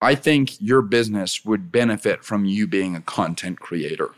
I 0.00 0.14
think 0.14 0.60
your 0.60 0.82
business 0.82 1.44
would 1.44 1.72
benefit 1.72 2.24
from 2.24 2.44
you 2.44 2.66
being 2.66 2.94
a 2.94 3.00
content 3.00 3.60
creator. 3.60 4.10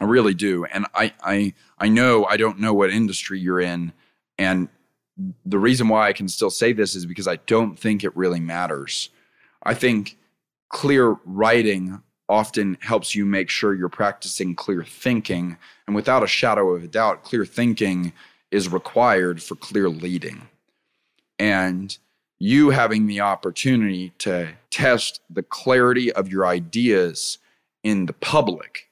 I 0.00 0.04
really 0.04 0.34
do. 0.34 0.64
And 0.66 0.86
I 0.94 1.12
I 1.22 1.54
I 1.78 1.88
know 1.88 2.24
I 2.26 2.36
don't 2.36 2.58
know 2.58 2.74
what 2.74 2.90
industry 2.90 3.40
you're 3.40 3.60
in 3.60 3.92
and 4.38 4.68
the 5.44 5.58
reason 5.58 5.88
why 5.88 6.08
I 6.08 6.12
can 6.12 6.28
still 6.28 6.50
say 6.50 6.72
this 6.72 6.94
is 6.94 7.06
because 7.06 7.26
I 7.26 7.36
don't 7.36 7.78
think 7.78 8.04
it 8.04 8.14
really 8.16 8.40
matters. 8.40 9.08
I 9.62 9.74
think 9.74 10.18
clear 10.68 11.16
writing 11.24 12.02
often 12.28 12.76
helps 12.80 13.14
you 13.14 13.24
make 13.24 13.48
sure 13.48 13.74
you're 13.74 13.88
practicing 13.88 14.54
clear 14.54 14.84
thinking. 14.84 15.56
And 15.86 15.96
without 15.96 16.22
a 16.22 16.26
shadow 16.26 16.70
of 16.70 16.84
a 16.84 16.88
doubt, 16.88 17.24
clear 17.24 17.46
thinking 17.46 18.12
is 18.50 18.68
required 18.68 19.42
for 19.42 19.54
clear 19.54 19.88
leading. 19.88 20.48
And 21.38 21.96
you 22.38 22.70
having 22.70 23.06
the 23.06 23.20
opportunity 23.20 24.12
to 24.18 24.48
test 24.70 25.20
the 25.30 25.42
clarity 25.42 26.12
of 26.12 26.28
your 26.28 26.46
ideas 26.46 27.38
in 27.82 28.06
the 28.06 28.12
public 28.12 28.86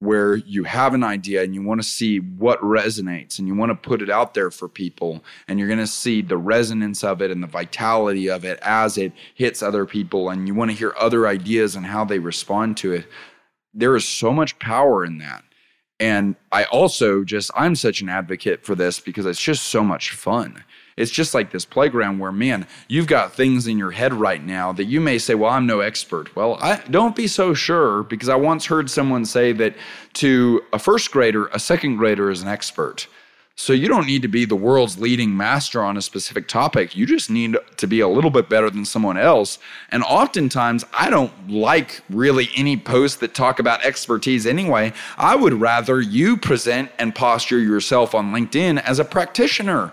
where 0.00 0.36
you 0.36 0.64
have 0.64 0.94
an 0.94 1.04
idea 1.04 1.42
and 1.42 1.54
you 1.54 1.62
want 1.62 1.80
to 1.80 1.86
see 1.86 2.18
what 2.18 2.60
resonates 2.62 3.38
and 3.38 3.46
you 3.46 3.54
want 3.54 3.70
to 3.70 3.88
put 3.88 4.00
it 4.00 4.08
out 4.08 4.32
there 4.32 4.50
for 4.50 4.66
people 4.66 5.22
and 5.46 5.58
you're 5.58 5.68
going 5.68 5.78
to 5.78 5.86
see 5.86 6.22
the 6.22 6.36
resonance 6.36 7.04
of 7.04 7.20
it 7.20 7.30
and 7.30 7.42
the 7.42 7.46
vitality 7.46 8.28
of 8.28 8.44
it 8.44 8.58
as 8.62 8.96
it 8.96 9.12
hits 9.34 9.62
other 9.62 9.84
people 9.84 10.30
and 10.30 10.48
you 10.48 10.54
want 10.54 10.70
to 10.70 10.76
hear 10.76 10.94
other 10.98 11.26
ideas 11.26 11.76
and 11.76 11.84
how 11.84 12.04
they 12.04 12.18
respond 12.18 12.76
to 12.78 12.92
it 12.92 13.06
there 13.74 13.94
is 13.94 14.08
so 14.08 14.32
much 14.32 14.58
power 14.58 15.04
in 15.04 15.18
that. 15.18 15.44
And 16.00 16.34
i 16.50 16.64
also 16.64 17.24
just 17.24 17.50
i'm 17.54 17.76
such 17.76 18.00
an 18.00 18.08
advocate 18.08 18.64
for 18.64 18.74
this 18.74 18.98
because 19.00 19.26
it's 19.26 19.40
just 19.40 19.64
so 19.64 19.84
much 19.84 20.12
fun 20.12 20.64
it's 21.00 21.10
just 21.10 21.32
like 21.32 21.50
this 21.50 21.64
playground 21.64 22.18
where, 22.18 22.30
man, 22.30 22.66
you've 22.86 23.06
got 23.06 23.32
things 23.32 23.66
in 23.66 23.78
your 23.78 23.90
head 23.90 24.12
right 24.12 24.44
now 24.44 24.70
that 24.72 24.84
you 24.84 25.00
may 25.00 25.16
say, 25.18 25.34
well, 25.34 25.50
I'm 25.50 25.66
no 25.66 25.80
expert. 25.80 26.36
Well, 26.36 26.58
I 26.60 26.82
don't 26.90 27.16
be 27.16 27.26
so 27.26 27.54
sure 27.54 28.02
because 28.02 28.28
I 28.28 28.36
once 28.36 28.66
heard 28.66 28.90
someone 28.90 29.24
say 29.24 29.52
that 29.52 29.74
to 30.14 30.62
a 30.72 30.78
first 30.78 31.10
grader, 31.10 31.46
a 31.46 31.58
second 31.58 31.96
grader 31.96 32.30
is 32.30 32.42
an 32.42 32.48
expert. 32.48 33.06
So 33.56 33.72
you 33.72 33.88
don't 33.88 34.06
need 34.06 34.22
to 34.22 34.28
be 34.28 34.44
the 34.44 34.56
world's 34.56 34.98
leading 34.98 35.36
master 35.36 35.82
on 35.82 35.96
a 35.96 36.02
specific 36.02 36.48
topic. 36.48 36.96
You 36.96 37.04
just 37.04 37.30
need 37.30 37.56
to 37.76 37.86
be 37.86 38.00
a 38.00 38.08
little 38.08 38.30
bit 38.30 38.48
better 38.48 38.70
than 38.70 38.84
someone 38.84 39.18
else. 39.18 39.58
And 39.90 40.02
oftentimes, 40.02 40.84
I 40.94 41.10
don't 41.10 41.32
like 41.48 42.02
really 42.08 42.48
any 42.56 42.78
posts 42.78 43.18
that 43.18 43.34
talk 43.34 43.58
about 43.58 43.84
expertise 43.84 44.46
anyway. 44.46 44.92
I 45.18 45.36
would 45.36 45.54
rather 45.54 46.00
you 46.00 46.36
present 46.38 46.90
and 46.98 47.14
posture 47.14 47.58
yourself 47.58 48.14
on 48.14 48.32
LinkedIn 48.32 48.82
as 48.82 48.98
a 48.98 49.04
practitioner 49.04 49.92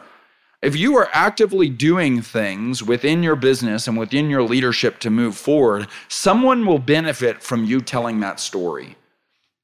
if 0.61 0.75
you 0.75 0.97
are 0.97 1.09
actively 1.13 1.69
doing 1.69 2.21
things 2.21 2.81
within 2.81 3.21
your 3.21 3.35
business 3.35 3.87
and 3.87 3.97
within 3.97 4.29
your 4.29 4.43
leadership 4.43 4.99
to 4.99 5.09
move 5.09 5.37
forward, 5.37 5.87
someone 6.07 6.65
will 6.65 6.79
benefit 6.79 7.43
from 7.43 7.63
you 7.63 7.79
telling 7.79 8.19
that 8.21 8.39
story. 8.39 8.95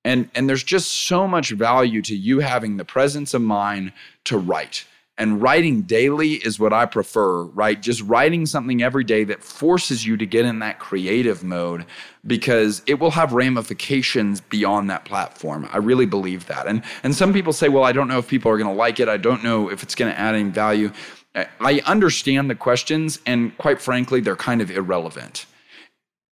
And, 0.06 0.30
and 0.36 0.48
there's 0.48 0.64
just 0.64 0.92
so 0.92 1.28
much 1.28 1.52
value 1.52 2.02
to 2.04 2.16
you 2.16 2.40
having 2.40 2.78
the 2.78 2.86
presence 2.86 3.34
of 3.34 3.42
mind 3.42 3.94
to 4.26 4.38
write. 4.38 4.86
And 5.18 5.42
writing 5.42 5.84
daily 5.84 6.34
is 6.34 6.60
what 6.60 6.74
I 6.74 6.88
prefer, 6.88 7.44
right? 7.44 7.80
Just 7.80 8.02
writing 8.02 8.48
something 8.48 8.82
every 8.82 9.04
day 9.04 9.24
that 9.26 9.44
forces 9.44 10.04
you 10.06 10.18
to 10.18 10.26
get 10.26 10.44
in 10.44 10.58
that 10.60 10.80
creative 10.80 11.44
mode 11.44 11.86
because 12.26 12.82
it 12.88 12.96
will 13.00 13.12
have 13.12 13.32
ramifications 13.32 14.42
beyond 14.42 14.90
that 14.90 15.06
platform. 15.06 15.70
I 15.72 15.78
really 15.78 16.08
believe 16.08 16.48
that. 16.48 16.66
And 16.66 16.82
and 17.04 17.14
some 17.14 17.32
people 17.32 17.54
say, 17.54 17.70
"Well, 17.70 17.84
I 17.84 17.92
don't 17.92 18.08
know 18.08 18.18
if 18.18 18.28
people 18.28 18.52
are 18.52 18.58
going 18.58 18.72
to 18.72 18.76
like 18.76 19.00
it. 19.00 19.08
I 19.08 19.18
don't 19.18 19.44
know 19.44 19.70
if 19.70 19.84
it's 19.84 19.94
going 19.94 20.12
to 20.12 20.20
add 20.20 20.34
any 20.34 20.50
value." 20.50 20.92
I 21.36 21.82
understand 21.86 22.50
the 22.50 22.56
questions 22.56 23.20
and 23.26 23.58
quite 23.58 23.82
frankly, 23.82 24.20
they're 24.20 24.36
kind 24.36 24.62
of 24.62 24.70
irrelevant. 24.70 25.48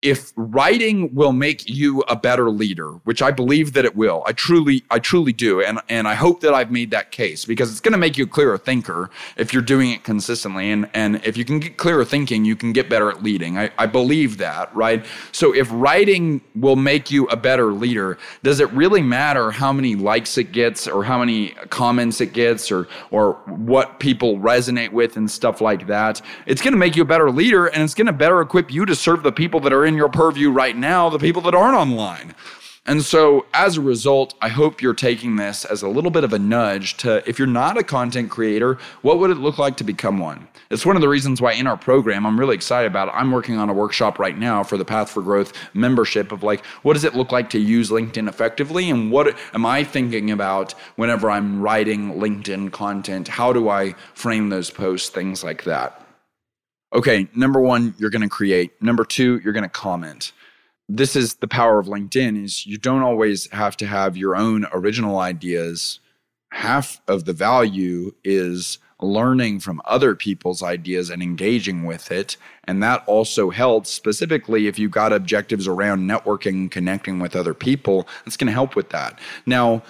If 0.01 0.31
writing 0.35 1.13
will 1.13 1.33
make 1.33 1.69
you 1.69 2.01
a 2.01 2.15
better 2.15 2.49
leader 2.49 2.91
which 3.03 3.21
i 3.21 3.31
believe 3.31 3.73
that 3.73 3.85
it 3.85 3.95
will 3.95 4.23
i 4.25 4.31
truly 4.31 4.83
i 4.89 4.99
truly 4.99 5.33
do 5.33 5.61
and 5.61 5.79
and 5.89 6.07
i 6.07 6.13
hope 6.13 6.39
that 6.41 6.53
i've 6.53 6.71
made 6.71 6.91
that 6.91 7.11
case 7.11 7.45
because 7.45 7.71
it's 7.71 7.81
going 7.81 7.91
to 7.91 7.97
make 7.97 8.17
you 8.17 8.23
a 8.23 8.27
clearer 8.27 8.57
thinker 8.57 9.09
if 9.37 9.53
you're 9.53 9.61
doing 9.61 9.91
it 9.91 10.03
consistently 10.03 10.71
and 10.71 10.89
and 10.93 11.21
if 11.25 11.35
you 11.37 11.45
can 11.45 11.59
get 11.59 11.77
clearer 11.77 12.05
thinking 12.05 12.45
you 12.45 12.55
can 12.55 12.73
get 12.73 12.89
better 12.89 13.09
at 13.09 13.23
leading. 13.23 13.57
I, 13.57 13.71
I 13.77 13.85
believe 13.85 14.37
that 14.37 14.73
right? 14.75 15.05
So 15.31 15.53
if 15.53 15.67
writing 15.71 16.41
will 16.55 16.75
make 16.75 17.11
you 17.11 17.25
a 17.27 17.35
better 17.35 17.73
leader 17.73 18.17
does 18.43 18.59
it 18.59 18.71
really 18.71 19.01
matter 19.01 19.51
how 19.51 19.73
many 19.73 19.95
likes 19.95 20.37
it 20.37 20.51
gets 20.51 20.87
or 20.87 21.03
how 21.03 21.19
many 21.19 21.49
comments 21.69 22.21
it 22.21 22.33
gets 22.33 22.71
or 22.71 22.87
or 23.11 23.33
what 23.45 23.99
people 23.99 24.37
resonate 24.37 24.91
with 24.91 25.17
and 25.17 25.29
stuff 25.29 25.61
like 25.61 25.87
that? 25.87 26.21
It's 26.45 26.61
going 26.61 26.73
to 26.73 26.77
make 26.77 26.95
you 26.95 27.01
a 27.01 27.05
better 27.05 27.31
leader 27.31 27.67
and 27.67 27.83
it's 27.83 27.93
going 27.93 28.07
to 28.07 28.13
better 28.13 28.41
equip 28.41 28.71
you 28.71 28.85
to 28.85 28.95
serve 28.95 29.23
the 29.23 29.31
people 29.31 29.59
that 29.61 29.73
are 29.73 29.85
in 29.89 29.95
your 29.95 30.07
purview 30.07 30.49
right 30.49 30.77
now, 30.77 31.09
the 31.09 31.19
people 31.19 31.41
that 31.41 31.53
aren't 31.53 31.75
online. 31.75 32.33
And 32.85 33.03
so, 33.03 33.45
as 33.53 33.77
a 33.77 33.81
result, 33.81 34.33
I 34.41 34.47
hope 34.47 34.81
you're 34.81 34.93
taking 34.93 35.35
this 35.35 35.65
as 35.65 35.83
a 35.83 35.87
little 35.87 36.09
bit 36.09 36.23
of 36.23 36.33
a 36.33 36.39
nudge 36.39 36.97
to 36.97 37.27
if 37.29 37.37
you're 37.37 37.47
not 37.47 37.77
a 37.77 37.83
content 37.83 38.31
creator, 38.31 38.79
what 39.01 39.19
would 39.19 39.29
it 39.29 39.37
look 39.37 39.57
like 39.57 39.77
to 39.77 39.83
become 39.83 40.17
one? 40.17 40.47
It's 40.71 40.85
one 40.85 40.95
of 40.95 41.01
the 41.01 41.09
reasons 41.09 41.41
why 41.41 41.51
in 41.53 41.67
our 41.67 41.77
program, 41.77 42.25
I'm 42.25 42.39
really 42.39 42.55
excited 42.55 42.87
about 42.87 43.09
it. 43.09 43.13
I'm 43.15 43.31
working 43.31 43.57
on 43.57 43.69
a 43.69 43.73
workshop 43.73 44.17
right 44.17 44.37
now 44.37 44.63
for 44.63 44.77
the 44.77 44.85
Path 44.85 45.09
for 45.09 45.21
Growth 45.21 45.53
membership 45.73 46.31
of 46.31 46.41
like, 46.41 46.65
what 46.81 46.93
does 46.93 47.03
it 47.03 47.15
look 47.15 47.31
like 47.31 47.49
to 47.51 47.59
use 47.59 47.91
LinkedIn 47.91 48.27
effectively? 48.27 48.89
And 48.89 49.11
what 49.11 49.37
am 49.53 49.65
I 49.65 49.83
thinking 49.83 50.31
about 50.31 50.73
whenever 50.95 51.29
I'm 51.29 51.61
writing 51.61 52.15
LinkedIn 52.15 52.71
content? 52.71 53.27
How 53.27 53.53
do 53.53 53.69
I 53.69 53.93
frame 54.13 54.49
those 54.49 54.71
posts? 54.71 55.09
Things 55.09 55.43
like 55.43 55.63
that 55.65 55.98
okay, 56.93 57.27
number 57.35 57.59
one, 57.59 57.93
you're 57.97 58.09
going 58.09 58.21
to 58.21 58.29
create. 58.29 58.81
Number 58.81 59.05
two, 59.05 59.39
you're 59.43 59.53
going 59.53 59.63
to 59.63 59.69
comment. 59.69 60.31
This 60.87 61.15
is 61.15 61.35
the 61.35 61.47
power 61.47 61.79
of 61.79 61.87
LinkedIn 61.87 62.43
is 62.43 62.65
you 62.65 62.77
don't 62.77 63.03
always 63.03 63.49
have 63.51 63.77
to 63.77 63.85
have 63.85 64.17
your 64.17 64.35
own 64.35 64.65
original 64.73 65.19
ideas. 65.19 65.99
Half 66.51 66.99
of 67.07 67.25
the 67.25 67.33
value 67.33 68.13
is 68.23 68.79
learning 69.01 69.59
from 69.59 69.81
other 69.85 70.15
people's 70.15 70.61
ideas 70.61 71.09
and 71.09 71.21
engaging 71.21 71.85
with 71.85 72.11
it. 72.11 72.37
And 72.65 72.83
that 72.83 73.03
also 73.05 73.49
helps 73.49 73.89
specifically 73.89 74.67
if 74.67 74.77
you've 74.77 74.91
got 74.91 75.13
objectives 75.13 75.67
around 75.67 76.09
networking, 76.09 76.69
connecting 76.69 77.19
with 77.19 77.35
other 77.35 77.53
people, 77.53 78.07
it's 78.25 78.35
going 78.35 78.47
to 78.47 78.53
help 78.53 78.75
with 78.75 78.89
that. 78.89 79.19
Now, 79.45 79.83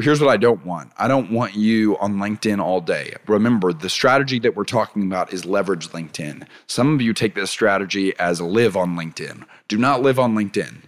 here's 0.00 0.20
what 0.20 0.30
I 0.30 0.36
don't 0.36 0.64
want. 0.64 0.92
I 0.96 1.08
don't 1.08 1.30
want 1.30 1.54
you 1.54 1.98
on 1.98 2.16
LinkedIn 2.16 2.60
all 2.60 2.80
day. 2.80 3.14
Remember, 3.26 3.72
the 3.72 3.90
strategy 3.90 4.38
that 4.40 4.56
we're 4.56 4.64
talking 4.64 5.04
about 5.04 5.32
is 5.32 5.44
leverage 5.44 5.88
LinkedIn. 5.88 6.46
Some 6.66 6.94
of 6.94 7.02
you 7.02 7.12
take 7.12 7.34
this 7.34 7.50
strategy 7.50 8.18
as 8.18 8.40
live 8.40 8.76
on 8.76 8.96
LinkedIn. 8.96 9.44
Do 9.68 9.76
not 9.78 10.02
live 10.02 10.18
on 10.18 10.34
LinkedIn 10.34 10.82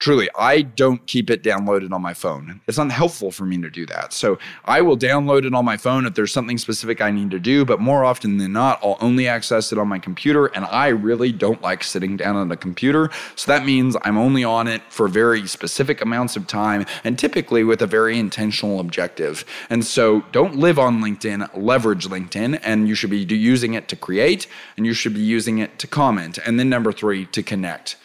truly 0.00 0.28
i 0.36 0.62
don't 0.62 1.06
keep 1.06 1.30
it 1.30 1.42
downloaded 1.44 1.92
on 1.92 2.02
my 2.02 2.14
phone. 2.14 2.60
It's 2.66 2.78
not 2.78 2.90
helpful 2.90 3.30
for 3.30 3.44
me 3.44 3.60
to 3.62 3.70
do 3.70 3.86
that. 3.86 4.12
So 4.12 4.38
i 4.64 4.80
will 4.80 4.96
download 4.96 5.44
it 5.44 5.54
on 5.54 5.64
my 5.64 5.76
phone 5.76 6.06
if 6.06 6.14
there's 6.14 6.32
something 6.32 6.58
specific 6.58 7.00
i 7.00 7.10
need 7.10 7.30
to 7.30 7.38
do 7.38 7.64
but 7.64 7.80
more 7.80 8.04
often 8.04 8.38
than 8.38 8.52
not 8.52 8.80
i'll 8.82 8.96
only 9.00 9.28
access 9.28 9.72
it 9.72 9.78
on 9.78 9.86
my 9.88 9.98
computer 9.98 10.46
and 10.46 10.64
i 10.64 10.88
really 10.88 11.30
don't 11.30 11.62
like 11.62 11.84
sitting 11.84 12.16
down 12.16 12.34
on 12.36 12.50
a 12.50 12.56
computer. 12.56 13.10
So 13.36 13.52
that 13.52 13.64
means 13.64 13.96
i'm 14.02 14.18
only 14.18 14.42
on 14.42 14.66
it 14.66 14.82
for 14.88 15.06
very 15.06 15.46
specific 15.46 16.00
amounts 16.00 16.36
of 16.36 16.46
time 16.46 16.86
and 17.04 17.18
typically 17.18 17.62
with 17.62 17.82
a 17.82 17.86
very 17.86 18.18
intentional 18.18 18.80
objective. 18.80 19.44
And 19.68 19.84
so 19.84 20.22
don't 20.32 20.56
live 20.56 20.78
on 20.78 21.00
linkedin 21.00 21.48
leverage 21.54 22.08
linkedin 22.08 22.58
and 22.62 22.88
you 22.88 22.94
should 22.94 23.10
be 23.10 23.18
using 23.18 23.74
it 23.74 23.88
to 23.88 23.96
create 23.96 24.46
and 24.76 24.86
you 24.86 24.94
should 24.94 25.14
be 25.14 25.20
using 25.20 25.58
it 25.58 25.78
to 25.78 25.86
comment. 25.86 26.38
And 26.44 26.58
then 26.58 26.68
number 26.68 26.92
three 26.92 27.26
to 27.26 27.42
connect. 27.42 27.96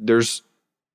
There's 0.00 0.42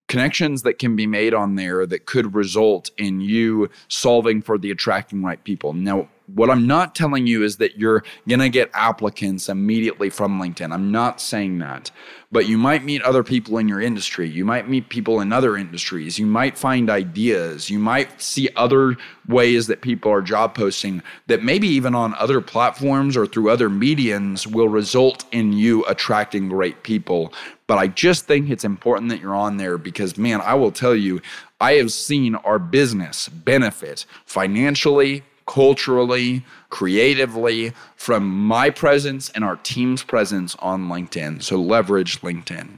connections 0.09 0.63
that 0.63 0.79
can 0.79 0.97
be 0.97 1.07
made 1.07 1.33
on 1.33 1.55
there 1.55 1.85
that 1.85 2.05
could 2.05 2.35
result 2.35 2.91
in 2.97 3.21
you 3.21 3.69
solving 3.87 4.41
for 4.41 4.57
the 4.57 4.71
attracting 4.71 5.23
right 5.23 5.41
people. 5.45 5.71
Now, 5.71 6.09
what 6.33 6.49
I'm 6.49 6.67
not 6.67 6.95
telling 6.95 7.27
you 7.27 7.43
is 7.43 7.57
that 7.57 7.77
you're 7.77 8.03
going 8.27 8.39
to 8.39 8.49
get 8.49 8.69
applicants 8.73 9.49
immediately 9.49 10.09
from 10.09 10.39
LinkedIn. 10.39 10.73
I'm 10.73 10.91
not 10.91 11.19
saying 11.21 11.59
that. 11.59 11.91
But 12.31 12.47
you 12.47 12.59
might 12.59 12.83
meet 12.83 13.01
other 13.01 13.23
people 13.23 13.57
in 13.57 13.67
your 13.67 13.81
industry. 13.81 14.29
You 14.29 14.45
might 14.45 14.69
meet 14.69 14.89
people 14.89 15.19
in 15.19 15.33
other 15.33 15.57
industries. 15.57 16.19
You 16.19 16.27
might 16.27 16.57
find 16.57 16.87
ideas. 16.89 17.71
You 17.71 17.79
might 17.79 18.21
see 18.21 18.49
other 18.55 18.97
ways 19.27 19.65
that 19.67 19.81
people 19.81 20.11
are 20.11 20.21
job 20.21 20.53
posting 20.53 21.01
that 21.25 21.43
maybe 21.43 21.67
even 21.67 21.95
on 21.95 22.13
other 22.15 22.39
platforms 22.39 23.17
or 23.17 23.25
through 23.25 23.49
other 23.49 23.69
mediums 23.69 24.45
will 24.45 24.69
result 24.69 25.25
in 25.31 25.53
you 25.53 25.83
attracting 25.85 26.49
great 26.49 26.83
people. 26.83 27.33
But 27.65 27.79
I 27.79 27.87
just 27.87 28.25
think 28.25 28.49
it's 28.49 28.63
important 28.63 29.09
that 29.09 29.21
you're 29.21 29.35
on 29.35 29.57
there 29.57 29.79
because, 29.79 30.17
man, 30.17 30.41
I 30.41 30.53
will 30.53 30.71
tell 30.71 30.95
you, 30.95 31.21
I 31.59 31.73
have 31.73 31.91
seen 31.91 32.35
our 32.35 32.59
business 32.59 33.27
benefit 33.27 34.05
financially, 34.25 35.23
culturally, 35.49 36.45
creatively 36.69 37.73
from 37.95 38.29
my 38.29 38.69
presence 38.69 39.31
and 39.31 39.43
our 39.43 39.55
team's 39.63 40.03
presence 40.03 40.55
on 40.59 40.87
LinkedIn. 40.87 41.41
So 41.41 41.59
leverage 41.59 42.21
LinkedIn. 42.21 42.77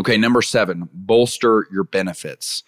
Okay, 0.00 0.16
number 0.16 0.40
seven, 0.40 0.88
bolster 0.94 1.66
your 1.70 1.84
benefits. 1.84 2.62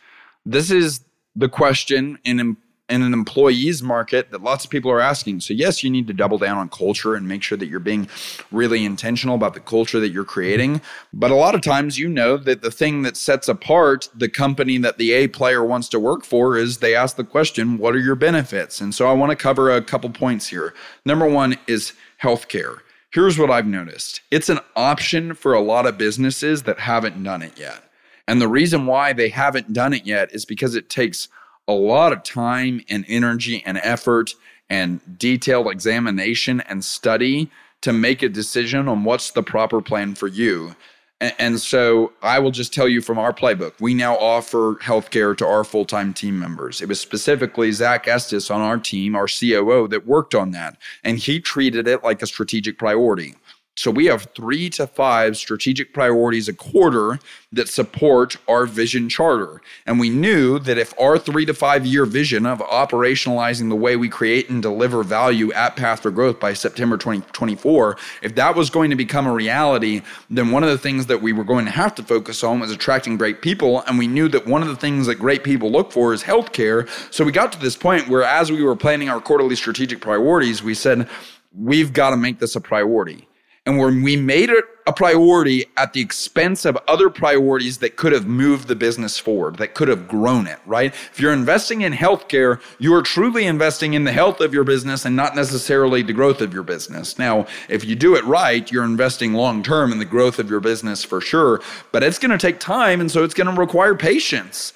This 0.44 0.70
is 0.70 1.00
the 1.34 1.48
question 1.48 2.18
in 2.22 2.58
in 2.90 3.02
an 3.02 3.12
employees 3.14 3.82
market 3.82 4.30
that 4.30 4.42
lots 4.42 4.64
of 4.64 4.70
people 4.70 4.90
are 4.90 5.00
asking. 5.00 5.40
So, 5.40 5.54
yes, 5.54 5.82
you 5.82 5.90
need 5.90 6.06
to 6.08 6.12
double 6.12 6.38
down 6.38 6.58
on 6.58 6.68
culture 6.68 7.14
and 7.14 7.26
make 7.28 7.42
sure 7.42 7.56
that 7.56 7.68
you're 7.68 7.80
being 7.80 8.08
really 8.50 8.84
intentional 8.84 9.34
about 9.34 9.54
the 9.54 9.60
culture 9.60 10.00
that 10.00 10.10
you're 10.10 10.24
creating. 10.24 10.80
But 11.12 11.30
a 11.30 11.36
lot 11.36 11.54
of 11.54 11.62
times, 11.62 11.98
you 11.98 12.08
know 12.08 12.36
that 12.36 12.62
the 12.62 12.70
thing 12.70 13.02
that 13.02 13.16
sets 13.16 13.48
apart 13.48 14.08
the 14.14 14.28
company 14.28 14.78
that 14.78 14.98
the 14.98 15.12
A 15.12 15.28
player 15.28 15.64
wants 15.64 15.88
to 15.90 16.00
work 16.00 16.24
for 16.24 16.56
is 16.56 16.78
they 16.78 16.94
ask 16.94 17.16
the 17.16 17.24
question, 17.24 17.78
What 17.78 17.94
are 17.94 18.00
your 18.00 18.16
benefits? 18.16 18.80
And 18.80 18.94
so, 18.94 19.08
I 19.08 19.12
want 19.12 19.30
to 19.30 19.36
cover 19.36 19.70
a 19.70 19.82
couple 19.82 20.10
points 20.10 20.48
here. 20.48 20.74
Number 21.04 21.28
one 21.28 21.56
is 21.66 21.92
healthcare. 22.22 22.80
Here's 23.12 23.38
what 23.38 23.50
I've 23.50 23.66
noticed 23.66 24.20
it's 24.30 24.48
an 24.48 24.60
option 24.76 25.34
for 25.34 25.52
a 25.52 25.60
lot 25.60 25.86
of 25.86 25.98
businesses 25.98 26.62
that 26.64 26.80
haven't 26.80 27.22
done 27.22 27.42
it 27.42 27.58
yet. 27.58 27.84
And 28.28 28.40
the 28.40 28.48
reason 28.48 28.86
why 28.86 29.12
they 29.12 29.28
haven't 29.28 29.72
done 29.72 29.92
it 29.92 30.06
yet 30.06 30.32
is 30.32 30.44
because 30.44 30.76
it 30.76 30.88
takes 30.88 31.28
a 31.68 31.72
lot 31.72 32.12
of 32.12 32.22
time 32.22 32.82
and 32.88 33.04
energy 33.08 33.62
and 33.64 33.78
effort 33.78 34.34
and 34.68 35.00
detailed 35.18 35.68
examination 35.68 36.60
and 36.62 36.84
study 36.84 37.50
to 37.82 37.92
make 37.92 38.22
a 38.22 38.28
decision 38.28 38.88
on 38.88 39.04
what's 39.04 39.30
the 39.30 39.42
proper 39.42 39.80
plan 39.80 40.14
for 40.14 40.28
you. 40.28 40.74
And, 41.22 41.60
so 41.60 42.14
I 42.22 42.38
will 42.38 42.50
just 42.50 42.72
tell 42.72 42.88
you 42.88 43.02
from 43.02 43.18
our 43.18 43.32
playbook, 43.34 43.74
we 43.78 43.92
now 43.92 44.16
offer 44.16 44.76
healthcare 44.76 45.36
to 45.36 45.46
our 45.46 45.64
full 45.64 45.84
time 45.84 46.14
team 46.14 46.38
members. 46.38 46.80
It 46.80 46.88
was 46.88 46.98
specifically 46.98 47.72
Zach 47.72 48.08
Estes 48.08 48.50
on 48.50 48.62
our 48.62 48.78
team, 48.78 49.14
our 49.14 49.26
COO, 49.26 49.86
that 49.88 50.06
worked 50.06 50.34
on 50.34 50.52
that. 50.52 50.78
And 51.04 51.18
he 51.18 51.38
treated 51.38 51.86
it 51.86 52.02
like 52.02 52.22
a 52.22 52.26
strategic 52.26 52.78
priority. 52.78 53.34
So 53.80 53.90
we 53.90 54.04
have 54.06 54.28
three 54.34 54.68
to 54.70 54.86
five 54.86 55.38
strategic 55.38 55.94
priorities 55.94 56.48
a 56.48 56.52
quarter 56.52 57.18
that 57.50 57.66
support 57.66 58.36
our 58.46 58.66
vision 58.66 59.08
charter. 59.08 59.62
And 59.86 59.98
we 59.98 60.10
knew 60.10 60.58
that 60.58 60.76
if 60.76 60.92
our 61.00 61.18
three 61.18 61.46
to 61.46 61.54
five 61.54 61.86
year 61.86 62.04
vision 62.04 62.44
of 62.44 62.58
operationalizing 62.58 63.70
the 63.70 63.74
way 63.74 63.96
we 63.96 64.10
create 64.10 64.50
and 64.50 64.60
deliver 64.60 65.02
value 65.02 65.50
at 65.54 65.76
Path 65.76 66.00
for 66.02 66.10
Growth 66.10 66.38
by 66.38 66.52
September 66.52 66.98
2024, 66.98 67.96
if 68.20 68.34
that 68.34 68.54
was 68.54 68.68
going 68.68 68.90
to 68.90 68.96
become 68.96 69.26
a 69.26 69.32
reality, 69.32 70.02
then 70.28 70.50
one 70.50 70.62
of 70.62 70.68
the 70.68 70.76
things 70.76 71.06
that 71.06 71.22
we 71.22 71.32
were 71.32 71.42
going 71.42 71.64
to 71.64 71.70
have 71.70 71.94
to 71.94 72.02
focus 72.02 72.44
on 72.44 72.60
was 72.60 72.70
attracting 72.70 73.16
great 73.16 73.40
people. 73.40 73.80
And 73.86 73.96
we 73.98 74.06
knew 74.06 74.28
that 74.28 74.46
one 74.46 74.60
of 74.60 74.68
the 74.68 74.76
things 74.76 75.06
that 75.06 75.14
great 75.14 75.42
people 75.42 75.72
look 75.72 75.90
for 75.90 76.12
is 76.12 76.22
healthcare. 76.22 76.86
So 77.10 77.24
we 77.24 77.32
got 77.32 77.50
to 77.52 77.58
this 77.58 77.78
point 77.78 78.08
where 78.08 78.24
as 78.24 78.52
we 78.52 78.62
were 78.62 78.76
planning 78.76 79.08
our 79.08 79.22
quarterly 79.22 79.56
strategic 79.56 80.02
priorities, 80.02 80.62
we 80.62 80.74
said, 80.74 81.08
we've 81.56 81.94
got 81.94 82.10
to 82.10 82.18
make 82.18 82.40
this 82.40 82.54
a 82.54 82.60
priority 82.60 83.26
and 83.66 83.78
when 83.78 84.02
we 84.02 84.16
made 84.16 84.48
it 84.48 84.64
a 84.86 84.92
priority 84.92 85.66
at 85.76 85.92
the 85.92 86.00
expense 86.00 86.64
of 86.64 86.78
other 86.88 87.10
priorities 87.10 87.78
that 87.78 87.96
could 87.96 88.12
have 88.12 88.26
moved 88.26 88.68
the 88.68 88.74
business 88.74 89.18
forward, 89.18 89.56
that 89.56 89.74
could 89.74 89.88
have 89.88 90.08
grown 90.08 90.46
it, 90.46 90.58
right? 90.64 90.94
If 91.12 91.20
you're 91.20 91.34
investing 91.34 91.82
in 91.82 91.92
healthcare, 91.92 92.60
you 92.78 92.94
are 92.94 93.02
truly 93.02 93.44
investing 93.44 93.92
in 93.92 94.04
the 94.04 94.12
health 94.12 94.40
of 94.40 94.54
your 94.54 94.64
business 94.64 95.04
and 95.04 95.14
not 95.14 95.36
necessarily 95.36 96.02
the 96.02 96.14
growth 96.14 96.40
of 96.40 96.54
your 96.54 96.62
business. 96.62 97.18
Now, 97.18 97.46
if 97.68 97.84
you 97.84 97.94
do 97.94 98.16
it 98.16 98.24
right, 98.24 98.70
you're 98.72 98.82
investing 98.82 99.34
long 99.34 99.62
term 99.62 99.92
in 99.92 99.98
the 99.98 100.06
growth 100.06 100.38
of 100.38 100.48
your 100.48 100.60
business 100.60 101.04
for 101.04 101.20
sure, 101.20 101.60
but 101.92 102.02
it's 102.02 102.18
going 102.18 102.30
to 102.30 102.38
take 102.38 102.60
time. 102.60 103.00
And 103.00 103.10
so 103.10 103.22
it's 103.24 103.34
going 103.34 103.54
to 103.54 103.60
require 103.60 103.94
patience 103.94 104.72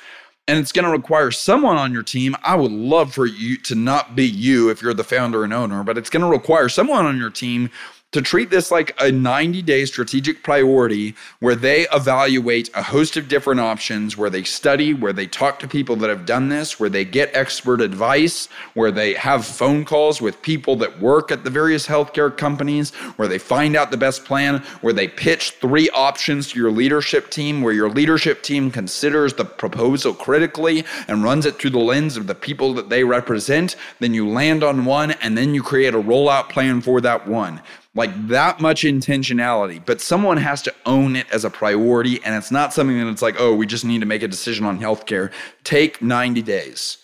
and 0.47 0.59
it's 0.59 0.73
going 0.73 0.85
to 0.85 0.91
require 0.91 1.31
someone 1.31 1.79
on 1.79 1.93
your 1.93 2.03
team. 2.03 2.37
I 2.43 2.55
would 2.55 2.71
love 2.71 3.15
for 3.15 3.25
you 3.25 3.57
to 3.63 3.75
not 3.75 4.15
be 4.15 4.27
you 4.27 4.69
if 4.69 4.83
you're 4.83 4.93
the 4.93 5.03
founder 5.03 5.43
and 5.43 5.55
owner, 5.55 5.83
but 5.83 5.97
it's 5.97 6.11
going 6.11 6.23
to 6.23 6.29
require 6.29 6.69
someone 6.69 7.07
on 7.07 7.17
your 7.17 7.31
team 7.31 7.71
to 8.15 8.23
treat 8.23 8.49
this 8.49 8.71
like 8.71 8.95
a 9.01 9.11
90 9.11 9.61
day 9.63 9.85
strategic 9.85 10.45
priority 10.45 11.17
where 11.41 11.57
they 11.57 11.85
evaluate 11.93 12.71
a 12.73 12.81
host 12.81 13.17
of 13.17 13.27
different 13.27 13.59
options, 13.59 14.17
where 14.17 14.31
they 14.31 14.45
study, 14.45 14.95
where 14.95 15.13
they 15.13 15.27
talk 15.27 15.59
to 15.59 15.67
people 15.67 15.97
that 15.97 16.09
have 16.09 16.25
done 16.25 16.49
this, 16.49 16.79
where 16.79 16.89
they 16.89 17.05
get 17.05 17.35
expert 17.35 17.81
advice, 17.81 18.49
where 18.75 18.93
they 18.93 19.15
have 19.15 19.45
phone 19.45 19.85
calls 19.85 20.21
with 20.21 20.41
people 20.43 20.77
that 20.77 21.01
work 21.01 21.33
at 21.33 21.43
the 21.43 21.51
various 21.51 21.89
healthcare 21.89 22.35
companies, 22.35 22.93
where 23.17 23.27
they 23.27 23.37
find 23.37 23.75
out 23.75 23.91
the 23.91 23.97
best 23.97 24.25
plan, 24.25 24.63
where 24.81 24.93
they 24.93 25.09
pitch 25.09 25.51
three 25.61 25.91
options 25.91 26.53
to 26.53 26.61
your 26.61 26.71
leadership 26.71 27.31
team, 27.31 27.63
where 27.63 27.73
your 27.73 27.91
leadership 27.91 28.45
team 28.45 28.71
considers 28.71 29.35
the 29.35 29.45
proposal 29.45 30.15
critically 30.15 30.85
and 31.09 31.25
runs 31.25 31.47
it 31.47 31.57
through 31.57 31.71
the 31.71 31.81
lens 31.81 32.17
of 32.17 32.29
the 32.29 32.35
people 32.37 32.75
that 32.75 32.91
they 32.91 33.03
represent. 33.03 33.75
Then 33.99 34.15
you 34.15 34.29
land 34.29 34.63
on 34.63 34.85
one 34.85 35.11
and 35.11 35.37
then 35.37 35.53
you 35.53 35.65
create 35.65 35.95
a 35.95 36.01
rollout 36.01 36.49
plan 36.49 36.81
for 36.81 37.01
that 37.01 37.27
one 37.27 37.61
like 37.95 38.29
that 38.29 38.61
much 38.61 38.83
intentionality 38.83 39.85
but 39.85 40.01
someone 40.01 40.37
has 40.37 40.63
to 40.63 40.75
own 40.87 41.17
it 41.17 41.27
as 41.31 41.45
a 41.45 41.51
priority 41.51 42.21
and 42.25 42.35
it's 42.35 42.51
not 42.51 42.73
something 42.73 42.99
that 42.99 43.09
it's 43.09 43.23
like 43.23 43.37
oh 43.39 43.55
we 43.55 43.67
just 43.67 43.85
need 43.85 44.01
to 44.01 44.07
make 44.07 44.23
a 44.23 44.29
decision 44.29 44.65
on 44.65 44.79
healthcare. 44.79 45.31
Take 45.63 46.03
90 46.03 46.43
days. 46.43 46.99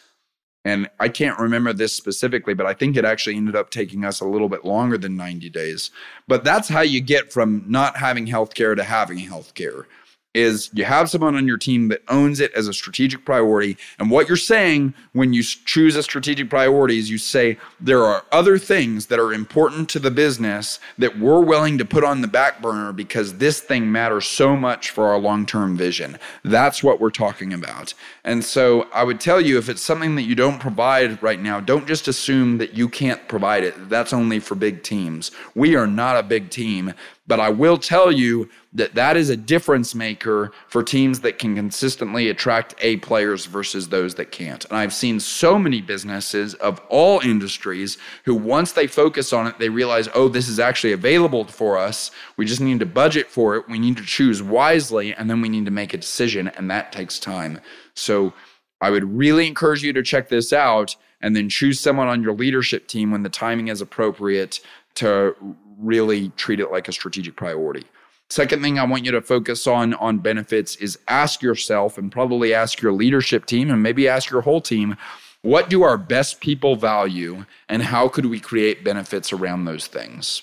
And 0.65 0.89
i 0.99 1.09
can't 1.09 1.39
remember 1.39 1.73
this 1.73 1.95
specifically 1.95 2.55
but 2.55 2.67
i 2.67 2.75
think 2.75 2.97
it 2.97 3.05
actually 3.05 3.37
ended 3.37 3.57
up 3.57 3.71
taking 3.71 4.05
us 4.05 4.21
a 4.21 4.27
little 4.27 4.49
bit 4.49 4.65
longer 4.65 4.99
than 4.99 5.17
90 5.17 5.49
days. 5.51 5.91
But 6.29 6.45
that's 6.45 6.69
how 6.69 6.83
you 6.83 7.01
get 7.01 7.33
from 7.33 7.65
not 7.67 7.97
having 7.97 8.27
healthcare 8.27 8.77
to 8.77 8.85
having 8.85 9.19
healthcare 9.19 9.87
is 10.33 10.71
you 10.73 10.85
have 10.85 11.11
someone 11.11 11.35
on 11.35 11.47
your 11.47 11.59
team 11.59 11.89
that 11.89 12.03
owns 12.09 12.39
it 12.39 12.53
as 12.55 12.69
a 12.69 12.73
strategic 12.73 13.25
priority. 13.25 13.77
And 13.99 14.11
what 14.11 14.29
you're 14.29 14.37
saying 14.37 14.95
when 15.13 15.33
you 15.33 15.43
choose 15.43 15.97
a 15.97 16.03
strategic 16.03 16.49
priority 16.49 16.99
is 16.99 17.11
you 17.11 17.19
say, 17.19 17.59
there 17.81 18.05
are 18.05 18.25
other 18.31 18.57
things 18.57 19.07
that 19.07 19.19
are 19.19 19.33
important 19.33 19.89
to 19.91 19.99
the 19.99 20.11
business 20.11 20.79
that 20.99 21.19
we're 21.19 21.41
willing 21.41 21.79
to 21.79 21.85
put 21.85 22.05
on 22.05 22.21
the 22.21 22.29
back 22.29 22.63
burner 22.63 22.93
because 22.93 23.39
this 23.39 23.61
thing 23.61 23.91
matters 23.91 24.27
so 24.27 24.57
much 24.57 24.91
for 24.91 25.09
our 25.09 25.19
long 25.19 25.47
term 25.47 25.77
vision. 25.77 26.17
That's 26.45 26.83
what 26.83 27.01
we're 27.01 27.11
talking 27.11 27.53
about. 27.53 27.93
And 28.25 28.45
so 28.45 28.83
I 28.93 29.03
would 29.03 29.21
tell 29.21 29.41
you 29.41 29.59
if 29.59 29.69
it's 29.69 29.83
something 29.83 30.15
that 30.15 30.23
you 30.23 30.37
don't 30.37 30.61
provide 30.61 31.21
right 31.23 31.41
now, 31.41 31.59
don't 31.59 31.89
just 31.89 32.07
assume 32.07 32.59
that 32.59 32.75
you 32.75 32.89
can't 32.89 33.27
provide 33.27 33.65
it. 33.65 33.89
That's 33.89 34.13
only 34.13 34.39
for 34.39 34.55
big 34.55 34.85
teams. 34.85 35.33
We 35.57 35.75
are 35.75 35.89
not 35.89 36.17
a 36.17 36.23
big 36.23 36.51
team. 36.51 36.95
But 37.31 37.39
I 37.39 37.49
will 37.49 37.79
tell 37.79 38.11
you 38.11 38.49
that 38.73 38.97
that 38.97 39.17
is 39.17 39.31
a 39.31 39.37
difference 39.37 39.95
maker 39.95 40.51
for 40.67 40.83
teams 40.83 41.21
that 41.21 41.39
can 41.39 41.55
consistently 41.55 42.29
attract 42.29 42.75
A 42.81 42.97
players 42.97 43.47
versus 43.47 43.89
those 43.89 44.17
that 44.17 44.33
can't. 44.33 44.65
And 44.65 44.77
I've 44.77 44.93
seen 44.93 45.21
so 45.21 45.57
many 45.57 45.81
businesses 45.81 46.55
of 46.55 46.81
all 46.89 47.21
industries 47.21 47.99
who, 48.25 48.35
once 48.35 48.73
they 48.73 48.89
focus 48.89 49.33
on 49.33 49.47
it, 49.47 49.61
they 49.61 49.69
realize, 49.69 50.09
oh, 50.13 50.27
this 50.27 50.49
is 50.49 50.59
actually 50.59 50.93
available 50.93 51.45
for 51.45 51.79
us. 51.79 52.11
We 52.37 52.47
just 52.47 52.61
need 52.61 52.81
to 52.81 52.87
budget 52.87 53.29
for 53.29 53.55
it. 53.55 53.69
We 53.69 53.79
need 53.79 53.97
to 53.99 54.05
choose 54.05 54.43
wisely, 54.43 55.15
and 55.15 55.31
then 55.31 55.41
we 55.41 55.49
need 55.49 55.67
to 55.67 55.71
make 55.71 55.95
a 55.95 55.99
decision. 55.99 56.49
And 56.49 56.69
that 56.73 56.91
takes 56.91 57.21
time. 57.21 57.61
So 57.95 58.33
I 58.81 58.91
would 58.91 59.05
really 59.05 59.47
encourage 59.47 59.85
you 59.85 59.93
to 59.93 60.03
check 60.03 60.31
this 60.31 60.53
out 60.53 60.97
and 61.21 61.37
then 61.37 61.49
choose 61.49 61.79
someone 61.79 62.09
on 62.09 62.25
your 62.25 62.35
leadership 62.35 62.89
team 62.89 63.13
when 63.13 63.23
the 63.23 63.29
timing 63.29 63.69
is 63.69 63.81
appropriate 63.81 64.59
to 64.97 65.37
really 65.81 66.31
treat 66.37 66.61
it 66.61 66.71
like 66.71 66.89
a 66.89 66.93
strategic 66.93 67.37
priority. 67.37 67.85
Second 68.29 68.63
thing 68.63 68.79
I 68.79 68.85
want 68.85 69.05
you 69.05 69.11
to 69.11 69.21
focus 69.21 69.67
on 69.67 69.95
on 69.95 70.19
benefits 70.19 70.77
is 70.77 70.99
ask 71.09 71.43
yourself 71.43 71.99
and 71.99 72.13
probably 72.13 72.55
ask 72.55 72.81
your 72.81 72.93
leadership 72.93 73.45
team 73.47 73.71
and 73.71 73.83
maybe 73.83 74.07
ask 74.07 74.31
your 74.31 74.43
whole 74.43 74.61
team 74.61 74.97
what 75.43 75.71
do 75.71 75.83
our 75.83 75.97
best 75.97 76.41
people 76.41 76.77
value 76.77 77.47
and 77.69 77.83
how 77.83 78.09
could 78.09 78.27
we 78.27 78.39
create 78.39 78.85
benefits 78.85 79.33
around 79.33 79.65
those 79.65 79.87
things? 79.87 80.43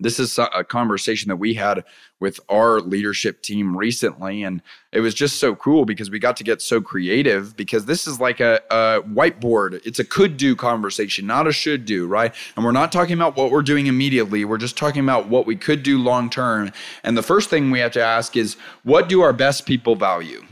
This 0.00 0.18
is 0.18 0.38
a 0.38 0.64
conversation 0.64 1.28
that 1.28 1.36
we 1.36 1.54
had 1.54 1.84
with 2.18 2.40
our 2.48 2.80
leadership 2.80 3.42
team 3.42 3.76
recently 3.76 4.42
and 4.42 4.62
it 4.92 5.00
was 5.00 5.14
just 5.14 5.38
so 5.38 5.54
cool 5.54 5.84
because 5.84 6.10
we 6.10 6.18
got 6.18 6.36
to 6.36 6.44
get 6.44 6.60
so 6.60 6.80
creative 6.80 7.56
because 7.56 7.84
this 7.84 8.06
is 8.06 8.18
like 8.18 8.40
a, 8.40 8.60
a, 8.70 9.02
whiteboard. 9.02 9.80
It's 9.86 9.98
a 9.98 10.04
could 10.04 10.36
do 10.36 10.56
conversation 10.56 11.26
not 11.26 11.46
a 11.46 11.52
should 11.52 11.84
do 11.84 12.06
right? 12.06 12.34
And 12.56 12.64
we're 12.64 12.72
not 12.72 12.90
talking 12.90 13.14
about 13.14 13.36
what 13.36 13.50
we're 13.50 13.62
doing 13.62 13.86
immediately. 13.86 14.44
We're 14.44 14.58
just 14.58 14.76
talking 14.76 15.02
about 15.02 15.28
what 15.28 15.46
we 15.46 15.56
could 15.56 15.82
do 15.82 15.98
long 15.98 16.30
term 16.30 16.72
and 17.04 17.16
the 17.16 17.22
first 17.22 17.50
thing 17.50 17.70
we 17.70 17.78
have 17.80 17.92
to 17.92 18.02
ask 18.02 18.36
is 18.36 18.56
what 18.82 19.08
do 19.08 19.20
our 19.20 19.32
best 19.32 19.66
people 19.66 19.94
value 19.94 20.44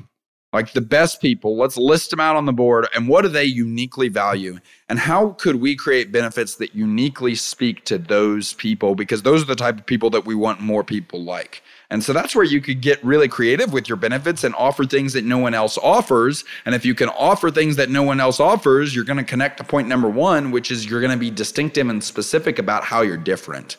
like 0.52 0.72
the 0.72 0.80
best 0.80 1.20
people, 1.20 1.58
let's 1.58 1.76
list 1.76 2.10
them 2.10 2.20
out 2.20 2.36
on 2.36 2.46
the 2.46 2.52
board 2.52 2.88
and 2.94 3.06
what 3.06 3.22
do 3.22 3.28
they 3.28 3.44
uniquely 3.44 4.08
value? 4.08 4.58
And 4.88 4.98
how 4.98 5.30
could 5.32 5.56
we 5.56 5.76
create 5.76 6.10
benefits 6.10 6.54
that 6.56 6.74
uniquely 6.74 7.34
speak 7.34 7.84
to 7.84 7.98
those 7.98 8.54
people? 8.54 8.94
Because 8.94 9.22
those 9.22 9.42
are 9.42 9.46
the 9.46 9.54
type 9.54 9.78
of 9.78 9.86
people 9.86 10.08
that 10.10 10.24
we 10.24 10.34
want 10.34 10.60
more 10.60 10.82
people 10.82 11.22
like. 11.22 11.62
And 11.90 12.02
so 12.02 12.14
that's 12.14 12.34
where 12.34 12.44
you 12.44 12.62
could 12.62 12.80
get 12.80 13.02
really 13.04 13.28
creative 13.28 13.74
with 13.74 13.88
your 13.88 13.96
benefits 13.96 14.42
and 14.42 14.54
offer 14.54 14.84
things 14.84 15.12
that 15.12 15.24
no 15.24 15.36
one 15.36 15.52
else 15.52 15.76
offers. 15.78 16.44
And 16.64 16.74
if 16.74 16.84
you 16.84 16.94
can 16.94 17.10
offer 17.10 17.50
things 17.50 17.76
that 17.76 17.90
no 17.90 18.02
one 18.02 18.20
else 18.20 18.40
offers, 18.40 18.94
you're 18.94 19.04
going 19.04 19.18
to 19.18 19.24
connect 19.24 19.58
to 19.58 19.64
point 19.64 19.88
number 19.88 20.08
one, 20.08 20.50
which 20.50 20.70
is 20.70 20.88
you're 20.88 21.00
going 21.00 21.12
to 21.12 21.18
be 21.18 21.30
distinctive 21.30 21.88
and 21.88 22.02
specific 22.02 22.58
about 22.58 22.84
how 22.84 23.02
you're 23.02 23.16
different. 23.18 23.76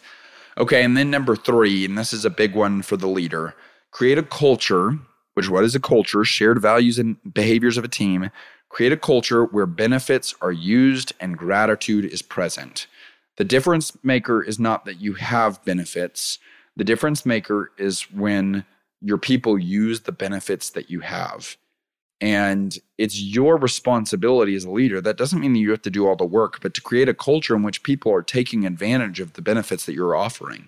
Okay, 0.57 0.84
and 0.84 0.95
then 0.95 1.09
number 1.09 1.36
three, 1.36 1.86
and 1.86 1.97
this 1.97 2.13
is 2.13 2.26
a 2.26 2.30
big 2.30 2.53
one 2.53 2.84
for 2.84 2.97
the 2.97 3.07
leader 3.07 3.55
create 3.91 4.17
a 4.20 4.24
culture 4.24 4.99
which 5.34 5.49
what 5.49 5.63
is 5.63 5.75
a 5.75 5.80
culture, 5.80 6.23
shared 6.23 6.61
values 6.61 6.99
and 6.99 7.17
behaviors 7.34 7.77
of 7.77 7.84
a 7.84 7.89
team, 7.89 8.30
create 8.69 8.91
a 8.91 8.97
culture 8.97 9.45
where 9.45 9.65
benefits 9.65 10.36
are 10.41 10.51
used 10.51 11.13
and 11.19 11.38
gratitude 11.38 12.05
is 12.05 12.21
present. 12.21 12.88
The 13.38 13.43
difference 13.43 13.97
maker 14.03 14.43
is 14.43 14.59
not 14.59 14.86
that 14.86 14.99
you 14.99 15.13
have 15.13 15.63
benefits. 15.63 16.39
The 16.75 16.84
difference 16.84 17.25
maker 17.25 17.71
is 17.77 18.01
when 18.11 18.65
your 19.01 19.17
people 19.17 19.57
use 19.57 20.01
the 20.01 20.11
benefits 20.11 20.69
that 20.71 20.89
you 20.89 20.99
have. 20.99 21.55
And 22.21 22.77
it's 22.97 23.21
your 23.21 23.57
responsibility 23.57 24.55
as 24.55 24.65
a 24.65 24.69
leader. 24.69 24.99
That 24.99 25.17
doesn't 25.17 25.39
mean 25.39 25.53
that 25.53 25.59
you 25.59 25.71
have 25.71 25.82
to 25.84 25.89
do 25.89 26.05
all 26.05 26.17
the 26.17 26.25
work, 26.25 26.59
but 26.61 26.73
to 26.73 26.82
create 26.82 27.07
a 27.07 27.13
culture 27.13 27.55
in 27.55 27.63
which 27.63 27.84
people 27.84 28.13
are 28.13 28.21
taking 28.21 28.65
advantage 28.65 29.21
of 29.21 29.34
the 29.34 29.41
benefits 29.41 29.86
that 29.86 29.93
you're 29.93 30.15
offering. 30.15 30.67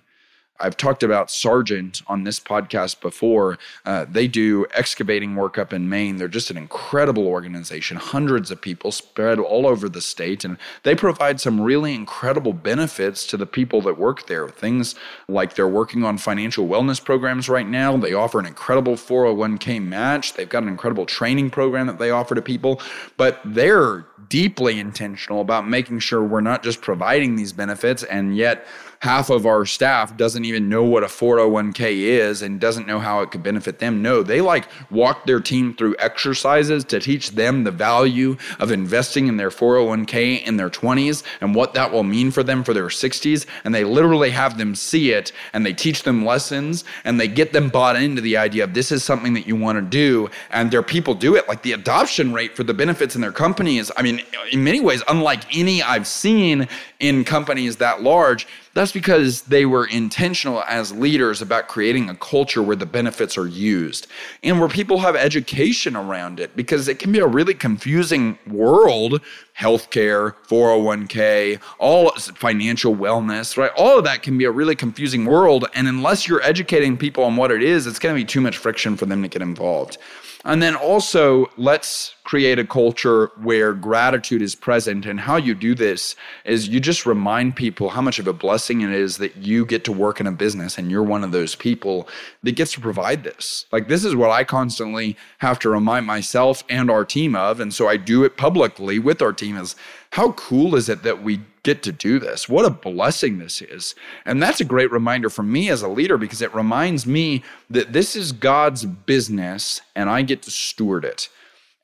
I've 0.62 0.76
talked 0.76 1.02
about 1.02 1.30
Sargent 1.30 2.02
on 2.06 2.22
this 2.22 2.38
podcast 2.38 3.00
before. 3.00 3.58
Uh, 3.84 4.06
they 4.08 4.28
do 4.28 4.64
excavating 4.74 5.34
work 5.34 5.58
up 5.58 5.72
in 5.72 5.88
Maine. 5.88 6.16
They're 6.16 6.28
just 6.28 6.50
an 6.50 6.56
incredible 6.56 7.26
organization, 7.26 7.96
hundreds 7.96 8.50
of 8.50 8.60
people 8.60 8.92
spread 8.92 9.38
all 9.38 9.66
over 9.66 9.88
the 9.88 10.00
state, 10.00 10.44
and 10.44 10.56
they 10.84 10.94
provide 10.94 11.40
some 11.40 11.60
really 11.60 11.94
incredible 11.94 12.52
benefits 12.52 13.26
to 13.26 13.36
the 13.36 13.46
people 13.46 13.80
that 13.82 13.98
work 13.98 14.26
there. 14.28 14.48
Things 14.48 14.94
like 15.28 15.54
they're 15.54 15.68
working 15.68 16.04
on 16.04 16.16
financial 16.16 16.68
wellness 16.68 17.04
programs 17.04 17.48
right 17.48 17.66
now. 17.66 17.96
They 17.96 18.12
offer 18.12 18.38
an 18.38 18.46
incredible 18.46 18.94
401k 18.94 19.82
match. 19.82 20.34
They've 20.34 20.48
got 20.48 20.62
an 20.62 20.68
incredible 20.68 21.06
training 21.06 21.50
program 21.50 21.88
that 21.88 21.98
they 21.98 22.10
offer 22.10 22.34
to 22.36 22.42
people, 22.42 22.80
but 23.16 23.40
they're 23.44 24.06
deeply 24.28 24.78
intentional 24.78 25.40
about 25.40 25.68
making 25.68 25.98
sure 25.98 26.22
we're 26.22 26.40
not 26.40 26.62
just 26.62 26.80
providing 26.80 27.36
these 27.36 27.52
benefits 27.52 28.02
and 28.04 28.36
yet 28.36 28.66
half 29.02 29.30
of 29.30 29.46
our 29.46 29.66
staff 29.66 30.16
doesn't 30.16 30.44
even 30.44 30.68
know 30.68 30.84
what 30.84 31.02
a 31.02 31.06
401k 31.06 31.92
is 32.02 32.40
and 32.40 32.60
doesn't 32.60 32.86
know 32.86 33.00
how 33.00 33.20
it 33.20 33.32
could 33.32 33.42
benefit 33.42 33.80
them. 33.80 34.00
No, 34.00 34.22
they 34.22 34.40
like 34.40 34.68
walk 34.92 35.26
their 35.26 35.40
team 35.40 35.74
through 35.74 35.96
exercises 35.98 36.84
to 36.84 37.00
teach 37.00 37.32
them 37.32 37.64
the 37.64 37.72
value 37.72 38.36
of 38.60 38.70
investing 38.70 39.26
in 39.26 39.38
their 39.38 39.50
401k 39.50 40.44
in 40.44 40.56
their 40.56 40.70
20s 40.70 41.24
and 41.40 41.52
what 41.52 41.74
that 41.74 41.90
will 41.90 42.04
mean 42.04 42.30
for 42.30 42.44
them 42.44 42.62
for 42.62 42.72
their 42.72 42.86
60s. 42.86 43.44
And 43.64 43.74
they 43.74 43.82
literally 43.82 44.30
have 44.30 44.56
them 44.56 44.76
see 44.76 45.10
it 45.10 45.32
and 45.52 45.66
they 45.66 45.72
teach 45.72 46.04
them 46.04 46.24
lessons 46.24 46.84
and 47.02 47.18
they 47.18 47.26
get 47.26 47.52
them 47.52 47.70
bought 47.70 47.96
into 47.96 48.22
the 48.22 48.36
idea 48.36 48.62
of 48.62 48.72
this 48.72 48.92
is 48.92 49.02
something 49.02 49.34
that 49.34 49.48
you 49.48 49.56
want 49.56 49.78
to 49.78 49.82
do. 49.82 50.30
And 50.50 50.70
their 50.70 50.84
people 50.84 51.14
do 51.14 51.34
it. 51.34 51.48
Like 51.48 51.62
the 51.62 51.72
adoption 51.72 52.32
rate 52.32 52.54
for 52.54 52.62
the 52.62 52.72
benefits 52.72 53.16
in 53.16 53.20
their 53.20 53.32
company 53.32 53.78
is, 53.78 53.90
I 53.96 54.02
mean, 54.02 54.22
in 54.52 54.62
many 54.62 54.78
ways, 54.78 55.02
unlike 55.08 55.42
any 55.58 55.82
I've 55.82 56.06
seen 56.06 56.68
in 57.00 57.24
companies 57.24 57.78
that 57.78 58.00
large 58.00 58.46
that's 58.74 58.92
because 58.92 59.42
they 59.42 59.66
were 59.66 59.86
intentional 59.86 60.62
as 60.68 60.92
leaders 60.92 61.42
about 61.42 61.68
creating 61.68 62.08
a 62.08 62.14
culture 62.14 62.62
where 62.62 62.76
the 62.76 62.86
benefits 62.86 63.36
are 63.36 63.46
used 63.46 64.06
and 64.42 64.58
where 64.60 64.68
people 64.68 64.98
have 64.98 65.14
education 65.14 65.94
around 65.94 66.40
it 66.40 66.56
because 66.56 66.88
it 66.88 66.98
can 66.98 67.12
be 67.12 67.18
a 67.18 67.26
really 67.26 67.54
confusing 67.54 68.38
world 68.46 69.20
healthcare, 69.58 70.34
401k, 70.48 71.60
all 71.78 72.10
financial 72.34 72.96
wellness, 72.96 73.56
right? 73.56 73.70
All 73.76 73.98
of 73.98 74.04
that 74.04 74.22
can 74.22 74.38
be 74.38 74.44
a 74.44 74.50
really 74.50 74.74
confusing 74.74 75.24
world. 75.24 75.66
And 75.74 75.86
unless 75.86 76.26
you're 76.26 76.42
educating 76.42 76.96
people 76.96 77.24
on 77.24 77.36
what 77.36 77.50
it 77.50 77.62
is, 77.62 77.86
it's 77.86 77.98
going 77.98 78.14
to 78.14 78.20
be 78.20 78.24
too 78.24 78.40
much 78.40 78.56
friction 78.56 78.96
for 78.96 79.06
them 79.06 79.22
to 79.22 79.28
get 79.28 79.42
involved. 79.42 79.98
And 80.44 80.60
then 80.60 80.74
also, 80.74 81.50
let's 81.56 82.14
create 82.24 82.58
a 82.58 82.64
culture 82.64 83.30
where 83.40 83.72
gratitude 83.72 84.42
is 84.42 84.54
present. 84.54 85.06
And 85.06 85.20
how 85.20 85.36
you 85.36 85.54
do 85.54 85.74
this 85.74 86.16
is 86.44 86.68
you 86.68 86.80
just 86.80 87.06
remind 87.06 87.54
people 87.54 87.90
how 87.90 88.00
much 88.00 88.18
of 88.18 88.26
a 88.26 88.32
blessing 88.32 88.80
it 88.80 88.90
is 88.90 89.18
that 89.18 89.36
you 89.36 89.64
get 89.64 89.84
to 89.84 89.92
work 89.92 90.20
in 90.20 90.26
a 90.26 90.32
business 90.32 90.78
and 90.78 90.90
you're 90.90 91.02
one 91.02 91.22
of 91.22 91.30
those 91.30 91.54
people 91.54 92.08
that 92.42 92.56
gets 92.56 92.72
to 92.72 92.80
provide 92.80 93.22
this. 93.22 93.66
Like, 93.70 93.86
this 93.86 94.04
is 94.04 94.16
what 94.16 94.30
I 94.30 94.42
constantly 94.42 95.16
have 95.38 95.58
to 95.60 95.70
remind 95.70 96.06
myself 96.06 96.64
and 96.68 96.90
our 96.90 97.04
team 97.04 97.36
of. 97.36 97.60
And 97.60 97.72
so 97.72 97.88
I 97.88 97.96
do 97.96 98.24
it 98.24 98.36
publicly 98.36 98.98
with 98.98 99.22
our 99.22 99.32
team 99.32 99.56
is 99.56 99.76
how 100.10 100.32
cool 100.32 100.74
is 100.74 100.88
it 100.88 101.04
that 101.04 101.22
we 101.22 101.40
get 101.62 101.82
to 101.84 101.92
do 101.92 102.18
this. 102.18 102.48
What 102.48 102.64
a 102.64 102.70
blessing 102.70 103.38
this 103.38 103.62
is. 103.62 103.94
And 104.24 104.42
that's 104.42 104.60
a 104.60 104.64
great 104.64 104.90
reminder 104.90 105.30
for 105.30 105.42
me 105.42 105.68
as 105.68 105.82
a 105.82 105.88
leader 105.88 106.18
because 106.18 106.42
it 106.42 106.54
reminds 106.54 107.06
me 107.06 107.42
that 107.70 107.92
this 107.92 108.16
is 108.16 108.32
God's 108.32 108.84
business 108.84 109.80
and 109.94 110.10
I 110.10 110.22
get 110.22 110.42
to 110.42 110.50
steward 110.50 111.04
it. 111.04 111.28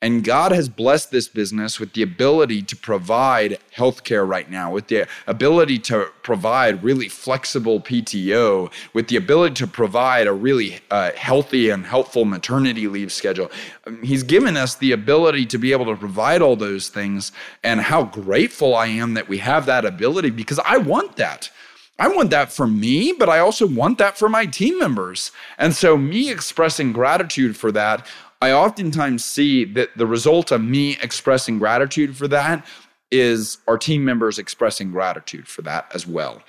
And 0.01 0.23
God 0.23 0.53
has 0.53 0.69
blessed 0.69 1.11
this 1.11 1.27
business 1.27 1.77
with 1.77 1.91
the 1.91 2.03
ability 2.03 2.61
to 2.61 2.75
provide 2.77 3.57
healthcare 3.75 4.25
right 4.25 4.49
now, 4.49 4.71
with 4.71 4.87
the 4.87 5.05
ability 5.27 5.77
to 5.79 6.09
provide 6.23 6.81
really 6.81 7.09
flexible 7.09 7.81
PTO, 7.81 8.71
with 8.93 9.09
the 9.09 9.17
ability 9.17 9.55
to 9.55 9.67
provide 9.67 10.27
a 10.27 10.31
really 10.31 10.79
uh, 10.89 11.11
healthy 11.17 11.69
and 11.69 11.85
helpful 11.85 12.23
maternity 12.23 12.87
leave 12.87 13.11
schedule. 13.11 13.51
Um, 13.85 14.01
he's 14.01 14.23
given 14.23 14.55
us 14.55 14.75
the 14.75 14.93
ability 14.93 15.45
to 15.47 15.57
be 15.57 15.73
able 15.73 15.85
to 15.85 15.97
provide 15.97 16.41
all 16.41 16.55
those 16.55 16.87
things. 16.87 17.33
And 17.61 17.81
how 17.81 18.03
grateful 18.03 18.75
I 18.75 18.87
am 18.87 19.15
that 19.15 19.27
we 19.27 19.39
have 19.39 19.65
that 19.65 19.83
ability 19.83 20.29
because 20.29 20.59
I 20.59 20.77
want 20.77 21.17
that. 21.17 21.51
I 21.99 22.07
want 22.07 22.29
that 22.29 22.53
for 22.53 22.65
me, 22.65 23.11
but 23.11 23.27
I 23.27 23.39
also 23.39 23.67
want 23.67 23.97
that 23.97 24.17
for 24.17 24.29
my 24.29 24.45
team 24.45 24.79
members. 24.79 25.33
And 25.57 25.75
so, 25.75 25.97
me 25.97 26.31
expressing 26.31 26.93
gratitude 26.93 27.57
for 27.57 27.73
that 27.73 28.07
I 28.41 28.53
oftentimes 28.53 29.25
see 29.25 29.65
that 29.65 29.97
the 29.97 30.07
result 30.07 30.51
of 30.51 30.61
me 30.61 30.97
expressing 31.01 31.59
gratitude 31.59 32.15
for 32.15 32.27
that 32.29 32.65
is 33.11 33.57
our 33.67 33.77
team 33.77 34.05
members 34.05 34.39
expressing 34.39 34.91
gratitude 34.91 35.47
for 35.47 35.61
that 35.63 35.91
as 35.93 36.07
well. 36.07 36.41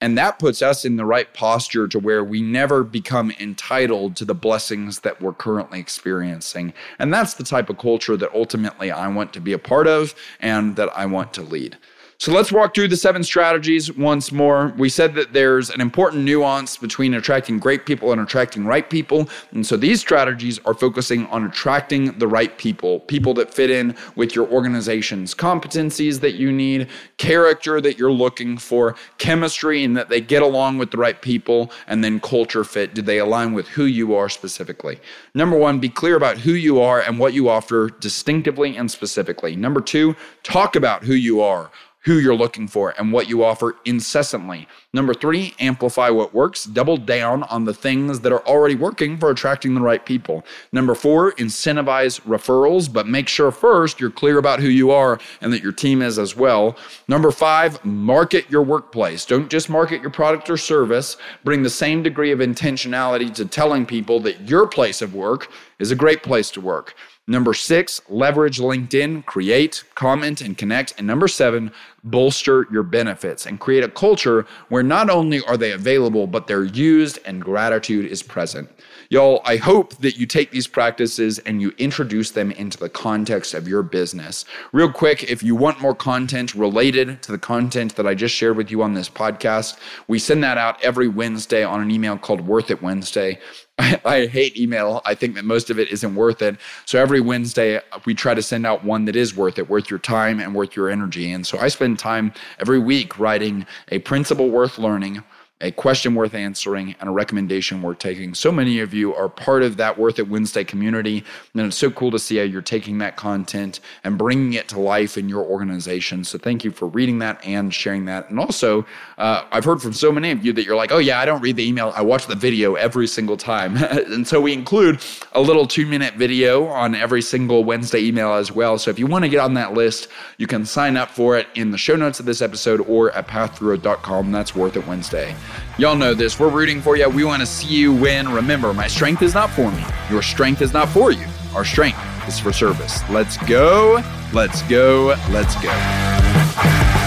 And 0.00 0.16
that 0.16 0.38
puts 0.38 0.60
us 0.62 0.84
in 0.84 0.96
the 0.96 1.06
right 1.06 1.32
posture 1.32 1.88
to 1.88 1.98
where 1.98 2.22
we 2.22 2.42
never 2.42 2.84
become 2.84 3.32
entitled 3.40 4.14
to 4.16 4.24
the 4.24 4.34
blessings 4.34 5.00
that 5.00 5.20
we're 5.22 5.32
currently 5.32 5.80
experiencing. 5.80 6.72
And 6.98 7.12
that's 7.12 7.34
the 7.34 7.44
type 7.44 7.70
of 7.70 7.78
culture 7.78 8.16
that 8.16 8.34
ultimately 8.34 8.90
I 8.90 9.08
want 9.08 9.32
to 9.32 9.40
be 9.40 9.52
a 9.52 9.58
part 9.58 9.86
of 9.86 10.14
and 10.40 10.76
that 10.76 10.96
I 10.96 11.06
want 11.06 11.32
to 11.34 11.42
lead. 11.42 11.78
So 12.20 12.32
let's 12.32 12.50
walk 12.50 12.74
through 12.74 12.88
the 12.88 12.96
seven 12.96 13.22
strategies 13.22 13.92
once 13.92 14.32
more. 14.32 14.74
We 14.76 14.88
said 14.88 15.14
that 15.14 15.32
there's 15.32 15.70
an 15.70 15.80
important 15.80 16.24
nuance 16.24 16.76
between 16.76 17.14
attracting 17.14 17.60
great 17.60 17.86
people 17.86 18.10
and 18.10 18.20
attracting 18.20 18.64
right 18.64 18.90
people. 18.90 19.28
And 19.52 19.64
so 19.64 19.76
these 19.76 20.00
strategies 20.00 20.58
are 20.64 20.74
focusing 20.74 21.26
on 21.26 21.44
attracting 21.44 22.18
the 22.18 22.26
right 22.26 22.58
people, 22.58 22.98
people 22.98 23.34
that 23.34 23.54
fit 23.54 23.70
in 23.70 23.94
with 24.16 24.34
your 24.34 24.48
organization's 24.48 25.32
competencies 25.32 26.18
that 26.18 26.34
you 26.34 26.50
need, 26.50 26.88
character 27.18 27.80
that 27.80 27.98
you're 27.98 28.10
looking 28.10 28.58
for, 28.58 28.96
chemistry, 29.18 29.84
and 29.84 29.96
that 29.96 30.08
they 30.08 30.20
get 30.20 30.42
along 30.42 30.78
with 30.78 30.90
the 30.90 30.98
right 30.98 31.22
people, 31.22 31.70
and 31.86 32.02
then 32.02 32.18
culture 32.18 32.64
fit. 32.64 32.94
Do 32.94 33.02
they 33.02 33.18
align 33.18 33.52
with 33.52 33.68
who 33.68 33.84
you 33.84 34.16
are 34.16 34.28
specifically? 34.28 34.98
Number 35.34 35.56
one, 35.56 35.78
be 35.78 35.88
clear 35.88 36.16
about 36.16 36.38
who 36.38 36.54
you 36.54 36.80
are 36.80 37.00
and 37.00 37.20
what 37.20 37.32
you 37.32 37.48
offer 37.48 37.90
distinctively 38.00 38.76
and 38.76 38.90
specifically. 38.90 39.54
Number 39.54 39.80
two, 39.80 40.16
talk 40.42 40.74
about 40.74 41.04
who 41.04 41.14
you 41.14 41.40
are 41.40 41.70
who 42.04 42.18
you're 42.18 42.34
looking 42.34 42.68
for 42.68 42.94
and 42.98 43.12
what 43.12 43.28
you 43.28 43.44
offer 43.44 43.76
incessantly. 43.84 44.68
Number 44.92 45.12
three, 45.12 45.54
amplify 45.58 46.10
what 46.10 46.32
works. 46.32 46.64
Double 46.64 46.96
down 46.96 47.42
on 47.44 47.64
the 47.64 47.74
things 47.74 48.20
that 48.20 48.32
are 48.32 48.46
already 48.46 48.74
working 48.74 49.18
for 49.18 49.30
attracting 49.30 49.74
the 49.74 49.80
right 49.80 50.04
people. 50.04 50.44
Number 50.72 50.94
four, 50.94 51.32
incentivize 51.32 52.20
referrals, 52.22 52.90
but 52.90 53.06
make 53.06 53.28
sure 53.28 53.50
first 53.50 54.00
you're 54.00 54.10
clear 54.10 54.38
about 54.38 54.60
who 54.60 54.68
you 54.68 54.90
are 54.90 55.18
and 55.40 55.52
that 55.52 55.62
your 55.62 55.72
team 55.72 56.00
is 56.00 56.18
as 56.18 56.36
well. 56.36 56.76
Number 57.08 57.30
five, 57.30 57.84
market 57.84 58.48
your 58.48 58.62
workplace. 58.62 59.24
Don't 59.24 59.50
just 59.50 59.68
market 59.68 60.00
your 60.00 60.10
product 60.10 60.48
or 60.48 60.56
service. 60.56 61.16
Bring 61.44 61.62
the 61.62 61.70
same 61.70 62.02
degree 62.02 62.30
of 62.30 62.38
intentionality 62.38 63.34
to 63.34 63.44
telling 63.44 63.84
people 63.84 64.20
that 64.20 64.48
your 64.48 64.66
place 64.66 65.02
of 65.02 65.14
work 65.14 65.50
is 65.78 65.90
a 65.90 65.96
great 65.96 66.22
place 66.22 66.50
to 66.52 66.60
work. 66.60 66.94
Number 67.30 67.52
six, 67.52 68.00
leverage 68.08 68.58
LinkedIn, 68.58 69.26
create, 69.26 69.84
comment, 69.94 70.40
and 70.40 70.56
connect. 70.56 70.94
And 70.96 71.06
number 71.06 71.28
seven, 71.28 71.70
bolster 72.02 72.66
your 72.72 72.82
benefits 72.82 73.44
and 73.44 73.60
create 73.60 73.84
a 73.84 73.88
culture 73.88 74.46
where 74.70 74.82
not 74.82 75.10
only 75.10 75.42
are 75.42 75.58
they 75.58 75.72
available, 75.72 76.26
but 76.26 76.46
they're 76.46 76.64
used 76.64 77.18
and 77.26 77.44
gratitude 77.44 78.06
is 78.06 78.22
present. 78.22 78.70
Y'all, 79.10 79.42
I 79.44 79.56
hope 79.56 79.94
that 79.98 80.16
you 80.16 80.24
take 80.24 80.52
these 80.52 80.66
practices 80.66 81.38
and 81.40 81.60
you 81.60 81.74
introduce 81.76 82.30
them 82.30 82.50
into 82.52 82.78
the 82.78 82.88
context 82.88 83.52
of 83.52 83.68
your 83.68 83.82
business. 83.82 84.46
Real 84.72 84.90
quick, 84.90 85.24
if 85.24 85.42
you 85.42 85.54
want 85.54 85.82
more 85.82 85.94
content 85.94 86.54
related 86.54 87.22
to 87.24 87.32
the 87.32 87.38
content 87.38 87.96
that 87.96 88.06
I 88.06 88.14
just 88.14 88.34
shared 88.34 88.56
with 88.56 88.70
you 88.70 88.82
on 88.82 88.94
this 88.94 89.10
podcast, 89.10 89.78
we 90.08 90.18
send 90.18 90.42
that 90.44 90.56
out 90.56 90.82
every 90.82 91.08
Wednesday 91.08 91.62
on 91.62 91.82
an 91.82 91.90
email 91.90 92.16
called 92.16 92.40
Worth 92.40 92.70
It 92.70 92.80
Wednesday. 92.82 93.38
I, 93.78 94.00
I, 94.04 94.26
hate 94.26 94.56
email. 94.56 95.02
I 95.04 95.14
think 95.14 95.34
that 95.34 95.44
most 95.44 95.70
of 95.70 95.78
it 95.78 95.88
isn't 95.88 96.14
worth 96.14 96.42
it. 96.42 96.56
So 96.84 97.00
every 97.00 97.20
Wednesday, 97.20 97.80
we 98.04 98.14
try 98.14 98.34
to 98.34 98.42
send 98.42 98.66
out 98.66 98.84
one 98.84 99.04
that 99.06 99.16
is 99.16 99.36
worth 99.36 99.58
it, 99.58 99.68
worth 99.68 99.90
your 99.90 99.98
time 99.98 100.40
and 100.40 100.54
worth 100.54 100.76
your 100.76 100.90
energy. 100.90 101.32
And 101.32 101.46
so 101.46 101.58
I 101.58 101.68
spend 101.68 101.98
time 101.98 102.32
every 102.58 102.78
week 102.78 103.18
writing 103.18 103.66
a 103.90 103.98
principle 104.00 104.50
worth 104.50 104.78
learning 104.78 105.22
a 105.60 105.72
question 105.72 106.14
worth 106.14 106.34
answering, 106.34 106.94
and 107.00 107.08
a 107.08 107.12
recommendation 107.12 107.82
worth 107.82 107.98
taking. 107.98 108.32
So 108.32 108.52
many 108.52 108.78
of 108.78 108.94
you 108.94 109.12
are 109.14 109.28
part 109.28 109.64
of 109.64 109.76
that 109.78 109.98
Worth 109.98 110.20
It 110.20 110.28
Wednesday 110.28 110.62
community. 110.62 111.24
And 111.52 111.66
it's 111.66 111.76
so 111.76 111.90
cool 111.90 112.12
to 112.12 112.18
see 112.18 112.36
how 112.36 112.44
you're 112.44 112.62
taking 112.62 112.98
that 112.98 113.16
content 113.16 113.80
and 114.04 114.16
bringing 114.16 114.52
it 114.52 114.68
to 114.68 114.78
life 114.78 115.18
in 115.18 115.28
your 115.28 115.44
organization. 115.44 116.22
So 116.22 116.38
thank 116.38 116.62
you 116.62 116.70
for 116.70 116.86
reading 116.86 117.18
that 117.18 117.44
and 117.44 117.74
sharing 117.74 118.04
that. 118.04 118.30
And 118.30 118.38
also, 118.38 118.86
uh, 119.18 119.46
I've 119.50 119.64
heard 119.64 119.82
from 119.82 119.92
so 119.94 120.12
many 120.12 120.30
of 120.30 120.44
you 120.44 120.52
that 120.52 120.64
you're 120.64 120.76
like, 120.76 120.92
oh, 120.92 120.98
yeah, 120.98 121.18
I 121.18 121.24
don't 121.24 121.40
read 121.40 121.56
the 121.56 121.66
email. 121.66 121.92
I 121.96 122.02
watch 122.02 122.28
the 122.28 122.36
video 122.36 122.76
every 122.76 123.08
single 123.08 123.36
time. 123.36 123.76
and 123.82 124.28
so 124.28 124.40
we 124.40 124.52
include 124.52 125.00
a 125.32 125.40
little 125.40 125.66
two 125.66 125.86
minute 125.86 126.14
video 126.14 126.68
on 126.68 126.94
every 126.94 127.22
single 127.22 127.64
Wednesday 127.64 128.00
email 128.00 128.34
as 128.34 128.52
well. 128.52 128.78
So 128.78 128.92
if 128.92 128.98
you 128.98 129.08
want 129.08 129.24
to 129.24 129.28
get 129.28 129.40
on 129.40 129.54
that 129.54 129.74
list, 129.74 130.06
you 130.36 130.46
can 130.46 130.64
sign 130.64 130.96
up 130.96 131.10
for 131.10 131.36
it 131.36 131.48
in 131.56 131.72
the 131.72 131.78
show 131.78 131.96
notes 131.96 132.20
of 132.20 132.26
this 132.26 132.42
episode 132.42 132.80
or 132.82 133.10
at 133.10 133.26
pathforgrowth.com. 133.26 134.30
That's 134.30 134.54
Worth 134.54 134.76
It 134.76 134.86
Wednesday. 134.86 135.34
Y'all 135.78 135.96
know 135.96 136.14
this. 136.14 136.38
We're 136.40 136.48
rooting 136.48 136.80
for 136.80 136.96
you. 136.96 137.08
We 137.08 137.24
want 137.24 137.40
to 137.40 137.46
see 137.46 137.68
you 137.68 137.92
win. 137.92 138.28
Remember, 138.28 138.74
my 138.74 138.88
strength 138.88 139.22
is 139.22 139.34
not 139.34 139.50
for 139.50 139.70
me. 139.70 139.84
Your 140.10 140.22
strength 140.22 140.62
is 140.62 140.72
not 140.72 140.88
for 140.88 141.12
you. 141.12 141.26
Our 141.54 141.64
strength 141.64 141.98
is 142.26 142.38
for 142.38 142.52
service. 142.52 143.08
Let's 143.08 143.36
go. 143.48 144.02
Let's 144.32 144.62
go. 144.62 145.16
Let's 145.30 145.54
go. 145.62 146.97